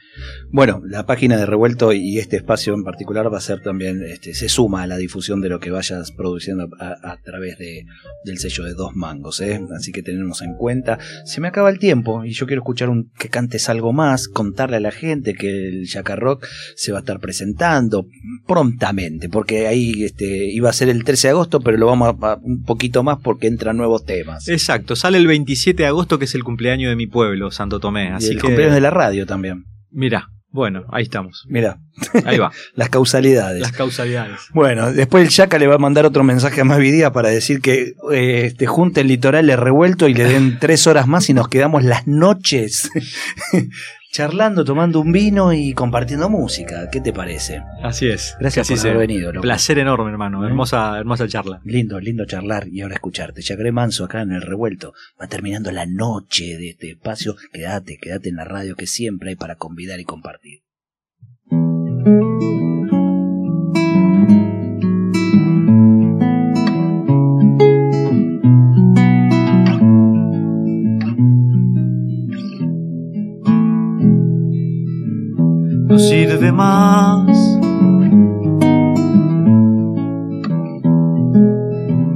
Bueno, 0.52 0.82
la 0.86 1.06
página 1.06 1.38
de 1.38 1.46
Revuelto 1.46 1.94
y 1.94 2.18
este 2.18 2.38
espacio 2.38 2.74
en 2.74 2.84
particular 2.84 3.32
va 3.34 3.38
a 3.38 3.42
ser 3.42 3.62
también, 3.62 4.04
este, 4.04 4.34
se 4.34 4.50
suma 4.50 4.84
a 4.84 4.88
la 4.88 4.98
difusión 4.98 5.42
de 5.42 5.50
lo 5.50 5.60
que 5.60 5.72
vayas 5.72 6.12
produciendo 6.12 6.68
a, 6.80 6.96
a 7.12 7.18
través 7.22 7.58
de, 7.58 7.86
del 8.26 8.38
sello 8.40 8.64
de 8.64 8.74
dos 8.74 8.96
mangos, 8.96 9.42
¿eh? 9.42 9.60
así 9.78 9.92
que 9.92 10.02
tenemos 10.04 10.42
en 10.42 10.56
cuenta. 10.56 10.98
Se 11.26 11.42
me 11.42 11.48
acaba 11.48 11.70
el 11.70 11.80
tiempo 11.80 12.26
y 12.26 12.32
yo 12.34 12.46
quiero 12.48 12.62
escuchar 12.62 12.90
un, 12.90 13.12
que 13.18 13.30
cantes 13.30 13.70
algo 13.70 13.94
más, 13.94 14.28
contarle 14.28 14.78
a 14.78 14.80
la 14.80 14.92
gente 14.92 15.34
que 15.34 15.68
el 15.70 15.86
Yaca 15.86 16.16
Rock 16.16 16.46
se 16.76 16.92
va 16.92 17.00
a 17.00 17.02
estar 17.02 17.20
presentando 17.20 18.06
prontamente, 18.48 19.30
porque 19.30 19.68
ahí 19.68 20.04
este, 20.04 20.50
iba 20.52 20.70
a 20.70 20.74
ser 20.74 20.90
el 20.90 21.04
13 21.04 21.28
de 21.28 21.32
agosto, 21.32 21.60
pero 21.62 21.78
lo 21.78 21.86
vamos 21.86 22.16
a, 22.22 22.32
a- 22.32 22.40
un 22.42 22.64
poquito 22.64 23.04
más 23.04 23.20
porque 23.24 23.48
entran 23.48 23.78
nuevos 23.78 24.06
temas. 24.06 24.48
Exacto, 24.48 24.96
sale 24.96 25.18
el 25.18 25.28
27 25.28 25.84
de 25.84 25.88
agosto, 25.88 26.18
que 26.18 26.26
es 26.26 26.36
el 26.36 26.44
cumpleaños 26.44 26.90
de 26.90 26.96
mi 26.96 27.08
pueblo, 27.08 27.52
Santo 27.52 27.80
Tomé. 27.80 28.06
y 28.06 28.08
Así 28.14 28.28
el 28.30 28.36
que, 28.38 28.42
cumpleaños 28.48 28.76
de 28.80 28.84
la 28.84 28.90
radio 28.90 29.26
también. 29.26 29.66
mira, 29.92 30.28
bueno, 30.52 30.86
ahí 30.92 31.04
estamos. 31.04 31.46
Mira, 31.48 31.78
Ahí 32.26 32.40
va, 32.40 32.52
las 32.74 32.90
causalidades. 32.90 33.62
las 33.62 33.72
causalidades. 33.72 34.40
Bueno, 34.52 34.92
después 34.92 35.24
el 35.24 35.30
Chaca 35.30 35.60
le 35.60 35.68
va 35.68 35.76
a 35.76 35.80
mandar 35.80 36.08
otro 36.08 36.24
mensaje 36.24 36.62
a 36.62 36.64
más 36.64 36.80
Vidía 36.80 37.12
para 37.12 37.30
decir 37.30 37.62
que 37.62 37.94
eh, 38.12 38.46
este, 38.46 38.66
junte 38.66 39.02
el 39.02 39.10
litoral 39.10 39.46
de 39.46 39.56
revuelto 39.56 40.08
y 40.08 40.16
le 40.16 40.24
den 40.24 40.58
tres 40.60 40.88
horas 40.88 41.08
más 41.08 41.30
y 41.30 41.34
nos 41.34 41.50
quedamos 41.50 41.84
las 41.84 42.08
noches 42.08 42.90
charlando, 44.12 44.66
tomando 44.66 45.00
un 45.00 45.12
vino 45.12 45.54
y 45.54 45.74
compartiendo 45.74 46.30
música. 46.30 46.90
¿Qué 46.92 47.02
te 47.02 47.14
parece? 47.14 47.62
Así 47.84 48.08
es. 48.08 48.36
Gracias 48.40 48.68
por 48.68 48.80
haber 48.80 48.98
venido. 48.98 49.32
loco. 49.32 49.44
Placer 49.44 49.80
enorme, 49.80 50.12
hermano. 50.12 50.44
¿Eh? 50.44 50.48
Hermosa, 50.48 50.98
hermosa 50.98 51.28
charla. 51.28 51.62
Lindo, 51.64 52.00
lindo 52.00 52.26
charlar 52.26 52.68
y 52.68 52.82
ahora 52.82 52.96
escucharte. 52.96 53.42
Chagré 53.42 53.72
Manso 53.72 54.06
acá 54.06 54.22
en 54.22 54.32
el 54.32 54.42
revuelto. 54.42 54.94
Va 55.22 55.28
terminando 55.28 55.72
la 55.72 55.86
noche 55.86 56.58
de 56.58 56.70
este 56.72 56.92
espacio. 56.92 57.36
Quédate, 57.54 57.98
quédate 57.98 58.30
en 58.30 58.36
la 58.36 58.46
radio 58.46 58.76
que 58.76 58.88
siempre 58.88 59.30
hay 59.30 59.36
para 59.36 59.56
convidar 59.56 60.00
y 60.00 60.06
compartir. 60.06 60.62
Sirve 76.00 76.52
más. 76.52 77.28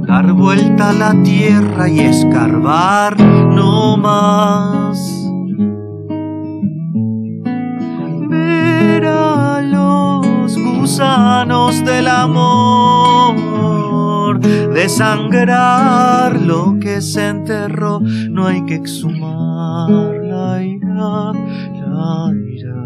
Dar 0.06 0.32
vuelta 0.32 0.90
a 0.90 0.92
la 0.92 1.22
tierra 1.22 1.88
y 1.88 2.00
escarbar 2.00 3.20
no 3.20 3.96
más. 3.96 4.98
Ver 8.28 9.04
a 9.06 9.60
los 9.60 10.58
gusanos 10.58 11.84
del 11.84 12.08
amor 12.08 13.04
desangrar 14.74 16.40
lo 16.40 16.78
que 16.78 17.00
se 17.00 17.28
enterró, 17.28 18.00
no 18.00 18.46
hay 18.46 18.66
que 18.66 18.74
exhumar 18.74 19.88
la 20.22 20.62
ira, 20.62 21.32
la 21.32 22.32
ira. 22.52 22.83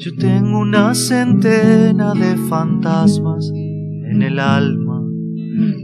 Yo 0.00 0.14
tengo 0.14 0.60
una 0.60 0.94
centena 0.94 2.14
de 2.14 2.36
fantasmas 2.48 3.50
en 3.52 4.22
el 4.22 4.38
alma, 4.38 5.02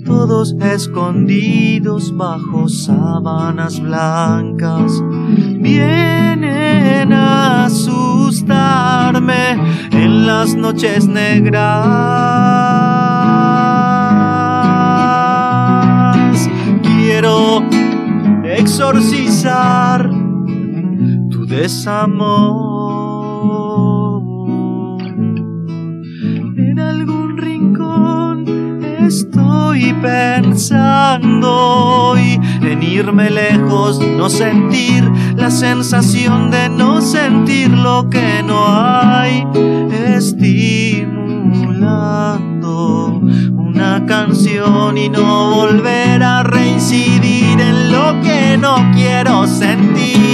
todos 0.04 0.54
escondidos 0.60 2.16
bajo 2.16 2.68
sábanas 2.68 3.80
blancas. 3.80 5.02
Vienen 5.58 7.12
a 7.12 7.64
asustarme 7.64 9.58
en 9.90 10.26
las 10.26 10.54
noches 10.54 11.08
negras. 11.08 11.64
Quiero 16.84 17.64
exorcizar 18.44 20.08
tu 21.30 21.46
desamor. 21.46 23.14
Estoy 29.06 29.92
pensando 30.02 31.54
en 32.16 32.82
irme 32.82 33.30
lejos, 33.30 34.00
no 34.00 34.28
sentir 34.28 35.04
la 35.36 35.50
sensación 35.50 36.50
de 36.50 36.68
no 36.68 37.00
sentir 37.00 37.70
lo 37.70 38.08
que 38.08 38.42
no 38.44 38.66
hay, 38.66 39.46
estimulando 40.16 41.24
una 43.52 44.04
canción 44.06 44.96
y 44.96 45.08
no 45.08 45.54
volver 45.54 46.22
a 46.22 46.42
reincidir 46.42 47.60
en 47.60 47.92
lo 47.92 48.20
que 48.22 48.56
no 48.56 48.90
quiero 48.94 49.46
sentir. 49.46 50.33